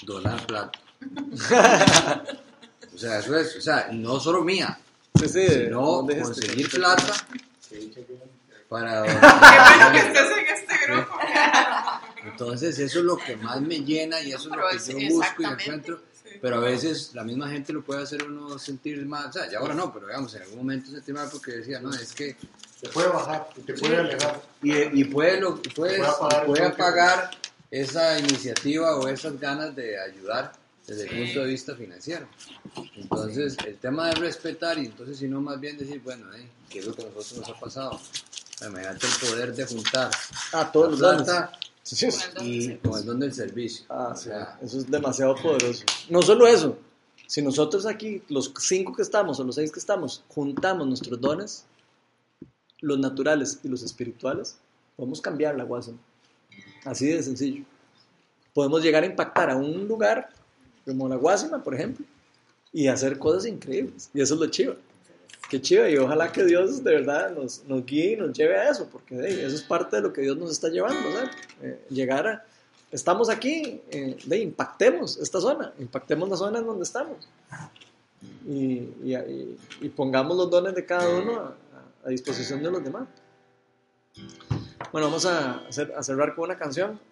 donar 0.02 0.44
plata. 0.46 0.78
o 2.94 2.98
sea, 2.98 3.18
eso 3.18 3.36
es, 3.36 3.56
o 3.56 3.60
sea, 3.60 3.88
no 3.92 4.20
solo 4.20 4.42
mía, 4.42 4.78
Sí, 5.18 5.28
sí, 5.28 5.48
sino 5.48 6.06
conseguir 6.06 6.70
plata 6.70 7.12
para 8.68 9.02
Qué 9.04 9.10
bueno 9.12 9.92
que 9.92 9.98
estés 9.98 10.30
en 10.38 10.46
este 10.54 10.86
grupo. 10.86 11.18
Entonces, 12.24 12.78
eso 12.78 12.98
es 13.00 13.04
lo 13.04 13.16
que 13.16 13.36
más 13.36 13.60
me 13.60 13.80
llena 13.80 14.20
y 14.20 14.30
eso 14.32 14.50
es 14.50 14.56
lo 14.56 14.68
que 14.70 14.76
es- 14.76 14.86
yo 14.88 15.14
busco 15.14 15.42
y 15.42 15.44
encuentro. 15.46 16.00
Sí. 16.22 16.30
Pero 16.40 16.56
a 16.56 16.60
veces 16.60 17.10
la 17.14 17.24
misma 17.24 17.48
gente 17.50 17.72
lo 17.72 17.82
puede 17.82 18.02
hacer 18.02 18.22
uno 18.24 18.58
sentir 18.58 19.04
mal, 19.06 19.26
o 19.28 19.32
sea, 19.32 19.50
ya 19.50 19.58
ahora 19.58 19.74
no, 19.74 19.92
pero 19.92 20.06
digamos, 20.06 20.34
en 20.34 20.42
algún 20.42 20.58
momento 20.58 20.90
sentir 20.90 21.14
mal 21.14 21.28
porque 21.30 21.52
decía, 21.52 21.80
no, 21.80 21.92
es 21.94 22.12
que... 22.12 22.36
Te 22.80 22.88
puede 22.88 23.08
bajar 23.08 23.48
y 23.56 23.60
te 23.60 23.74
puede 23.74 23.96
alejar. 23.96 24.42
Y, 24.60 25.00
y 25.00 25.04
puede, 25.04 25.40
lo, 25.40 25.54
puedes- 25.62 25.98
Puede 25.98 26.08
apagar 26.08 26.46
puede 26.46 26.64
apagar 26.64 27.30
esa 27.70 28.18
iniciativa 28.18 28.96
o 28.96 29.06
esas 29.08 29.38
ganas 29.38 29.74
de 29.76 30.00
ayudar 30.00 30.52
desde 30.86 31.04
el 31.04 31.24
punto 31.24 31.40
de 31.40 31.46
vista 31.46 31.76
financiero. 31.76 32.26
Entonces, 32.96 33.56
el 33.66 33.76
tema 33.78 34.08
de 34.08 34.14
respetar 34.16 34.78
y 34.78 34.86
entonces 34.86 35.16
si 35.18 35.28
no 35.28 35.40
más 35.40 35.60
bien 35.60 35.78
decir, 35.78 36.00
bueno, 36.02 36.26
eh, 36.34 36.44
¿qué 36.68 36.80
es 36.80 36.86
lo 36.86 36.94
que 36.94 37.02
a 37.02 37.04
nosotros 37.06 37.38
nos 37.38 37.48
ha 37.56 37.60
pasado? 37.60 38.00
Imagínate 38.66 39.06
el 39.06 39.28
poder 39.30 39.54
de 39.54 39.64
juntar 39.66 40.10
Ah, 40.52 40.70
todos 40.72 40.90
los 40.92 41.00
la 41.00 41.16
plata 41.16 41.52
Sí, 41.82 41.96
sí. 42.10 42.10
y 42.40 42.76
con 42.76 42.98
el 43.00 43.04
don 43.06 43.18
del 43.20 43.32
servicio. 43.34 43.84
Ah, 43.88 44.10
O 44.12 44.16
sí, 44.16 44.24
sea, 44.24 44.58
eso 44.62 44.78
es 44.78 44.90
demasiado 44.90 45.34
poderoso. 45.34 45.84
No 46.08 46.22
solo 46.22 46.46
eso, 46.46 46.78
si 47.26 47.42
nosotros 47.42 47.86
aquí, 47.86 48.22
los 48.28 48.52
cinco 48.60 48.94
que 48.94 49.02
estamos 49.02 49.40
o 49.40 49.44
los 49.44 49.56
seis 49.56 49.72
que 49.72 49.80
estamos, 49.80 50.22
juntamos 50.28 50.86
nuestros 50.86 51.20
dones, 51.20 51.64
los 52.80 52.98
naturales 52.98 53.58
y 53.64 53.68
los 53.68 53.82
espirituales, 53.82 54.56
podemos 54.96 55.20
cambiar 55.20 55.56
la 55.56 55.64
guasa. 55.64 55.92
Así 56.84 57.06
de 57.06 57.22
sencillo. 57.22 57.64
Podemos 58.54 58.82
llegar 58.82 59.02
a 59.02 59.06
impactar 59.06 59.50
a 59.50 59.56
un 59.56 59.88
lugar 59.88 60.28
como 60.84 61.08
la 61.08 61.16
Guasima, 61.16 61.62
por 61.62 61.74
ejemplo, 61.74 62.04
y 62.72 62.88
hacer 62.88 63.18
cosas 63.18 63.46
increíbles. 63.46 64.10
Y 64.12 64.20
eso 64.20 64.34
es 64.34 64.40
lo 64.40 64.46
chido. 64.48 64.76
Qué 65.52 65.60
chido. 65.60 65.86
Y 65.86 65.98
ojalá 65.98 66.32
que 66.32 66.44
Dios 66.46 66.82
de 66.82 66.92
verdad 66.92 67.30
nos, 67.30 67.62
guíe 67.84 68.12
y 68.12 68.16
nos 68.16 68.32
lleve 68.32 68.56
a 68.56 68.70
eso, 68.70 68.88
porque 68.90 69.16
eso 69.44 69.54
es 69.54 69.60
parte 69.62 69.96
de 69.96 70.02
lo 70.02 70.10
que 70.10 70.22
Dios 70.22 70.34
nos 70.38 70.50
está 70.50 70.70
llevando. 70.70 70.98
Eh, 71.62 71.78
llegar 71.90 72.26
a. 72.26 72.44
Estamos 72.90 73.28
aquí, 73.28 73.82
eh, 73.90 74.16
impactemos 74.30 75.18
esta 75.18 75.42
zona, 75.42 75.74
impactemos 75.78 76.26
la 76.30 76.38
zona 76.38 76.58
en 76.60 76.66
donde 76.66 76.84
estamos. 76.84 77.28
Y, 78.48 78.78
pongamos 79.94 80.38
los 80.38 80.48
dones 80.48 80.74
de 80.74 80.86
cada 80.86 81.06
uno 81.20 81.38
a, 81.38 81.54
a 82.06 82.08
disposición 82.08 82.62
de 82.62 82.70
los 82.70 82.82
demás. 82.82 83.06
Bueno, 84.90 85.08
vamos 85.08 85.26
a, 85.26 85.66
hacer- 85.68 85.92
a 85.94 86.02
cerrar 86.02 86.34
con 86.34 86.44
una 86.46 86.56
canción 86.56 86.98